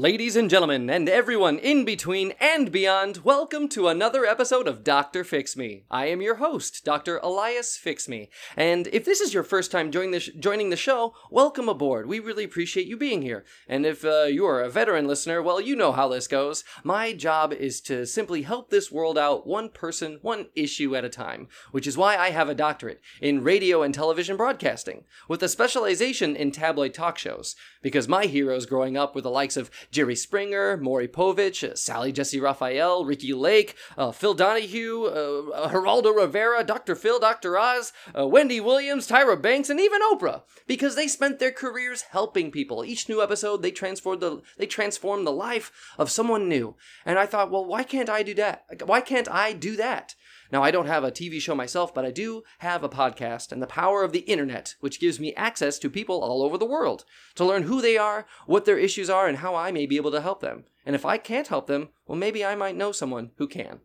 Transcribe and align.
Ladies 0.00 0.34
and 0.34 0.48
gentlemen, 0.48 0.88
and 0.88 1.10
everyone 1.10 1.58
in 1.58 1.84
between 1.84 2.32
and 2.40 2.72
beyond, 2.72 3.18
welcome 3.18 3.68
to 3.68 3.86
another 3.86 4.24
episode 4.24 4.66
of 4.66 4.82
Dr. 4.82 5.24
Fix 5.24 5.58
Me. 5.58 5.84
I 5.90 6.06
am 6.06 6.22
your 6.22 6.36
host, 6.36 6.86
Dr. 6.86 7.18
Elias 7.18 7.76
Fix 7.76 8.08
Me. 8.08 8.30
And 8.56 8.86
if 8.94 9.04
this 9.04 9.20
is 9.20 9.34
your 9.34 9.42
first 9.42 9.70
time 9.70 9.90
joining 9.90 10.12
the, 10.12 10.20
sh- 10.20 10.30
joining 10.38 10.70
the 10.70 10.76
show, 10.76 11.12
welcome 11.30 11.68
aboard. 11.68 12.06
We 12.06 12.18
really 12.18 12.44
appreciate 12.44 12.86
you 12.86 12.96
being 12.96 13.20
here. 13.20 13.44
And 13.68 13.84
if 13.84 14.02
uh, 14.02 14.22
you 14.22 14.46
are 14.46 14.62
a 14.62 14.70
veteran 14.70 15.06
listener, 15.06 15.42
well, 15.42 15.60
you 15.60 15.76
know 15.76 15.92
how 15.92 16.08
this 16.08 16.26
goes. 16.26 16.64
My 16.82 17.12
job 17.12 17.52
is 17.52 17.82
to 17.82 18.06
simply 18.06 18.40
help 18.40 18.70
this 18.70 18.90
world 18.90 19.18
out 19.18 19.46
one 19.46 19.68
person, 19.68 20.18
one 20.22 20.46
issue 20.54 20.96
at 20.96 21.04
a 21.04 21.10
time, 21.10 21.46
which 21.72 21.86
is 21.86 21.98
why 21.98 22.16
I 22.16 22.30
have 22.30 22.48
a 22.48 22.54
doctorate 22.54 23.02
in 23.20 23.44
radio 23.44 23.82
and 23.82 23.92
television 23.92 24.38
broadcasting, 24.38 25.04
with 25.28 25.42
a 25.42 25.48
specialization 25.48 26.36
in 26.36 26.52
tabloid 26.52 26.94
talk 26.94 27.18
shows. 27.18 27.54
Because 27.82 28.08
my 28.08 28.24
heroes 28.24 28.64
growing 28.64 28.96
up 28.96 29.14
were 29.14 29.20
the 29.20 29.30
likes 29.30 29.58
of 29.58 29.70
Jerry 29.90 30.14
Springer, 30.14 30.76
Maury 30.76 31.08
Povich, 31.08 31.68
uh, 31.68 31.74
Sally 31.74 32.12
Jessy 32.12 32.40
Raphael, 32.40 33.04
Ricki 33.04 33.32
Lake, 33.32 33.74
uh, 33.98 34.12
Phil 34.12 34.34
Donahue, 34.34 35.04
uh, 35.04 35.68
Geraldo 35.68 36.14
Rivera, 36.14 36.62
Dr. 36.62 36.94
Phil, 36.94 37.18
Dr. 37.18 37.58
Oz, 37.58 37.92
Wendy 38.14 38.60
Williams, 38.60 39.08
Tyra 39.08 39.40
Banks, 39.40 39.70
and 39.70 39.80
even 39.80 40.00
Oprah, 40.02 40.42
because 40.66 40.94
they 40.94 41.08
spent 41.08 41.38
their 41.38 41.50
careers 41.50 42.02
helping 42.02 42.50
people. 42.50 42.84
Each 42.84 43.08
new 43.08 43.22
episode, 43.22 43.62
they 43.62 43.70
transformed 43.70 44.20
the 44.20 44.42
they 44.56 44.66
transformed 44.66 45.26
the 45.26 45.32
life 45.32 45.72
of 45.98 46.10
someone 46.10 46.48
new. 46.48 46.76
And 47.04 47.18
I 47.18 47.26
thought, 47.26 47.50
well, 47.50 47.64
why 47.64 47.82
can't 47.82 48.08
I 48.08 48.22
do 48.22 48.34
that? 48.34 48.64
Why 48.84 49.00
can't 49.00 49.28
I 49.28 49.52
do 49.52 49.76
that? 49.76 50.14
Now, 50.52 50.64
I 50.64 50.70
don't 50.70 50.86
have 50.86 51.04
a 51.04 51.12
TV 51.12 51.40
show 51.40 51.54
myself, 51.54 51.94
but 51.94 52.04
I 52.04 52.10
do 52.10 52.42
have 52.58 52.82
a 52.82 52.88
podcast 52.88 53.52
and 53.52 53.62
the 53.62 53.66
power 53.66 54.02
of 54.02 54.12
the 54.12 54.20
internet, 54.20 54.74
which 54.80 54.98
gives 54.98 55.20
me 55.20 55.34
access 55.34 55.78
to 55.78 55.88
people 55.88 56.20
all 56.20 56.42
over 56.42 56.58
the 56.58 56.66
world 56.66 57.04
to 57.36 57.44
learn 57.44 57.64
who 57.64 57.80
they 57.80 57.96
are, 57.96 58.26
what 58.46 58.64
their 58.64 58.78
issues 58.78 59.08
are, 59.08 59.28
and 59.28 59.38
how 59.38 59.54
I 59.54 59.70
may 59.70 59.86
be 59.86 59.96
able 59.96 60.10
to 60.10 60.20
help 60.20 60.40
them. 60.40 60.64
And 60.84 60.96
if 60.96 61.06
I 61.06 61.18
can't 61.18 61.48
help 61.48 61.66
them, 61.66 61.90
well, 62.06 62.18
maybe 62.18 62.44
I 62.44 62.56
might 62.56 62.76
know 62.76 62.90
someone 62.90 63.30
who 63.36 63.46
can. 63.46 63.80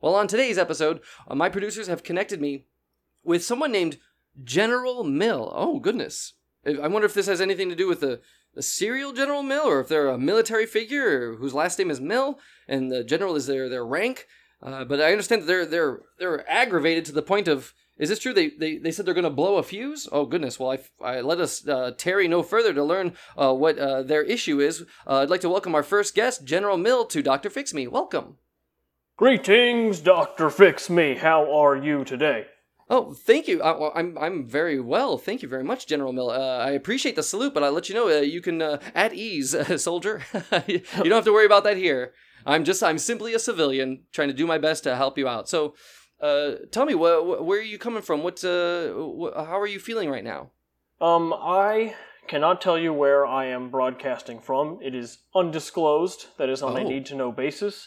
Well, 0.00 0.14
on 0.14 0.28
today's 0.28 0.58
episode, 0.58 1.00
uh, 1.26 1.34
my 1.34 1.48
producers 1.48 1.88
have 1.88 2.04
connected 2.04 2.40
me 2.40 2.66
with 3.24 3.44
someone 3.44 3.72
named 3.72 3.98
General 4.44 5.02
Mill. 5.02 5.52
Oh, 5.52 5.80
goodness. 5.80 6.34
I 6.64 6.86
wonder 6.86 7.06
if 7.06 7.14
this 7.14 7.26
has 7.26 7.40
anything 7.40 7.68
to 7.70 7.74
do 7.74 7.88
with 7.88 8.00
the, 8.00 8.20
the 8.54 8.62
cereal 8.62 9.12
General 9.12 9.42
Mill, 9.42 9.66
or 9.66 9.80
if 9.80 9.88
they're 9.88 10.08
a 10.08 10.18
military 10.18 10.66
figure 10.66 11.34
whose 11.34 11.54
last 11.54 11.78
name 11.78 11.90
is 11.90 12.00
Mill, 12.00 12.38
and 12.68 12.92
the 12.92 13.02
general 13.02 13.34
is 13.34 13.46
their, 13.46 13.68
their 13.68 13.84
rank. 13.84 14.28
Uh, 14.62 14.84
but 14.84 15.00
I 15.00 15.12
understand 15.12 15.42
that 15.42 15.46
they're 15.46 15.66
they're 15.66 16.00
they're 16.18 16.50
aggravated 16.50 17.04
to 17.06 17.12
the 17.12 17.22
point 17.22 17.48
of 17.48 17.72
is 17.98 18.08
this 18.08 18.18
true? 18.20 18.32
They 18.32 18.50
they, 18.50 18.78
they 18.78 18.92
said 18.92 19.06
they're 19.06 19.14
going 19.14 19.24
to 19.24 19.30
blow 19.30 19.56
a 19.56 19.62
fuse. 19.62 20.08
Oh 20.12 20.24
goodness! 20.24 20.58
Well, 20.58 20.70
I, 20.70 20.78
I 21.04 21.20
let 21.20 21.40
us 21.40 21.66
uh, 21.66 21.92
tarry 21.96 22.28
no 22.28 22.42
further 22.42 22.72
to 22.72 22.84
learn 22.84 23.14
uh, 23.36 23.52
what 23.52 23.78
uh, 23.78 24.02
their 24.02 24.22
issue 24.22 24.60
is. 24.60 24.82
Uh, 25.06 25.18
I'd 25.18 25.30
like 25.30 25.40
to 25.40 25.48
welcome 25.48 25.74
our 25.74 25.82
first 25.82 26.14
guest, 26.14 26.44
General 26.44 26.76
Mill, 26.76 27.04
to 27.06 27.22
Doctor 27.22 27.50
Fix 27.50 27.74
Me. 27.74 27.88
Welcome. 27.88 28.36
Greetings, 29.16 29.98
Doctor 29.98 30.48
Fix 30.48 30.88
Me. 30.88 31.16
How 31.16 31.52
are 31.52 31.76
you 31.76 32.04
today? 32.04 32.46
Oh, 32.90 33.12
thank 33.12 33.48
you. 33.48 33.60
Uh, 33.62 33.90
I'm 33.94 34.16
I'm 34.18 34.46
very 34.46 34.80
well. 34.80 35.18
Thank 35.18 35.42
you 35.42 35.48
very 35.48 35.64
much, 35.64 35.86
General 35.86 36.12
Mill. 36.12 36.30
Uh, 36.30 36.58
I 36.58 36.70
appreciate 36.70 37.16
the 37.16 37.22
salute, 37.22 37.52
but 37.52 37.62
I'll 37.62 37.72
let 37.72 37.88
you 37.88 37.94
know 37.94 38.08
uh, 38.08 38.20
you 38.20 38.40
can 38.40 38.62
uh, 38.62 38.78
at 38.94 39.12
ease, 39.12 39.54
soldier. 39.82 40.22
you 40.66 40.80
don't 40.96 41.10
have 41.12 41.24
to 41.24 41.32
worry 41.32 41.46
about 41.46 41.64
that 41.64 41.76
here. 41.76 42.12
I'm 42.46 42.64
just 42.64 42.82
I'm 42.82 42.98
simply 42.98 43.34
a 43.34 43.38
civilian 43.38 44.04
trying 44.12 44.28
to 44.28 44.34
do 44.34 44.46
my 44.46 44.58
best 44.58 44.84
to 44.84 44.96
help 44.96 45.18
you 45.18 45.28
out. 45.28 45.48
So, 45.50 45.74
uh, 46.22 46.52
tell 46.72 46.86
me, 46.86 46.94
wh- 46.94 47.20
wh- 47.22 47.44
where 47.44 47.58
are 47.58 47.62
you 47.62 47.78
coming 47.78 48.02
from? 48.02 48.22
What 48.22 48.42
uh, 48.42 48.88
wh- 48.92 49.36
how 49.36 49.60
are 49.60 49.66
you 49.66 49.80
feeling 49.80 50.08
right 50.10 50.24
now? 50.24 50.50
Um, 51.00 51.34
I 51.34 51.94
cannot 52.26 52.60
tell 52.60 52.78
you 52.78 52.92
where 52.94 53.26
I 53.26 53.46
am 53.46 53.70
broadcasting 53.70 54.40
from. 54.40 54.78
It 54.82 54.94
is 54.94 55.18
undisclosed. 55.34 56.26
That 56.38 56.48
is 56.48 56.62
on 56.62 56.76
a 56.76 56.80
Oh. 56.80 56.88
need 56.88 57.04
to 57.06 57.14
know 57.16 57.32
basis. 57.32 57.86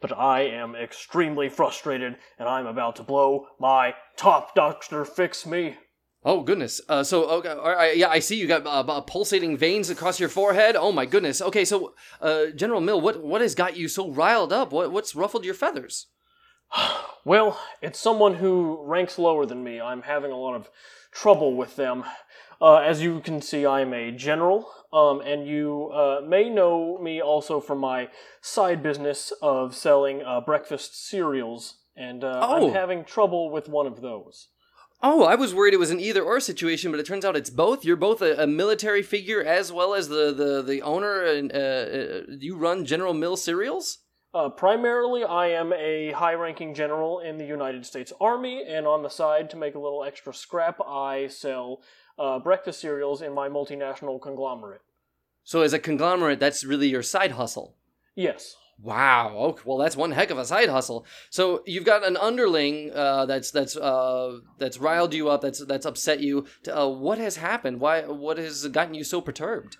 But 0.00 0.16
I 0.16 0.42
am 0.42 0.76
extremely 0.76 1.48
frustrated, 1.48 2.16
and 2.38 2.48
I'm 2.48 2.66
about 2.66 2.96
to 2.96 3.02
blow 3.02 3.48
my 3.58 3.94
top. 4.16 4.54
Doctor 4.54 5.04
Fix 5.04 5.44
Me. 5.44 5.76
Oh 6.24 6.42
goodness. 6.42 6.80
Uh, 6.88 7.04
so 7.04 7.28
okay, 7.30 7.54
right, 7.54 7.96
yeah, 7.96 8.08
I 8.08 8.18
see 8.18 8.36
you 8.36 8.46
got 8.46 8.66
uh, 8.66 8.80
uh, 8.80 9.00
pulsating 9.02 9.56
veins 9.56 9.88
across 9.88 10.18
your 10.18 10.28
forehead. 10.28 10.76
Oh 10.76 10.92
my 10.92 11.06
goodness. 11.06 11.40
Okay, 11.40 11.64
so 11.64 11.94
uh, 12.20 12.46
General 12.54 12.80
Mill, 12.80 13.00
what 13.00 13.22
what 13.22 13.40
has 13.40 13.54
got 13.54 13.76
you 13.76 13.88
so 13.88 14.10
riled 14.10 14.52
up? 14.52 14.72
What 14.72 14.90
what's 14.92 15.14
ruffled 15.14 15.44
your 15.44 15.54
feathers? 15.54 16.06
Well, 17.24 17.60
it's 17.82 17.98
someone 17.98 18.36
who 18.36 18.82
ranks 18.86 19.18
lower 19.18 19.44
than 19.44 19.62
me. 19.62 19.78
I'm 19.78 20.00
having 20.00 20.32
a 20.32 20.38
lot 20.38 20.54
of 20.54 20.70
trouble 21.12 21.54
with 21.54 21.76
them. 21.76 22.04
Uh, 22.58 22.76
as 22.76 23.02
you 23.02 23.20
can 23.20 23.42
see, 23.42 23.66
I'm 23.66 23.92
a 23.92 24.10
general, 24.12 24.70
um, 24.92 25.20
and 25.20 25.46
you 25.46 25.90
uh, 25.92 26.20
may 26.26 26.48
know 26.48 26.98
me 26.98 27.20
also 27.20 27.60
from 27.60 27.78
my 27.78 28.08
side 28.40 28.82
business 28.82 29.32
of 29.42 29.74
selling 29.74 30.22
uh, 30.22 30.40
breakfast 30.40 31.08
cereals, 31.08 31.76
and 31.96 32.24
uh, 32.24 32.40
Oh. 32.42 32.68
I'm 32.68 32.74
having 32.74 33.04
trouble 33.04 33.50
with 33.50 33.68
one 33.68 33.86
of 33.86 34.00
those. 34.00 34.48
Oh, 35.00 35.22
I 35.24 35.36
was 35.36 35.54
worried 35.54 35.74
it 35.74 35.78
was 35.78 35.92
an 35.92 36.00
either 36.00 36.22
or 36.22 36.40
situation, 36.40 36.90
but 36.90 36.98
it 36.98 37.06
turns 37.06 37.24
out 37.24 37.36
it's 37.36 37.50
both. 37.50 37.84
You're 37.84 37.94
both 37.94 38.20
a, 38.20 38.42
a 38.42 38.46
military 38.48 39.02
figure 39.02 39.44
as 39.44 39.70
well 39.72 39.94
as 39.94 40.08
the 40.08 40.32
the 40.32 40.60
the 40.60 40.82
owner, 40.82 41.22
and 41.22 41.52
uh, 41.52 41.56
uh, 41.56 42.20
you 42.40 42.56
run 42.56 42.84
General 42.84 43.14
Mill 43.14 43.36
cereals. 43.36 43.98
Uh, 44.34 44.48
primarily, 44.48 45.24
I 45.24 45.48
am 45.48 45.72
a 45.72 46.10
high 46.12 46.34
ranking 46.34 46.74
general 46.74 47.20
in 47.20 47.38
the 47.38 47.46
United 47.46 47.86
States 47.86 48.12
Army, 48.20 48.64
and 48.68 48.86
on 48.86 49.02
the 49.02 49.08
side, 49.08 49.48
to 49.50 49.56
make 49.56 49.74
a 49.74 49.78
little 49.78 50.04
extra 50.04 50.34
scrap, 50.34 50.80
I 50.86 51.28
sell 51.28 51.80
uh, 52.18 52.38
breakfast 52.38 52.80
cereals 52.80 53.22
in 53.22 53.34
my 53.34 53.48
multinational 53.48 54.20
conglomerate. 54.20 54.82
So 55.44 55.62
as 55.62 55.72
a 55.72 55.78
conglomerate, 55.78 56.40
that's 56.40 56.64
really 56.64 56.88
your 56.88 57.02
side 57.02 57.32
hustle. 57.32 57.74
Yes. 58.14 58.56
Wow. 58.80 59.34
Okay. 59.36 59.62
Well, 59.64 59.78
that's 59.78 59.96
one 59.96 60.12
heck 60.12 60.30
of 60.30 60.38
a 60.38 60.44
side 60.44 60.68
hustle. 60.68 61.04
So 61.30 61.62
you've 61.66 61.84
got 61.84 62.06
an 62.06 62.16
underling 62.16 62.92
uh, 62.94 63.26
that's 63.26 63.50
that's 63.50 63.76
uh, 63.76 64.38
that's 64.58 64.78
riled 64.78 65.14
you 65.14 65.28
up. 65.28 65.40
That's 65.40 65.64
that's 65.64 65.86
upset 65.86 66.20
you. 66.20 66.46
Uh, 66.70 66.88
what 66.88 67.18
has 67.18 67.36
happened? 67.36 67.80
Why? 67.80 68.02
What 68.02 68.38
has 68.38 68.66
gotten 68.68 68.94
you 68.94 69.04
so 69.04 69.20
perturbed? 69.20 69.78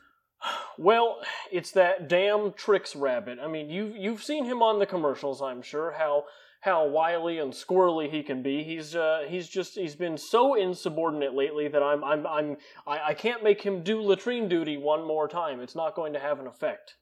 Well, 0.78 1.20
it's 1.52 1.72
that 1.72 2.08
damn 2.08 2.52
Trix 2.52 2.96
rabbit. 2.96 3.38
I 3.42 3.46
mean, 3.46 3.70
you've 3.70 3.96
you've 3.96 4.22
seen 4.22 4.44
him 4.44 4.62
on 4.62 4.78
the 4.78 4.86
commercials, 4.86 5.42
I'm 5.42 5.62
sure. 5.62 5.92
How 5.92 6.24
how 6.60 6.86
wily 6.86 7.38
and 7.38 7.52
squirrely 7.52 8.10
he 8.10 8.22
can 8.22 8.42
be. 8.42 8.62
He's 8.64 8.94
uh 8.96 9.24
he's 9.28 9.48
just 9.48 9.74
he's 9.76 9.94
been 9.94 10.18
so 10.18 10.54
insubordinate 10.54 11.34
lately 11.34 11.68
that 11.68 11.82
I'm 11.82 12.02
I'm 12.02 12.26
I'm 12.26 12.56
I, 12.86 13.00
I 13.08 13.14
can't 13.14 13.44
make 13.44 13.62
him 13.62 13.82
do 13.82 14.00
latrine 14.00 14.48
duty 14.48 14.76
one 14.76 15.06
more 15.06 15.28
time. 15.28 15.60
It's 15.60 15.76
not 15.76 15.94
going 15.94 16.12
to 16.14 16.18
have 16.18 16.40
an 16.40 16.46
effect. 16.46 16.96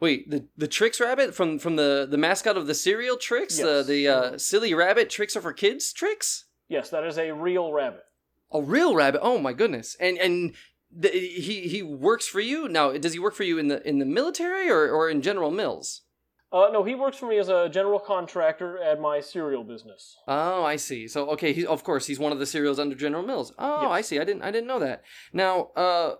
Wait, 0.00 0.30
the 0.30 0.46
the 0.56 0.68
Trix 0.68 1.00
rabbit 1.00 1.34
from 1.34 1.58
from 1.58 1.76
the 1.76 2.06
the 2.10 2.18
mascot 2.18 2.56
of 2.56 2.66
the 2.66 2.74
cereal 2.74 3.16
Trix, 3.16 3.58
the 3.58 3.62
Yes. 3.64 3.86
the 3.86 4.08
uh, 4.08 4.38
silly 4.38 4.74
rabbit 4.74 5.10
Trix 5.10 5.36
are 5.36 5.40
for 5.40 5.52
kids 5.52 5.92
Trix. 5.92 6.44
Yes, 6.68 6.90
that 6.90 7.04
is 7.04 7.18
a 7.18 7.32
real 7.32 7.72
rabbit. 7.72 8.02
A 8.52 8.60
real 8.62 8.94
rabbit. 8.94 9.20
Oh 9.22 9.38
my 9.38 9.52
goodness. 9.52 9.96
And 10.00 10.18
and 10.18 10.54
the, 10.90 11.08
he 11.08 11.68
he 11.68 11.82
works 11.82 12.26
for 12.26 12.40
you 12.40 12.68
now. 12.68 12.92
Does 12.92 13.12
he 13.12 13.18
work 13.18 13.34
for 13.34 13.42
you 13.42 13.58
in 13.58 13.68
the 13.68 13.86
in 13.86 13.98
the 13.98 14.04
military 14.06 14.70
or 14.70 14.90
or 14.90 15.10
in 15.10 15.20
General 15.20 15.50
Mills? 15.50 16.02
Uh, 16.52 16.68
no, 16.72 16.84
he 16.84 16.94
works 16.94 17.16
for 17.16 17.26
me 17.26 17.38
as 17.38 17.48
a 17.48 17.68
general 17.68 17.98
contractor 17.98 18.78
at 18.78 19.00
my 19.00 19.20
cereal 19.20 19.64
business. 19.64 20.16
Oh, 20.28 20.62
I 20.64 20.76
see. 20.76 21.08
So 21.08 21.28
okay, 21.30 21.52
he, 21.52 21.66
of 21.66 21.82
course 21.82 22.06
he's 22.06 22.18
one 22.20 22.32
of 22.32 22.38
the 22.38 22.46
cereals 22.46 22.78
under 22.78 22.94
General 22.94 23.24
Mills. 23.24 23.52
Oh, 23.58 23.82
Yes. 23.82 23.90
I 23.90 24.00
see. 24.02 24.20
I 24.20 24.24
didn't 24.24 24.42
I 24.42 24.50
didn't 24.50 24.68
know 24.68 24.78
that. 24.78 25.02
Now, 25.32 25.70
uh 25.76 26.14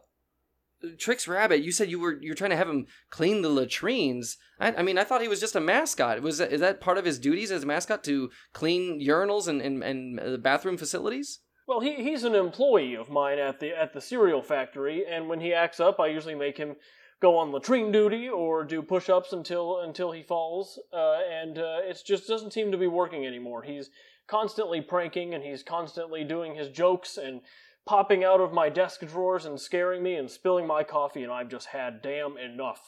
Trix 0.98 1.26
Rabbit, 1.26 1.62
you 1.62 1.72
said 1.72 1.90
you 1.90 1.98
were 1.98 2.18
you're 2.20 2.34
trying 2.34 2.50
to 2.50 2.56
have 2.56 2.68
him 2.68 2.86
clean 3.10 3.42
the 3.42 3.48
latrines. 3.48 4.36
I, 4.60 4.72
I 4.74 4.82
mean, 4.82 4.98
I 4.98 5.04
thought 5.04 5.22
he 5.22 5.28
was 5.28 5.40
just 5.40 5.56
a 5.56 5.60
mascot. 5.60 6.20
Was 6.22 6.38
that, 6.38 6.52
is 6.52 6.60
that 6.60 6.80
part 6.80 6.98
of 6.98 7.04
his 7.04 7.18
duties 7.18 7.50
as 7.50 7.62
a 7.62 7.66
mascot 7.66 8.04
to 8.04 8.30
clean 8.52 9.00
urinals 9.00 9.48
and 9.48 9.62
and, 9.62 9.82
and 9.82 10.20
uh, 10.20 10.36
bathroom 10.36 10.76
facilities? 10.76 11.40
Well, 11.66 11.80
he, 11.80 11.94
he's 11.96 12.22
an 12.24 12.34
employee 12.34 12.94
of 12.94 13.08
mine 13.10 13.38
at 13.38 13.58
the 13.58 13.70
at 13.70 13.92
the 13.94 14.00
cereal 14.00 14.42
factory, 14.42 15.04
and 15.08 15.28
when 15.28 15.40
he 15.40 15.54
acts 15.54 15.80
up, 15.80 15.98
I 15.98 16.08
usually 16.08 16.34
make 16.34 16.58
him 16.58 16.76
go 17.20 17.36
on 17.38 17.52
latrine 17.52 17.92
duty 17.92 18.28
or 18.28 18.64
do 18.64 18.82
push-ups 18.82 19.32
until 19.32 19.80
until 19.80 20.12
he 20.12 20.22
falls. 20.22 20.78
Uh, 20.92 21.18
and 21.30 21.58
uh, 21.58 21.78
it 21.82 21.98
just 22.06 22.26
doesn't 22.26 22.52
seem 22.52 22.70
to 22.72 22.78
be 22.78 22.86
working 22.86 23.26
anymore. 23.26 23.62
He's 23.62 23.90
constantly 24.26 24.80
pranking, 24.80 25.34
and 25.34 25.42
he's 25.42 25.62
constantly 25.62 26.24
doing 26.24 26.54
his 26.54 26.68
jokes 26.68 27.16
and 27.16 27.40
popping 27.86 28.24
out 28.24 28.40
of 28.40 28.52
my 28.52 28.68
desk 28.68 29.00
drawers 29.06 29.44
and 29.44 29.60
scaring 29.60 30.02
me 30.02 30.16
and 30.16 30.30
spilling 30.30 30.66
my 30.66 30.82
coffee, 30.82 31.22
and 31.22 31.32
I've 31.32 31.48
just 31.48 31.68
had 31.68 32.02
damn 32.02 32.36
enough. 32.36 32.80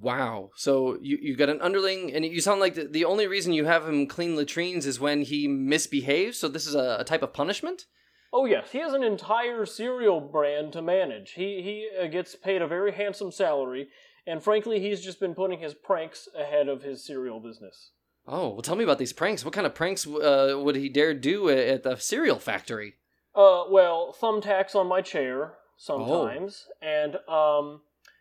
Wow. 0.00 0.50
So 0.56 0.98
you 1.00 1.18
you 1.20 1.36
got 1.36 1.48
an 1.48 1.60
underling, 1.60 2.12
and 2.12 2.24
you 2.24 2.40
sound 2.40 2.60
like 2.60 2.74
the, 2.74 2.86
the 2.86 3.04
only 3.04 3.26
reason 3.26 3.52
you 3.52 3.64
have 3.64 3.88
him 3.88 4.06
clean 4.06 4.36
latrines 4.36 4.84
is 4.84 5.00
when 5.00 5.22
he 5.22 5.48
misbehaves. 5.48 6.38
So 6.38 6.48
this 6.48 6.66
is 6.66 6.74
a, 6.74 6.98
a 7.00 7.04
type 7.04 7.22
of 7.22 7.32
punishment. 7.32 7.86
Oh 8.38 8.44
yes, 8.44 8.72
he 8.72 8.80
has 8.80 8.92
an 8.92 9.02
entire 9.02 9.64
cereal 9.64 10.20
brand 10.20 10.74
to 10.74 10.82
manage. 10.82 11.32
He 11.32 11.62
he 11.62 11.88
uh, 11.98 12.06
gets 12.06 12.36
paid 12.36 12.60
a 12.60 12.66
very 12.66 12.92
handsome 12.92 13.32
salary, 13.32 13.88
and 14.26 14.42
frankly, 14.42 14.78
he's 14.78 15.00
just 15.00 15.18
been 15.18 15.34
putting 15.34 15.58
his 15.58 15.72
pranks 15.72 16.28
ahead 16.38 16.68
of 16.68 16.82
his 16.82 17.02
cereal 17.02 17.40
business. 17.40 17.92
Oh, 18.28 18.50
well, 18.50 18.60
tell 18.60 18.76
me 18.76 18.84
about 18.84 18.98
these 18.98 19.14
pranks. 19.14 19.42
What 19.42 19.54
kind 19.54 19.66
of 19.66 19.74
pranks 19.74 20.06
uh, 20.06 20.54
would 20.62 20.76
he 20.76 20.90
dare 20.90 21.14
do 21.14 21.48
at, 21.48 21.82
the 21.82 21.96
cereal 21.96 22.38
factory? 22.38 22.96
Uh, 23.34 23.64
well, 23.70 24.14
thumbtacks 24.20 24.74
on 24.74 24.86
my 24.86 25.00
chair 25.00 25.54
sometimes, 25.78 26.66
and 26.82 27.16
um, 27.28 27.80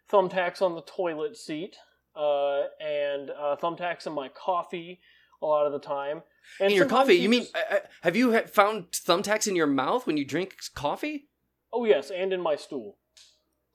thumbtacks 0.10 0.62
on 0.62 0.76
the 0.76 0.84
toilet 0.84 1.36
seat, 1.36 1.76
uh, 2.16 2.62
and 2.80 3.32
uh, 3.32 3.58
thumbtacks 3.62 4.08
in 4.08 4.14
my 4.14 4.30
coffee 4.30 5.02
a 5.42 5.46
lot 5.46 5.66
of 5.66 5.72
the 5.74 5.80
time. 5.80 6.24
And 6.60 6.72
in 6.72 6.78
your 6.78 6.86
coffee? 6.86 7.16
You 7.16 7.30
mean 7.30 7.48
uh, 7.56 7.76
uh, 7.76 7.80
have 8.04 8.16
you 8.16 8.38
found 8.48 8.92
thumbtacks 8.92 9.48
in 9.48 9.56
your 9.56 9.68
mouth 9.68 10.06
when 10.08 10.18
you 10.18 10.26
drink 10.26 10.56
coffee? 10.76 11.28
Oh 11.74 11.86
yes, 11.86 12.12
and 12.12 12.32
in 12.34 12.42
my 12.42 12.56
stool. 12.56 12.98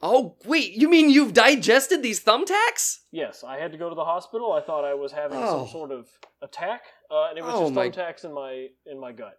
Oh 0.03 0.37
wait, 0.47 0.73
you 0.73 0.89
mean 0.89 1.11
you've 1.11 1.35
digested 1.35 2.03
these 2.03 2.23
thumbtacks? 2.23 3.01
Yes, 3.12 3.45
I 3.45 3.59
had 3.59 3.73
to 3.73 3.79
go 3.79 3.89
to 3.91 3.95
the 3.95 4.05
hospital. 4.05 4.53
I 4.53 4.62
thought 4.62 4.85
I 4.85 4.95
was 4.95 5.12
having 5.12 5.39
Oh. 5.43 5.59
some 5.65 5.69
sort 5.69 5.91
of 5.91 6.09
attack, 6.41 6.83
uh, 7.11 7.27
and 7.29 7.39
it 7.39 7.45
was 7.45 7.53
Oh, 7.55 7.63
just 7.65 7.75
my- 7.75 7.91
thumbtacks 7.91 8.25
in 8.25 8.33
my 8.33 8.69
in 8.87 8.99
my 8.99 9.13
gut. 9.13 9.39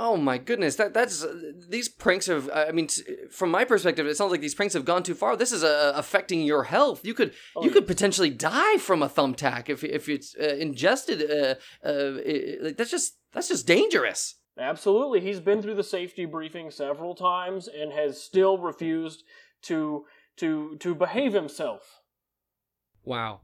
Oh 0.00 0.16
my 0.16 0.38
goodness, 0.38 0.76
that 0.76 0.94
that's 0.94 1.24
uh, 1.24 1.34
these 1.68 1.88
pranks 1.88 2.26
have. 2.26 2.48
I 2.54 2.70
mean, 2.70 2.86
from 3.32 3.50
my 3.50 3.64
perspective, 3.64 4.06
it 4.06 4.16
sounds 4.16 4.30
like 4.30 4.40
these 4.40 4.54
pranks 4.54 4.74
have 4.74 4.84
gone 4.84 5.02
too 5.02 5.14
far. 5.14 5.36
This 5.36 5.50
is 5.50 5.64
uh, 5.64 5.92
affecting 5.96 6.42
your 6.42 6.62
health. 6.64 7.04
You 7.04 7.14
could 7.14 7.32
Oh, 7.56 7.62
you 7.62 7.68
yeah. 7.68 7.74
could 7.74 7.86
potentially 7.88 8.30
die 8.30 8.78
from 8.78 9.02
a 9.02 9.08
thumbtack 9.08 9.68
if 9.68 9.82
if 9.82 10.08
it's 10.08 10.36
uh, 10.40 10.54
ingested. 10.54 11.28
Uh, 11.28 11.54
uh, 11.84 12.12
like 12.62 12.76
that's 12.76 12.92
just 12.92 13.18
that's 13.32 13.48
just 13.48 13.66
dangerous. 13.66 14.36
Absolutely, 14.56 15.20
he's 15.20 15.40
been 15.40 15.62
through 15.62 15.74
the 15.74 15.82
safety 15.82 16.26
briefing 16.26 16.70
several 16.70 17.16
times 17.16 17.66
and 17.68 17.92
has 17.92 18.22
still 18.22 18.56
refused 18.58 19.24
to 19.62 20.04
to 20.36 20.76
to 20.78 20.94
behave 20.94 21.32
himself. 21.32 22.00
Wow. 23.04 23.40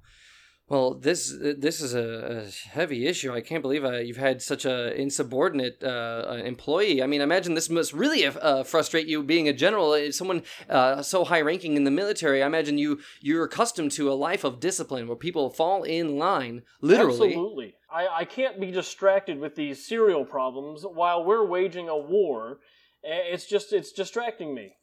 Well, 0.67 0.95
this 0.95 1.35
this 1.41 1.83
is 1.83 1.95
a, 1.95 2.47
a 2.47 2.71
heavy 2.71 3.07
issue. 3.07 3.31
I 3.31 3.43
can't 3.43 3.61
believe 3.61 3.85
uh, 3.85 3.99
you've 3.99 4.17
had 4.17 4.41
such 4.41 4.65
a 4.65 4.99
insubordinate 4.99 5.83
uh, 5.83 6.25
uh, 6.27 6.43
employee. 6.43 7.03
I 7.03 7.07
mean, 7.07 7.21
imagine 7.21 7.53
this 7.53 7.69
must 7.69 7.93
really 7.93 8.25
uh, 8.25 8.65
frustrate 8.65 9.07
you, 9.07 9.23
being 9.23 9.47
a 9.47 9.53
general, 9.53 9.93
uh, 9.93 10.11
someone 10.11 10.43
uh, 10.71 11.03
so 11.03 11.25
high 11.25 11.43
ranking 11.43 11.77
in 11.77 11.85
the 11.85 11.91
military. 11.91 12.43
I 12.43 12.47
imagine 12.47 12.79
you 12.79 13.01
you're 13.21 13.45
accustomed 13.45 13.93
to 13.93 14.11
a 14.11 14.15
life 14.15 14.43
of 14.43 14.59
discipline 14.59 15.07
where 15.07 15.17
people 15.17 15.51
fall 15.51 15.83
in 15.83 16.19
line, 16.19 16.63
literally. 16.81 17.29
Absolutely. 17.29 17.75
I, 17.93 18.09
I 18.21 18.25
can't 18.25 18.59
be 18.59 18.71
distracted 18.71 19.39
with 19.39 19.57
these 19.57 19.87
cereal 19.87 20.25
problems 20.25 20.83
while 20.83 21.25
we're 21.25 21.45
waging 21.45 21.91
a 21.91 21.97
war. 21.97 22.61
It's 23.03 23.45
just 23.45 23.75
it's 23.75 23.93
distracting 23.93 24.55
me. 24.55 24.77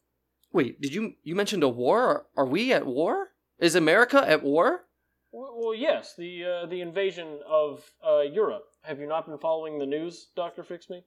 Wait, 0.54 0.80
did 0.80 0.94
you 0.94 1.14
you 1.24 1.34
mentioned 1.34 1.64
a 1.64 1.70
war? 1.70 2.28
Are 2.38 2.46
we 2.46 2.72
at 2.72 2.86
war? 2.86 3.30
Is 3.58 3.74
America 3.74 4.24
at 4.28 4.44
war? 4.44 4.86
Well, 5.32 5.74
yes, 5.74 6.14
the 6.18 6.44
uh, 6.44 6.66
the 6.66 6.82
invasion 6.82 7.40
of 7.48 7.84
uh, 8.06 8.22
Europe. 8.22 8.66
Have 8.84 9.00
you 9.00 9.08
not 9.08 9.28
been 9.28 9.38
following 9.38 9.80
the 9.80 9.86
news, 9.86 10.28
Doctor 10.36 10.64
Fix 10.64 10.90
Me? 10.90 11.04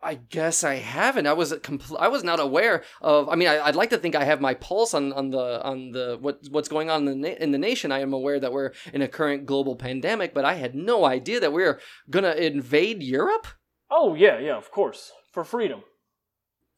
I 0.00 0.14
guess 0.14 0.62
I 0.62 0.76
haven't. 0.76 1.26
I 1.26 1.32
was 1.32 1.52
compl- 1.54 1.98
I 1.98 2.06
was 2.06 2.22
not 2.22 2.38
aware 2.38 2.84
of. 3.02 3.28
I 3.28 3.34
mean, 3.34 3.48
I, 3.48 3.66
I'd 3.66 3.74
like 3.74 3.90
to 3.90 3.98
think 3.98 4.14
I 4.14 4.22
have 4.22 4.40
my 4.40 4.54
pulse 4.54 4.94
on, 4.94 5.12
on 5.12 5.30
the 5.30 5.60
on 5.64 5.90
the 5.90 6.18
what 6.20 6.40
what's 6.50 6.68
going 6.68 6.88
on 6.88 7.08
in 7.08 7.20
the 7.20 7.30
na- 7.30 7.36
in 7.36 7.50
the 7.50 7.58
nation. 7.58 7.90
I 7.90 7.98
am 8.00 8.12
aware 8.12 8.38
that 8.38 8.52
we're 8.52 8.72
in 8.92 9.02
a 9.02 9.08
current 9.08 9.44
global 9.44 9.74
pandemic, 9.74 10.34
but 10.34 10.44
I 10.44 10.54
had 10.54 10.76
no 10.76 11.04
idea 11.04 11.40
that 11.40 11.52
we're 11.52 11.80
gonna 12.08 12.32
invade 12.32 13.02
Europe 13.02 13.48
Oh 13.90 14.14
yeah, 14.14 14.38
yeah, 14.38 14.56
of 14.56 14.70
course, 14.70 15.12
for 15.32 15.44
freedom, 15.44 15.82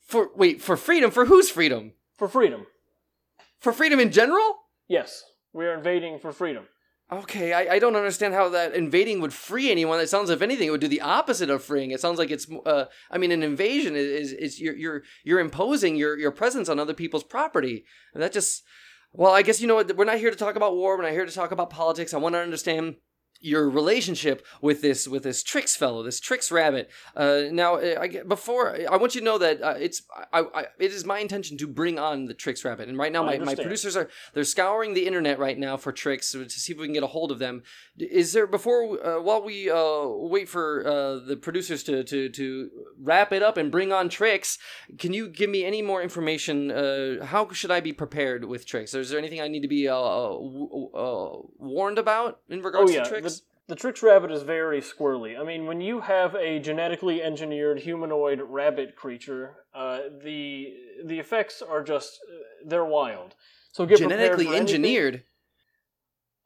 for 0.00 0.30
wait 0.36 0.62
for 0.62 0.76
freedom. 0.76 1.10
For 1.10 1.26
whose 1.26 1.50
freedom? 1.50 1.94
for 2.16 2.28
freedom. 2.28 2.66
For 3.58 3.72
freedom 3.72 3.98
in 3.98 4.12
general? 4.12 4.58
Yes, 4.88 5.24
we 5.52 5.67
are 5.67 5.75
invading 5.75 6.19
for 6.19 6.32
freedom. 6.32 6.64
Okay, 7.12 7.52
I, 7.52 7.75
I 7.75 7.79
don't 7.81 7.97
understand 7.97 8.35
how 8.35 8.50
that 8.50 8.73
invading 8.73 9.20
would 9.20 9.32
free 9.32 9.69
anyone. 9.69 9.99
It 9.99 10.08
sounds, 10.08 10.31
if 10.31 10.43
anything, 10.43 10.69
it 10.69 10.70
would 10.70 10.81
do 10.81 10.87
the 10.87 11.00
opposite 11.00 11.50
of 11.50 11.64
freeing. 11.64 11.91
It 11.91 12.00
sounds 12.00 12.20
like 12.20 12.31
it's, 12.31 12.47
uh, 12.64 12.85
I 13.11 13.19
mean, 13.19 13.32
an 13.32 13.43
invasion 13.43 13.97
is, 13.97 14.06
is, 14.06 14.32
is 14.32 14.61
you're, 14.61 14.76
you're, 14.76 15.02
you're 15.25 15.41
imposing 15.41 15.97
your, 15.97 16.17
your 16.17 16.31
presence 16.31 16.69
on 16.69 16.79
other 16.79 16.94
people's 16.94 17.25
property. 17.25 17.85
And 18.14 18.23
that 18.23 18.32
just, 18.32 18.62
well, 19.12 19.32
I 19.32 19.43
guess, 19.43 19.61
you 19.61 19.67
know 19.67 19.75
what, 19.75 19.97
we're 19.97 20.05
not 20.05 20.19
here 20.19 20.31
to 20.31 20.37
talk 20.37 20.55
about 20.55 20.76
war. 20.76 20.97
We're 20.97 21.02
not 21.02 21.11
here 21.11 21.26
to 21.26 21.32
talk 21.32 21.50
about 21.50 21.70
politics. 21.70 22.14
I 22.14 22.19
want 22.19 22.37
to 22.37 22.41
understand 22.41 22.94
your 23.40 23.69
relationship 23.70 24.46
with 24.60 24.82
this 24.82 25.08
with 25.08 25.22
this 25.22 25.42
Trix 25.42 25.76
fellow, 25.76 26.02
this 26.02 26.20
Trix 26.20 26.52
rabbit. 26.52 26.90
Uh, 27.16 27.42
now, 27.50 27.76
uh, 27.76 27.98
I 28.00 28.22
before 28.26 28.76
I 28.90 28.96
want 28.96 29.14
you 29.14 29.20
to 29.20 29.25
know 29.25 29.38
that 29.38 29.62
uh, 29.62 29.75
it's 29.78 30.02
I, 30.32 30.40
I, 30.54 30.60
it 30.78 30.92
is 30.92 31.04
my 31.04 31.19
intention 31.19 31.56
to 31.58 31.66
bring 31.66 31.98
on 31.98 32.26
the 32.26 32.34
Trix 32.34 32.64
rabbit, 32.64 32.88
and 32.88 32.98
right 32.98 33.12
now 33.12 33.25
my, 33.25 33.38
my 33.38 33.54
producers 33.54 33.96
are 33.96 34.08
they're 34.34 34.44
scouring 34.44 34.94
the 34.94 35.06
internet 35.06 35.38
right 35.38 35.58
now 35.58 35.76
for 35.76 35.92
Trix 35.92 36.32
to 36.32 36.48
see 36.48 36.72
if 36.72 36.78
we 36.78 36.87
can 36.87 36.94
get 36.94 37.02
a 37.02 37.08
hold 37.08 37.32
of 37.32 37.38
them. 37.38 37.62
Is 37.98 38.32
there 38.32 38.46
before 38.46 39.04
uh, 39.04 39.20
while 39.20 39.42
we 39.42 39.70
uh, 39.70 40.06
wait 40.06 40.48
for 40.48 40.87
uh, 40.87 41.26
the 41.26 41.37
producers 41.37 41.82
to, 41.84 42.04
to 42.04 42.28
to 42.28 42.70
wrap 43.00 43.32
it 43.32 43.42
up 43.42 43.56
and 43.56 43.70
bring 43.70 43.92
on 43.92 44.08
Trix? 44.08 44.58
Can 44.98 45.12
you 45.12 45.28
give 45.28 45.50
me 45.50 45.64
any 45.64 45.82
more 45.82 46.02
information? 46.02 46.70
Uh, 46.70 47.25
how 47.25 47.50
should 47.52 47.70
I 47.70 47.81
be 47.81 47.92
prepared 47.92 48.44
with 48.44 48.66
Trix? 48.66 48.94
Is 48.94 49.10
there 49.10 49.19
anything 49.19 49.40
I 49.40 49.48
need 49.48 49.62
to 49.62 49.69
be 49.69 49.88
uh, 49.88 49.96
uh, 49.96 50.34
uh, 50.34 51.38
warned 51.58 51.98
about 51.98 52.40
in 52.48 52.60
Oh 52.60 52.62
regards 52.62 52.92
yeah, 52.92 53.02
to 53.02 53.08
Trix? 53.08 53.22
The, 53.70 53.76
Trix 53.76 54.02
rabbit 54.02 54.31
is 54.31 54.43
very 54.43 54.81
squirrely. 54.81 55.38
I 55.40 55.44
mean, 55.44 55.67
when 55.67 55.81
you 55.81 56.00
have 56.00 56.34
a 56.34 56.58
genetically 56.58 57.22
engineered 57.22 57.81
humanoid 57.81 58.40
rabbit 58.43 58.96
creature, 58.96 59.56
uh, 59.75 60.00
the 60.22 60.75
the 61.05 61.19
effects 61.19 61.62
are 61.62 61.82
just 61.82 62.19
they're 62.67 62.84
wild. 62.84 63.34
So 63.72 63.87
get 63.87 63.99
Genetically 63.99 64.46
anything- 64.46 64.61
engineered. 64.61 65.25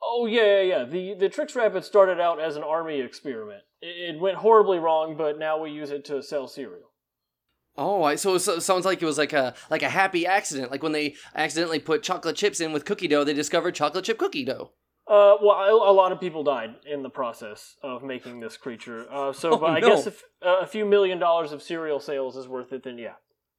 Oh 0.02 0.26
yeah, 0.26 0.60
yeah, 0.60 0.62
yeah. 0.62 0.84
The 0.84 1.14
the 1.14 1.28
Trix 1.28 1.56
rabbit 1.56 1.84
started 1.84 2.20
out 2.20 2.38
as 2.40 2.56
an 2.56 2.62
army 2.62 3.00
experiment. 3.00 3.62
It, 3.80 4.14
it 4.14 4.20
went 4.20 4.36
horribly 4.38 4.78
wrong, 4.78 5.16
but 5.16 5.38
now 5.38 5.58
we 5.60 5.70
use 5.70 5.90
it 5.90 6.04
to 6.06 6.22
sell 6.22 6.46
cereal. 6.46 6.90
Oh, 7.76 8.04
I, 8.04 8.14
so, 8.14 8.38
so 8.38 8.54
it 8.54 8.60
sounds 8.60 8.84
like 8.84 9.02
it 9.02 9.06
was 9.06 9.18
like 9.18 9.32
a 9.32 9.54
like 9.70 9.82
a 9.82 9.88
happy 9.88 10.26
accident, 10.26 10.70
like 10.70 10.82
when 10.82 10.92
they 10.92 11.16
accidentally 11.34 11.80
put 11.80 12.02
chocolate 12.04 12.36
chips 12.36 12.60
in 12.60 12.72
with 12.72 12.84
cookie 12.84 13.08
dough, 13.08 13.24
they 13.24 13.32
discovered 13.32 13.74
chocolate 13.74 14.04
chip 14.04 14.18
cookie 14.18 14.44
dough. 14.44 14.72
Uh, 15.06 15.36
well, 15.42 15.56
a, 15.56 15.90
a 15.90 15.92
lot 15.92 16.12
of 16.12 16.20
people 16.20 16.42
died 16.42 16.76
in 16.90 17.02
the 17.02 17.10
process 17.10 17.76
of 17.82 18.02
making 18.02 18.40
this 18.40 18.56
creature. 18.56 19.06
Uh, 19.12 19.32
so, 19.32 19.52
Oh, 19.52 19.56
but 19.58 19.70
I 19.70 19.80
no. 19.80 19.88
guess 19.88 20.06
if 20.06 20.22
uh, 20.44 20.60
a 20.62 20.66
few 20.66 20.84
million 20.86 21.18
dollars 21.18 21.52
of 21.52 21.62
cereal 21.62 22.00
sales 22.00 22.36
is 22.36 22.48
worth 22.48 22.72
it, 22.72 22.84
then 22.84 22.96
yeah, 22.98 23.14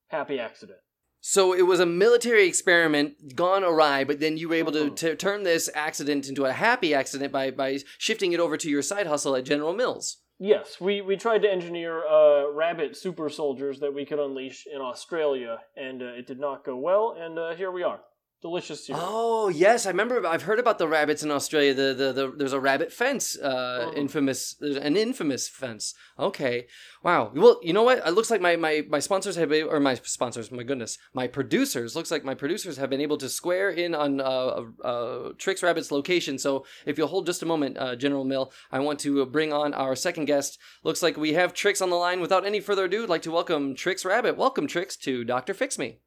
happy 0.08 0.40
accident. 0.40 0.80
So 1.22 1.54
it 1.54 1.64
was 1.64 1.80
a 1.80 1.86
military 1.88 2.48
experiment 2.48 3.36
gone 3.36 3.64
awry, 3.64 4.04
but 4.04 4.20
then 4.20 4.38
you 4.38 4.50
were 4.50 4.56
able 4.56 4.72
to, 4.74 4.90
to 4.92 5.16
turn 5.16 5.44
this 5.44 5.70
accident 5.74 6.28
into 6.30 6.46
a 6.46 6.52
happy 6.52 6.94
accident 6.94 7.32
by 7.32 7.50
by 7.52 7.80
shifting 7.98 8.32
it 8.34 8.40
over 8.40 8.58
to 8.58 8.70
your 8.70 8.84
side 8.84 9.08
hustle 9.08 9.36
at 9.36 9.44
General 9.46 9.74
Mills. 9.74 10.18
Yes, 10.38 10.82
we, 10.82 11.00
we 11.02 11.16
tried 11.16 11.42
to 11.44 11.52
engineer 11.52 12.06
uh, 12.06 12.52
rabbit 12.52 12.98
super 12.98 13.30
soldiers 13.30 13.80
that 13.80 13.94
we 13.94 14.06
could 14.06 14.20
unleash 14.20 14.68
in 14.72 14.82
Australia, 14.82 15.60
and 15.78 16.02
uh, 16.02 16.08
it 16.08 16.28
did 16.28 16.40
not 16.40 16.66
go 16.66 16.76
well. 16.76 17.16
And 17.18 17.40
uh, 17.40 17.56
here 17.56 17.72
we 17.72 17.84
are, 17.84 18.02
delicious 18.46 18.86
cereal. 18.86 19.04
Oh 19.08 19.50
yes, 19.50 19.86
I 19.88 19.90
remember. 19.90 20.16
I've 20.34 20.44
heard 20.50 20.60
about 20.60 20.78
the 20.78 20.88
rabbits 20.88 21.24
in 21.24 21.32
Australia. 21.32 21.74
The 21.74 21.90
the, 22.02 22.08
the 22.18 22.26
there's 22.38 22.54
a 22.54 22.60
rabbit 22.60 22.90
fence, 23.02 23.26
uh, 23.42 23.90
Mhm. 23.92 23.98
infamous, 24.04 24.40
there's 24.60 24.76
an 24.90 24.96
infamous 24.96 25.44
fence. 25.62 25.94
Okay, 26.28 26.68
wow. 27.04 27.32
Well, 27.36 27.60
you 27.68 27.74
know 27.74 27.84
what? 27.84 27.98
It 28.08 28.12
looks 28.18 28.30
like 28.30 28.42
my 28.42 28.56
my 28.56 28.74
my 28.96 29.00
sponsors 29.00 29.36
have 29.36 29.50
been, 29.50 29.68
or 29.68 29.80
my 29.80 29.96
sponsors. 29.96 30.52
My 30.52 30.64
goodness, 30.64 30.98
my 31.14 31.28
producers. 31.28 31.96
Looks 31.96 32.12
like 32.12 32.24
my 32.24 32.36
producers 32.36 32.78
have 32.78 32.90
been 32.90 33.02
able 33.02 33.18
to 33.18 33.30
square 33.30 33.70
in 33.72 33.96
on 33.96 34.22
uh, 34.22 34.62
uh, 34.84 35.32
Trix 35.38 35.64
Rabbit's 35.64 35.92
location. 35.92 36.38
So 36.38 36.66
if 36.86 36.98
you'll 36.98 37.08
hold 37.16 37.26
just 37.26 37.42
a 37.42 37.48
moment, 37.48 37.78
uh, 37.80 37.96
General 37.96 38.26
Mill, 38.26 38.52
I 38.72 38.80
want 38.80 39.00
to 39.06 39.26
bring 39.26 39.52
on 39.54 39.74
our 39.74 39.96
second 39.96 40.26
guest. 40.26 40.60
Looks 40.84 41.02
like 41.02 41.18
we 41.18 41.34
have 41.34 41.54
Trix 41.54 41.82
on 41.82 41.90
the 41.90 41.96
line. 42.08 42.22
Without 42.22 42.46
any 42.46 42.60
further 42.60 42.86
ado, 42.86 43.04
I'd 43.04 43.10
like 43.10 43.24
to 43.24 43.32
welcome 43.32 43.76
Trix 43.76 44.06
Rabbit. 44.06 44.38
Welcome, 44.38 44.68
Trix 44.68 44.96
to 44.98 45.24
Doctor 45.24 45.54
Fix 45.56 45.80
Me. 45.80 45.98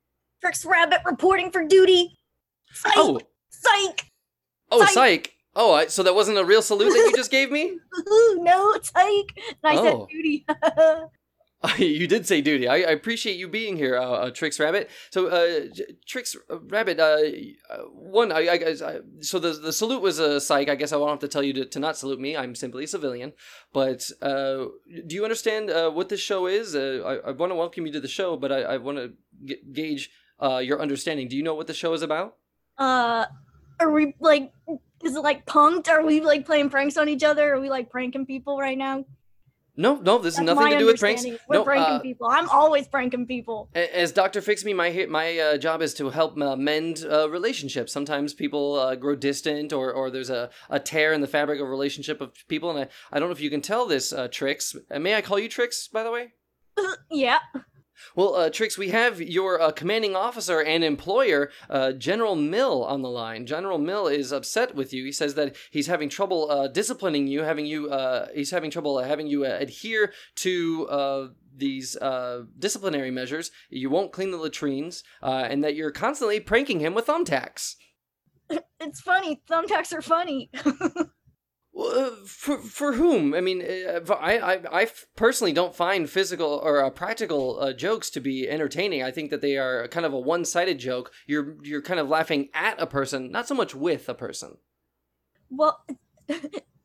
Trix 0.40 0.64
Rabbit 0.64 1.00
reporting 1.04 1.50
for 1.50 1.64
duty. 1.66 2.17
Psych! 2.72 2.92
Oh, 2.96 3.18
Psych! 3.50 4.04
oh, 4.70 4.80
Psych. 4.80 4.90
psych. 4.94 5.34
Oh, 5.56 5.72
I, 5.75 5.87
so 5.87 6.02
that 6.04 6.14
wasn't 6.14 6.38
a 6.38 6.44
real 6.44 6.62
salute 6.62 6.90
that 6.90 6.98
you 7.10 7.16
just 7.16 7.30
gave 7.30 7.50
me? 7.50 7.78
No, 8.37 8.75
psych! 8.82 9.32
And 9.37 9.56
I 9.64 9.76
Oh. 9.76 9.84
said 9.84 10.08
duty. 10.08 10.46
you 11.78 12.06
did 12.06 12.25
say 12.25 12.40
duty. 12.40 12.68
I, 12.68 12.76
I 12.76 12.90
appreciate 12.92 13.37
you 13.37 13.48
being 13.48 13.76
here, 13.76 13.96
uh, 13.96 14.08
uh, 14.08 14.30
Trix 14.30 14.60
Rabbit. 14.60 14.88
So, 15.10 15.26
uh, 15.26 15.66
J- 15.75 15.87
Trix 16.06 16.37
uh, 16.48 16.60
Rabbit, 16.60 17.00
uh, 17.00 17.18
uh, 17.68 17.78
one, 17.90 18.30
I, 18.30 18.46
I, 18.46 18.54
I, 18.87 18.98
so 19.22 19.40
the 19.40 19.54
the 19.54 19.72
salute 19.72 20.00
was 20.00 20.20
a 20.20 20.40
psych. 20.40 20.68
I 20.68 20.76
guess 20.76 20.92
I 20.92 20.96
won't 20.96 21.10
have 21.10 21.18
to 21.18 21.26
tell 21.26 21.42
you 21.42 21.52
to, 21.54 21.64
to 21.64 21.80
not 21.80 21.96
salute 21.96 22.20
me. 22.20 22.37
I'm 22.37 22.54
simply 22.54 22.84
a 22.84 22.87
civilian. 22.87 23.32
But 23.72 24.08
uh, 24.22 24.66
do 25.08 25.16
you 25.16 25.25
understand 25.25 25.68
uh, 25.68 25.90
what 25.90 26.08
this 26.10 26.20
show 26.20 26.46
is? 26.46 26.76
Uh, 26.76 27.02
I, 27.04 27.30
I 27.30 27.32
want 27.32 27.50
to 27.50 27.56
welcome 27.56 27.87
you 27.87 27.92
to 27.94 28.00
the 28.00 28.06
show, 28.06 28.37
but 28.37 28.52
I, 28.52 28.60
I 28.62 28.76
want 28.76 28.98
to 28.98 29.14
g- 29.44 29.60
gauge 29.72 30.10
uh, 30.40 30.58
your 30.58 30.80
understanding. 30.80 31.26
Do 31.26 31.37
you 31.37 31.42
know 31.42 31.54
what 31.56 31.66
the 31.66 31.75
show 31.75 31.92
is 31.92 32.02
about? 32.02 32.37
Uh, 32.78 33.26
are 33.80 33.90
we 33.90 34.14
like, 34.20 34.52
is 35.04 35.16
it 35.16 35.20
like 35.20 35.47
punked? 35.47 35.88
Are 35.88 36.04
we 36.04 36.20
like 36.20 36.47
playing 36.47 36.70
pranks 36.70 36.97
on 36.97 37.08
each 37.08 37.25
other? 37.25 37.54
Are 37.54 37.61
we 37.61 37.70
like 37.70 37.90
pranking 37.90 38.26
people 38.26 38.58
right 38.58 38.78
now? 38.78 39.04
No, 39.78 39.94
no, 39.94 40.18
this 40.18 40.35
That's 40.35 40.44
nothing 40.44 40.73
to 40.73 40.78
do 40.78 40.87
with 40.87 40.99
pranks. 40.99 41.25
We're 41.25 41.58
No, 41.58 41.64
pranking 41.64 41.94
uh, 41.94 42.00
people. 42.00 42.26
I'm 42.26 42.49
always 42.49 42.88
pranking 42.88 43.26
people. 43.26 43.68
As 43.76 44.11
Doctor 44.11 44.40
Fix 44.40 44.64
Me, 44.64 44.75
my 44.75 45.06
my 45.08 45.38
uh, 45.38 45.56
job 45.56 45.82
is 45.82 45.94
to 45.94 46.11
help 46.11 46.37
uh, 46.37 46.56
mend 46.56 47.06
uh, 47.08 47.30
relationships. 47.30 47.92
Sometimes 47.92 48.35
people 48.35 48.75
uh, 48.75 48.97
grow 48.97 49.14
distant, 49.14 49.73
or, 49.73 49.92
or 49.92 50.11
there's 50.11 50.30
a, 50.30 50.50
a 50.68 50.80
tear 50.80 51.12
in 51.12 51.20
the 51.20 51.28
fabric 51.28 51.61
of 51.61 51.68
relationship 51.68 52.20
of 52.20 52.32
people. 52.49 52.70
And 52.70 52.80
I, 52.80 52.88
I 53.12 53.20
don't 53.20 53.28
know 53.28 53.32
if 53.32 53.40
you 53.40 53.50
can 53.50 53.61
tell 53.61 53.87
this, 53.87 54.12
uh, 54.12 54.26
Trix. 54.26 54.75
Uh, 54.90 54.99
may 54.99 55.14
I 55.14 55.23
call 55.23 55.38
you 55.38 55.49
Trix, 55.49 55.87
by 55.87 56.02
the 56.02 56.11
way? 56.11 56.32
yeah. 57.12 57.38
Well, 58.14 58.35
uh, 58.35 58.50
Trix, 58.50 58.78
we 58.78 58.90
have 58.90 59.21
your 59.21 59.61
uh, 59.61 59.73
commanding 59.73 60.17
officer 60.17 60.61
and 60.61 60.85
employer, 60.85 61.50
uh, 61.69 61.93
General 61.93 62.37
Mill, 62.37 62.85
on 62.85 63.02
the 63.02 63.09
line. 63.09 63.47
General 63.47 63.78
Mill 63.78 64.07
is 64.07 64.33
upset 64.33 64.75
with 64.75 64.93
you. 64.93 65.05
He 65.05 65.12
says 65.12 65.35
that 65.35 65.57
he's 65.71 65.87
having 65.87 66.09
trouble 66.09 66.50
uh, 66.50 66.69
disciplining 66.69 67.26
you, 67.26 67.43
having 67.43 67.67
you. 67.67 67.90
Uh, 67.90 68.28
he's 68.35 68.50
having 68.50 68.71
trouble 68.71 68.99
uh, 68.99 69.05
having 69.05 69.26
you 69.26 69.45
adhere 69.45 70.12
to 70.37 71.31
these 71.57 71.97
disciplinary 72.59 73.11
measures. 73.11 73.50
You 73.71 73.90
won't 73.90 74.12
clean 74.12 74.31
the 74.31 74.37
latrines, 74.37 75.02
and 75.23 75.64
that 75.64 75.75
you're 75.75 75.90
constantly 75.90 76.40
pranking 76.40 76.81
him 76.81 76.95
with 76.95 77.07
thumbtacks. 77.07 77.76
It's 78.81 79.00
funny. 79.00 79.43
Thumbtacks 79.50 79.93
are 79.93 80.02
funny. 80.02 80.50
Well, 81.78 81.97
uh, 81.97 82.11
for 82.26 82.58
for 82.58 82.94
whom? 82.94 83.35
I 83.35 83.40
mean, 83.40 83.62
uh, 83.62 84.00
I, 84.14 84.54
I 84.54 84.80
I 84.80 84.88
personally 85.14 85.52
don't 85.52 85.76
find 85.76 86.11
physical 86.11 86.61
or 86.64 86.85
uh, 86.85 86.90
practical 86.90 87.61
uh, 87.61 87.73
jokes 87.73 88.11
to 88.11 88.20
be 88.20 88.49
entertaining. 88.49 89.04
I 89.04 89.12
think 89.12 89.30
that 89.30 89.42
they 89.42 89.56
are 89.56 89.87
kind 89.87 90.04
of 90.04 90.12
a 90.12 90.18
one 90.18 90.44
sided 90.44 90.80
joke. 90.80 91.12
You're 91.28 91.54
you're 91.62 91.80
kind 91.80 92.00
of 92.00 92.08
laughing 92.08 92.49
at 92.52 92.82
a 92.82 92.87
person, 92.87 93.30
not 93.30 93.47
so 93.47 93.54
much 93.54 93.76
with 93.76 94.08
a 94.08 94.14
person. 94.14 94.56
well, 95.50 95.85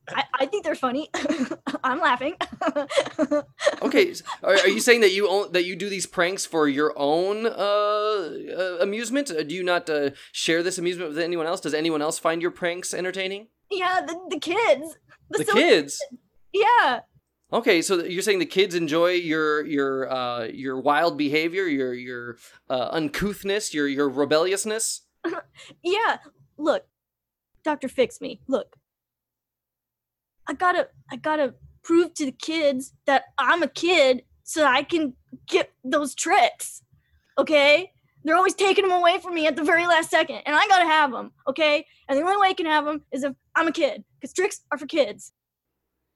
I, 0.10 0.26
I 0.40 0.46
think 0.46 0.64
they're 0.64 0.76
funny. 0.76 1.10
I'm 1.84 2.00
laughing. 2.00 2.36
Okay, 3.82 4.14
are, 4.42 4.54
are 4.54 4.68
you 4.68 4.80
saying 4.80 5.02
that 5.02 5.12
you 5.12 5.28
own, 5.28 5.52
that 5.52 5.66
you 5.66 5.76
do 5.76 5.90
these 5.90 6.06
pranks 6.06 6.46
for 6.46 6.70
your 6.70 6.94
own 6.96 7.46
uh, 7.46 7.50
uh, 7.50 8.78
amusement? 8.80 9.28
Do 9.28 9.54
you 9.54 9.64
not 9.64 9.90
uh, 9.90 10.12
share 10.32 10.64
this 10.64 10.78
amusement 10.78 11.10
with 11.10 11.20
anyone 11.20 11.48
else? 11.48 11.60
Does 11.60 11.74
anyone 11.74 12.02
else 12.02 12.18
find 12.18 12.42
your 12.42 12.52
pranks 12.52 12.94
entertaining? 12.94 13.48
Yeah, 13.74 14.02
the, 14.06 14.20
the 14.30 14.40
kids. 14.40 14.98
The 15.30 15.44
silly- 15.44 15.62
kids. 15.62 16.04
Yeah. 16.54 17.02
Okay, 17.52 17.82
so 17.84 18.04
you're 18.04 18.24
saying 18.24 18.40
the 18.40 18.46
kids 18.46 18.74
enjoy 18.74 19.12
your 19.12 19.66
your 19.66 20.12
uh, 20.12 20.46
your 20.46 20.80
wild 20.80 21.18
behavior, 21.18 21.66
your 21.66 21.94
your 21.94 22.38
uh, 22.70 22.90
uncouthness, 22.92 23.74
your 23.74 23.88
your 23.88 24.10
rebelliousness. 24.10 25.02
Yeah. 25.84 26.18
Look, 26.58 26.86
Doctor 27.64 27.88
Fix 27.88 28.20
Me. 28.22 28.42
Look. 28.48 28.76
I 30.48 30.54
gotta 30.54 30.90
I 31.12 31.16
gotta 31.16 31.54
prove 31.84 32.14
to 32.16 32.26
the 32.26 32.32
kids 32.32 32.94
that 33.06 33.26
I'm 33.38 33.64
a 33.64 33.68
kid 33.68 34.24
so 34.44 34.62
that 34.62 34.76
I 34.76 34.84
can 34.84 35.14
get 35.48 35.72
those 35.84 36.16
Trix. 36.16 36.84
Okay? 37.38 37.92
They're 38.24 38.36
always 38.36 38.54
taking 38.56 38.88
them 38.88 38.98
away 38.98 39.20
from 39.20 39.34
me 39.36 39.48
at 39.48 39.56
the 39.56 39.64
very 39.64 39.86
last 39.86 40.10
second, 40.10 40.42
and 40.46 40.56
I 40.56 40.68
gotta 40.68 40.86
have 40.86 41.12
them. 41.12 41.32
Okay? 41.48 41.86
And 42.08 42.18
the 42.18 42.24
only 42.24 42.38
way 42.38 42.50
I 42.50 42.54
can 42.54 42.66
have 42.66 42.86
them 42.86 43.02
is 43.12 43.24
if 43.24 43.34
I'm 43.56 43.68
a 43.68 43.72
kid, 43.72 44.04
because 44.20 44.34
Trix 44.34 44.62
are 44.72 44.78
for 44.78 44.86
kids. 44.86 45.34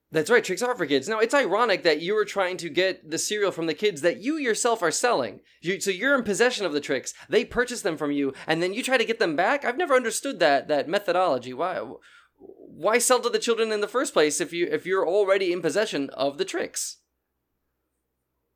That's 0.09 0.29
right, 0.29 0.43
Trix 0.43 0.61
are 0.61 0.75
for 0.75 0.85
kids. 0.85 1.09
Now, 1.09 1.19
it's 1.19 1.33
ironic 1.33 1.83
that 1.83 2.01
you 2.01 2.15
were 2.15 2.23
trying 2.23 2.55
to 2.57 2.69
get 2.69 3.09
the 3.09 3.17
cereal 3.17 3.51
from 3.51 3.65
the 3.65 3.73
kids 3.73 4.01
that 4.01 4.21
you 4.21 4.37
yourself 4.37 4.81
are 4.81 4.91
selling. 4.91 5.41
You, 5.61 5.81
so 5.81 5.91
you're 5.91 6.15
in 6.15 6.23
possession 6.23 6.65
of 6.65 6.71
the 6.71 6.79
Trix. 6.79 7.13
They 7.27 7.43
purchase 7.43 7.81
them 7.81 7.97
from 7.97 8.11
you, 8.11 8.33
and 8.47 8.63
then 8.63 8.73
you 8.73 8.81
try 8.83 8.97
to 8.97 9.05
get 9.05 9.19
them 9.19 9.35
back. 9.35 9.65
I've 9.65 9.77
never 9.77 9.95
understood 9.95 10.39
that 10.39 10.69
that 10.69 10.87
methodology. 10.87 11.53
Why? 11.53 11.81
Why 12.37 12.99
sell 12.99 13.19
to 13.19 13.29
the 13.29 13.39
children 13.39 13.71
in 13.71 13.81
the 13.81 13.87
first 13.87 14.13
place 14.13 14.39
if 14.39 14.53
you 14.53 14.67
if 14.71 14.85
you're 14.85 15.07
already 15.07 15.51
in 15.51 15.61
possession 15.61 16.09
of 16.11 16.37
the 16.37 16.45
Trix? 16.45 16.97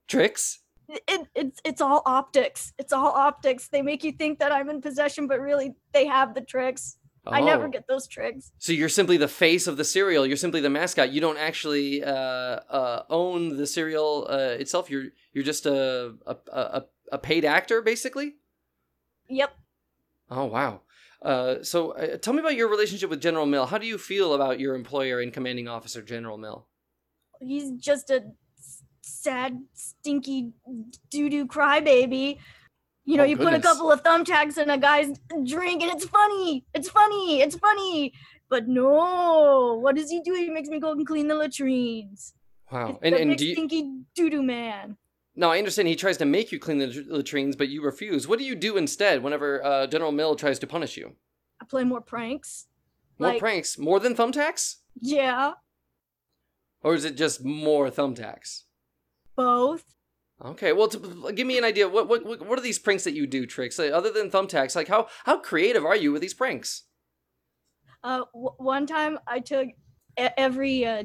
Trix? 0.08 0.60
It, 0.88 1.28
it's 1.36 1.60
it's 1.66 1.82
all 1.82 2.02
optics. 2.06 2.74
It's 2.78 2.94
all 2.94 3.12
optics. 3.12 3.68
They 3.68 3.82
make 3.82 4.06
you 4.06 4.14
think 4.14 4.40
that 4.40 4.54
I'm 4.54 4.70
in 4.70 4.82
possession, 4.82 5.28
but 5.28 5.42
really 5.42 5.74
they 5.94 6.06
have 6.06 6.34
the 6.34 6.42
Trix. 6.42 6.98
I 7.26 7.42
never 7.42 7.66
Oh. 7.68 7.70
get 7.70 7.88
those 7.88 8.08
Trix. 8.08 8.52
So 8.58 8.74
you're 8.74 8.90
simply 8.90 9.18
the 9.18 9.28
face 9.28 9.68
of 9.68 9.78
the 9.78 9.84
cereal. 9.84 10.26
You're 10.26 10.38
simply 10.38 10.60
the 10.62 10.70
mascot. 10.72 11.12
You 11.12 11.22
don't 11.22 11.38
actually 11.38 12.04
uh, 12.04 12.12
uh, 12.12 13.04
own 13.10 13.58
the 13.58 13.68
cereal 13.68 14.26
uh, 14.30 14.56
itself. 14.60 14.90
You're 14.90 15.06
you're 15.34 15.44
just 15.44 15.66
a 15.68 16.16
a, 16.26 16.36
a 16.52 16.84
a 17.12 17.18
paid 17.20 17.46
actor, 17.46 17.82
basically. 17.82 18.36
Yep. 19.30 19.52
Oh 20.32 20.46
wow. 20.46 20.82
Uh, 21.22 21.62
so 21.62 21.92
uh, 21.92 22.18
tell 22.18 22.34
me 22.34 22.40
about 22.40 22.56
your 22.56 22.68
relationship 22.70 23.10
with 23.12 23.22
General 23.22 23.46
Mill. 23.46 23.68
How 23.68 23.78
do 23.78 23.86
you 23.86 24.00
feel 24.00 24.34
about 24.34 24.60
your 24.60 24.74
employer 24.74 25.20
and 25.20 25.32
commanding 25.32 25.68
officer, 25.68 26.02
General 26.02 26.38
Mill? 26.38 26.68
he's 27.40 27.72
just 27.72 28.12
a 28.12 28.24
sad, 29.02 29.64
stinky 29.74 30.54
doo 31.10 31.30
doo 31.30 31.46
crybaby. 31.48 32.38
You 33.06 33.18
know, 33.18 33.24
Oh, 33.24 33.26
you 33.26 33.36
put 33.38 33.54
a 33.54 33.60
couple 33.60 33.92
of 33.92 34.04
thumbtacks 34.04 34.58
in 34.58 34.70
a 34.70 34.78
guy's 34.78 35.18
drink, 35.46 35.82
and 35.82 35.92
it's 35.92 36.06
funny. 36.06 36.66
It's 36.74 36.90
funny. 36.90 37.42
It's 37.42 37.56
funny. 37.58 38.14
But 38.50 38.68
no, 38.68 39.80
what 39.82 39.96
does 39.96 40.10
he 40.12 40.22
do? 40.22 40.34
He 40.34 40.50
makes 40.50 40.70
me 40.70 40.80
go 40.80 40.92
and 40.92 41.06
clean 41.08 41.28
the 41.28 41.36
latrines. 41.36 42.34
Wow. 42.72 42.90
It's 42.92 43.00
And 43.02 43.16
and 43.16 43.38
do 43.38 43.46
you, 43.46 43.54
stinky 43.56 44.02
doo 44.16 44.30
doo 44.30 44.44
man. 44.44 44.98
now 45.36 45.50
I 45.52 45.58
understand 45.58 45.88
he 45.88 45.96
tries 45.96 46.18
to 46.18 46.26
make 46.26 46.52
you 46.52 46.60
clean 46.60 46.78
the 46.78 47.06
latrines, 47.10 47.56
but 47.56 47.70
you 47.70 47.82
refuse. 47.84 48.28
What 48.28 48.40
do 48.40 48.46
you 48.46 48.56
do 48.56 48.78
instead 48.78 49.24
whenever 49.24 49.64
uh, 49.66 49.88
General 49.88 50.12
Mill 50.12 50.36
tries 50.36 50.60
to 50.60 50.68
punish 50.68 50.96
you? 50.98 51.16
I 51.62 51.66
play 51.66 51.84
more 51.84 52.02
pranks. 52.02 52.68
More 53.20 53.30
Like- 53.30 53.40
pranks, 53.40 53.78
more 53.78 54.00
than 54.00 54.16
thumbtacks, 54.16 54.78
Yeah, 55.00 55.54
or 56.82 56.94
is 56.96 57.04
it 57.06 57.16
just 57.18 57.44
more 57.44 57.90
thumbtacks? 57.90 58.64
both. 59.36 59.86
Okay, 60.44 60.74
well, 60.74 60.88
to, 60.88 61.32
give 61.34 61.46
me 61.46 61.58
an 61.58 61.64
idea. 61.64 61.88
What 61.88 62.08
what 62.08 62.26
what 62.26 62.58
are 62.58 62.62
these 62.62 62.80
pranks 62.80 63.04
that 63.04 63.14
you 63.14 63.28
do, 63.28 63.46
Trix? 63.46 63.78
Like, 63.78 63.92
other 63.92 64.12
than 64.12 64.32
thumbtacks, 64.32 64.76
like 64.76 64.88
how 64.88 65.08
how 65.26 65.40
creative 65.40 65.86
are 65.86 65.96
you 65.96 66.12
with 66.12 66.22
these 66.22 66.34
pranks? 66.34 66.84
Uh, 68.04 68.24
w- 68.34 68.56
one 68.58 68.88
time 68.88 69.20
I 69.28 69.40
took 69.40 69.68
every 70.18 70.84
uh, 70.86 71.04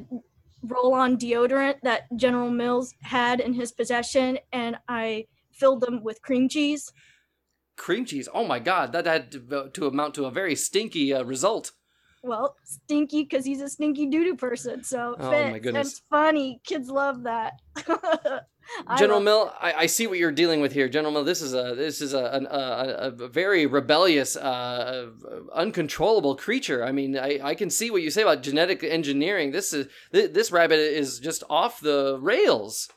roll-on 0.63 1.17
deodorant 1.17 1.75
that 1.83 2.03
General 2.15 2.49
Mills 2.49 2.95
had 3.01 3.39
in 3.39 3.53
his 3.53 3.71
possession, 3.71 4.39
and 4.51 4.77
I 4.87 5.27
filled 5.51 5.81
them 5.81 6.03
with 6.03 6.21
cream 6.23 6.49
cheese. 6.49 6.91
Cream 7.75 8.05
cheese. 8.05 8.27
Oh 8.33 8.47
my 8.47 8.57
god, 8.57 8.91
that 8.93 9.05
had 9.05 9.31
to, 9.33 9.69
to 9.71 9.85
amount 9.85 10.15
to 10.15 10.25
a 10.25 10.31
very 10.31 10.55
stinky 10.55 11.13
uh, 11.13 11.23
result. 11.23 11.73
Well, 12.23 12.55
stinky 12.63 13.21
because 13.23 13.45
he's 13.45 13.61
a 13.61 13.69
stinky 13.69 14.07
doo 14.07 14.23
doo 14.23 14.35
person. 14.35 14.83
So 14.83 15.15
Oh, 15.19 15.29
fits. 15.29 15.51
my 15.51 15.59
goodness. 15.59 15.87
It's 15.91 16.01
funny. 16.09 16.59
Kids 16.63 16.89
love 16.89 17.23
that. 17.23 17.53
General 18.97 19.19
Mill, 19.19 19.53
I, 19.59 19.73
I 19.73 19.85
see 19.85 20.07
what 20.07 20.17
you're 20.17 20.31
dealing 20.31 20.61
with 20.61 20.73
here, 20.73 20.89
General 20.89 21.13
Mill. 21.13 21.23
This 21.23 21.41
is 21.41 21.53
a 21.53 21.75
this 21.75 22.01
is 22.01 22.13
a 22.13 22.25
an, 22.33 22.47
a, 22.47 23.11
a 23.19 23.27
very 23.27 23.65
rebellious, 23.65 24.35
uh, 24.35 25.09
uncontrollable 25.53 26.35
creature. 26.35 26.83
I 26.83 26.91
mean, 26.91 27.17
I, 27.17 27.39
I 27.41 27.55
can 27.55 27.69
see 27.69 27.91
what 27.91 28.01
you 28.01 28.11
say 28.11 28.21
about 28.21 28.43
genetic 28.43 28.83
engineering. 28.83 29.51
This 29.51 29.73
is 29.73 29.87
this 30.11 30.51
rabbit 30.51 30.79
is 30.79 31.19
just 31.19 31.43
off 31.49 31.79
the 31.79 32.17
rails. 32.21 32.89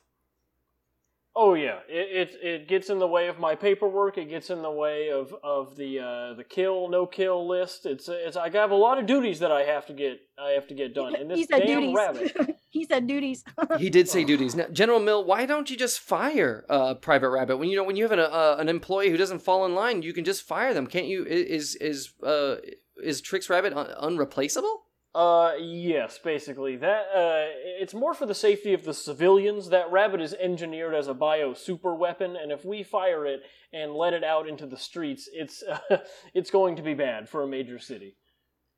Oh 1.37 1.55
yeah, 1.55 1.79
it, 1.89 2.31
it 2.31 2.45
it 2.45 2.69
gets 2.69 2.91
in 2.91 2.99
the 2.99 3.07
way 3.07 3.29
of 3.29 3.39
my 3.39 3.55
paperwork. 3.55 4.19
It 4.19 4.29
gets 4.29 4.51
in 4.51 4.63
the 4.63 4.71
way 4.71 5.11
of 5.11 5.33
of 5.45 5.77
the 5.77 6.01
uh, 6.01 6.35
the 6.35 6.43
kill 6.43 6.89
no 6.89 7.07
kill 7.07 7.47
list. 7.47 7.87
It's 7.87 8.09
it's 8.09 8.37
I 8.37 8.51
have 8.51 8.73
a 8.73 8.77
lot 8.77 8.99
of 8.99 9.07
duties 9.07 9.39
that 9.39 9.53
I 9.53 9.63
have 9.63 9.87
to 9.87 9.93
get 9.93 10.21
I 10.37 10.51
have 10.51 10.67
to 10.69 10.75
get 10.75 10.93
done. 10.93 11.15
And 11.15 11.31
he 11.31 11.45
said 11.45 11.63
damn 11.67 11.81
duties. 11.83 11.97
rabbit. 11.97 12.57
he 12.71 12.85
said 12.85 13.07
duties. 13.07 13.45
He 13.79 13.91
did 13.91 14.09
say 14.09 14.25
duties. 14.25 14.57
Now, 14.57 14.67
General 14.73 14.99
Mill, 14.99 15.25
why 15.25 15.47
don't 15.47 15.71
you 15.71 15.77
just 15.77 16.01
fire 16.01 16.67
uh, 16.69 16.95
Private 16.95 17.31
Rabbit 17.31 17.59
when 17.59 17.69
you 17.69 17.77
know 17.77 17.85
when 17.85 17.97
you 17.97 18.03
have 18.03 18.13
an 18.13 18.19
uh, 18.19 18.57
an 18.59 18.69
employee 18.69 19.11
who 19.11 19.17
doesn't 19.17 19.39
fall 19.39 19.65
in 19.67 19.75
line? 19.75 20.03
You 20.03 20.13
can 20.13 20.25
just 20.25 20.43
fire 20.43 20.75
them, 20.75 20.89
can't 20.89 21.07
you? 21.07 21.25
Is 21.25 21.77
is 21.77 22.13
uh, 22.25 22.57
is 23.03 23.21
Trix 23.21 23.49
Rabbit 23.49 23.73
un- 23.73 23.95
unreplaceable? 24.01 24.83
Uh, 25.13 25.53
yes, 25.59 26.19
basically 26.23 26.77
that. 26.77 27.07
Uh, 27.13 27.47
it's 27.81 27.95
more 27.95 28.15
for 28.15 28.27
the 28.27 28.35
safety 28.35 28.73
of 28.73 28.85
the 28.85 28.95
civilians. 28.95 29.71
That 29.71 29.91
rabbit 29.91 30.21
is 30.21 30.35
engineered 30.35 30.95
as 30.95 31.09
a 31.09 31.15
bio 31.15 31.53
super 31.53 31.95
weapon, 31.95 32.37
and 32.37 32.53
if 32.53 32.65
we 32.65 32.85
fire 32.85 33.27
it 33.27 33.41
and 33.73 33.95
let 33.95 34.13
it 34.13 34.23
out 34.23 34.49
into 34.49 34.67
the 34.67 34.77
streets, 34.77 35.29
it's 35.33 35.65
it's 36.35 36.51
going 36.51 36.77
to 36.77 36.83
be 36.83 36.95
bad 36.95 37.29
for 37.29 37.43
a 37.43 37.49
major 37.49 37.79
city. 37.79 38.17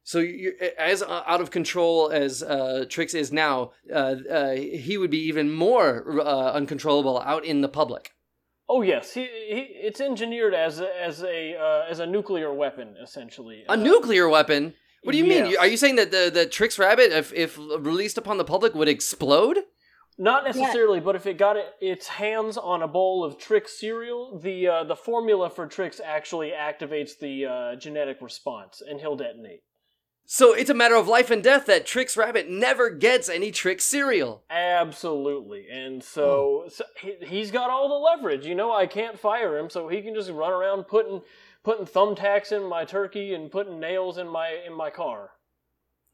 So 0.05 0.19
you're, 0.21 0.55
as 0.79 1.03
uh, 1.03 1.23
out 1.27 1.41
of 1.41 1.51
control 1.51 2.11
as 2.11 2.43
uh, 2.43 2.87
Trix 2.89 3.15
is 3.15 3.31
now, 3.31 3.73
uh, 3.93 4.17
uh, 4.31 4.53
he 4.53 4.97
would 4.99 5.11
be 5.11 5.21
even 5.29 5.53
more 5.53 6.21
uh, 6.21 6.53
uncontrollable 6.53 7.21
out 7.21 7.45
in 7.45 7.61
the 7.61 7.69
public. 7.69 8.13
Oh 8.69 8.81
yes, 8.81 9.13
he, 9.13 9.25
he 9.25 9.69
it's 9.83 10.01
engineered 10.01 10.55
as 10.55 10.81
a, 10.81 10.89
as 11.01 11.23
a 11.23 11.57
uh, 11.57 11.85
as 11.91 11.99
a 11.99 12.07
nuclear 12.07 12.53
weapon 12.55 12.97
essentially. 13.03 13.65
A 13.69 13.73
Uh, 13.73 13.77
nuclear 13.77 14.29
weapon. 14.31 14.75
What 15.03 15.13
do 15.13 15.19
you 15.19 15.25
mean? 15.25 15.57
Are 15.57 15.67
you 15.67 15.77
saying 15.77 15.97
that 15.97 16.11
the 16.11 16.31
the 16.33 16.47
Trix 16.47 16.79
Rabbit, 16.79 17.13
if 17.13 17.33
if 17.33 17.59
released 17.59 18.19
upon 18.19 18.39
the 18.39 18.45
public, 18.45 18.75
would 18.75 18.89
explode? 18.89 19.59
Not 20.19 20.45
necessarily, 20.45 21.01
but 21.01 21.17
if 21.17 21.27
it 21.27 21.39
got 21.39 21.57
it, 21.57 21.67
its 21.81 22.07
hands 22.07 22.59
on 22.59 22.83
a 22.83 22.89
bowl 22.89 23.25
of 23.25 23.39
Trix 23.39 23.81
cereal, 23.81 24.39
the 24.39 24.69
uh, 24.69 24.85
the 24.85 24.95
formula 24.95 25.51
for 25.51 25.67
Trix 25.67 26.01
actually 26.05 26.51
activates 26.51 27.19
the 27.19 27.47
uh, 27.47 27.77
genetic 27.77 28.19
response, 28.21 28.83
and 28.87 29.01
he'll 29.01 29.17
detonate. 29.17 29.63
So 30.25 30.55
it's 30.55 30.71
a 30.71 30.75
matter 30.75 30.95
of 30.95 31.09
life 31.09 31.31
and 31.31 31.43
death 31.43 31.67
that 31.67 31.85
Trix 31.85 32.17
Rabbit 32.17 32.49
never 32.49 32.91
gets 32.91 33.29
any 33.29 33.51
Trix 33.51 33.85
cereal. 33.85 34.45
Absolutely, 34.51 35.67
and 35.73 36.05
so, 36.05 36.67
so 36.69 36.85
he, 37.01 37.17
he's 37.27 37.51
got 37.51 37.71
all 37.71 37.89
the 37.89 37.95
leverage. 37.95 38.47
You 38.47 38.55
know, 38.55 38.73
I 38.73 38.87
can't 38.87 39.19
fire 39.19 39.59
him, 39.59 39.69
so 39.69 39.89
he 39.89 40.03
can 40.03 40.15
just 40.15 40.31
run 40.31 40.53
around 40.53 40.85
putting 40.85 41.23
putting 41.65 41.87
thumbtacks 41.87 42.53
in 42.53 42.69
my 42.69 42.85
turkey 42.85 43.35
and 43.35 43.51
putting 43.51 43.81
nails 43.81 44.19
in 44.19 44.29
my 44.29 44.57
in 44.67 44.75
my 44.75 44.91
car. 44.91 45.31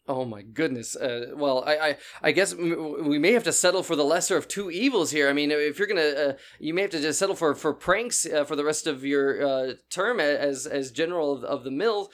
Oh 0.09 0.25
my 0.25 0.40
goodness. 0.40 0.97
Uh, 0.97 1.33
well, 1.37 1.62
I, 1.67 1.76
I, 1.76 1.97
I 2.23 2.33
guess 2.33 2.55
we 2.55 3.19
may 3.19 3.33
have 3.33 3.45
to 3.45 3.52
settle 3.52 3.83
for 3.83 3.95
the 3.95 4.05
lesser 4.05 4.38
of 4.38 4.49
two 4.49 4.71
evils 4.71 5.11
here. 5.11 5.28
I 5.28 5.35
mean, 5.35 5.50
if 5.50 5.78
you're 5.78 5.87
gonna, 5.87 6.00
uh, 6.00 6.33
you 6.59 6.73
may 6.73 6.81
have 6.81 6.90
to 6.93 7.00
just 7.00 7.19
settle 7.19 7.37
for 7.37 7.55
for 7.55 7.75
pranks 7.75 8.25
uh, 8.25 8.45
for 8.45 8.57
the 8.57 8.64
rest 8.64 8.87
of 8.87 9.05
your 9.05 9.47
uh, 9.47 9.73
term 9.90 10.19
as 10.19 10.67
as 10.67 10.90
general 10.93 11.45
of, 11.45 11.62
the 11.62 11.71
mill. 11.71 12.11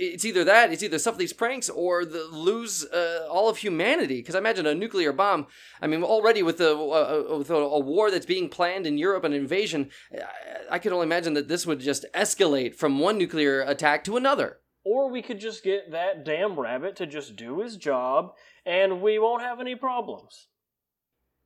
Uh, 0.00 0.04
it- 0.04 0.14
it's 0.14 0.24
either 0.24 0.44
that, 0.44 0.72
it's 0.72 0.82
either 0.82 0.98
suffer 0.98 1.18
these 1.18 1.32
pranks 1.32 1.68
or 1.68 2.04
the, 2.04 2.24
lose 2.24 2.84
uh, 2.86 3.26
all 3.30 3.48
of 3.48 3.58
humanity. 3.58 4.16
Because 4.16 4.34
I 4.34 4.38
imagine 4.38 4.66
a 4.66 4.74
nuclear 4.74 5.12
bomb. 5.12 5.46
I 5.80 5.86
mean, 5.86 6.02
already 6.02 6.42
with 6.42 6.58
the 6.58 6.76
uh, 6.76 7.36
with 7.38 7.50
a, 7.50 7.54
a 7.54 7.78
war 7.80 8.10
that's 8.10 8.26
being 8.26 8.48
planned 8.48 8.86
in 8.86 8.98
Europe, 8.98 9.24
an 9.24 9.32
invasion, 9.32 9.90
I, 10.12 10.74
I 10.76 10.78
can 10.78 10.92
only 10.92 11.04
imagine 11.04 11.34
that 11.34 11.48
this 11.48 11.66
would 11.66 11.80
just 11.80 12.04
escalate 12.14 12.74
from 12.74 12.98
one 12.98 13.18
nuclear 13.18 13.62
attack 13.62 14.04
to 14.04 14.16
another. 14.16 14.58
Or 14.84 15.10
we 15.10 15.20
could 15.22 15.40
just 15.40 15.62
get 15.62 15.90
that 15.92 16.24
damn 16.24 16.58
rabbit 16.58 16.96
to 16.96 17.06
just 17.06 17.36
do 17.36 17.60
his 17.60 17.76
job, 17.76 18.32
and 18.64 19.02
we 19.02 19.18
won't 19.18 19.42
have 19.42 19.60
any 19.60 19.74
problems. 19.74 20.48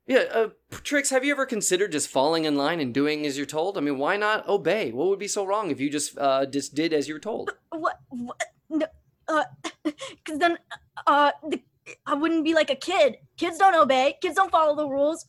Yeah, 0.07 0.25
uh, 0.31 0.49
Trix, 0.83 1.09
have 1.09 1.25
you 1.25 1.31
ever 1.31 1.47
considered 1.47 1.91
just 1.91 2.09
falling 2.09 2.45
in 2.45 2.55
line 2.55 2.79
and 2.79 2.93
doing 2.93 3.25
as 3.25 3.37
you're 3.37 3.47
told? 3.47 3.75
I 3.77 3.81
mean, 3.81 3.97
why 3.97 4.17
not 4.17 4.47
obey? 4.47 4.91
What 4.91 5.07
would 5.07 5.17
be 5.19 5.27
so 5.27 5.45
wrong 5.45 5.71
if 5.71 5.79
you 5.79 5.89
just 5.89 6.15
uh, 6.17 6.45
just 6.45 6.75
did 6.75 6.93
as 6.93 7.07
you're 7.07 7.19
told? 7.19 7.51
What? 7.71 7.99
what 8.09 8.39
no, 8.69 8.85
uh, 9.27 9.45
because 9.83 10.39
then, 10.39 10.59
uh, 11.07 11.31
the, 11.49 11.59
I 12.05 12.13
wouldn't 12.13 12.43
be 12.43 12.53
like 12.53 12.69
a 12.69 12.75
kid. 12.75 13.17
Kids 13.37 13.57
don't 13.57 13.73
obey. 13.75 14.17
Kids 14.21 14.35
don't 14.35 14.51
follow 14.51 14.75
the 14.75 14.87
rules. 14.87 15.25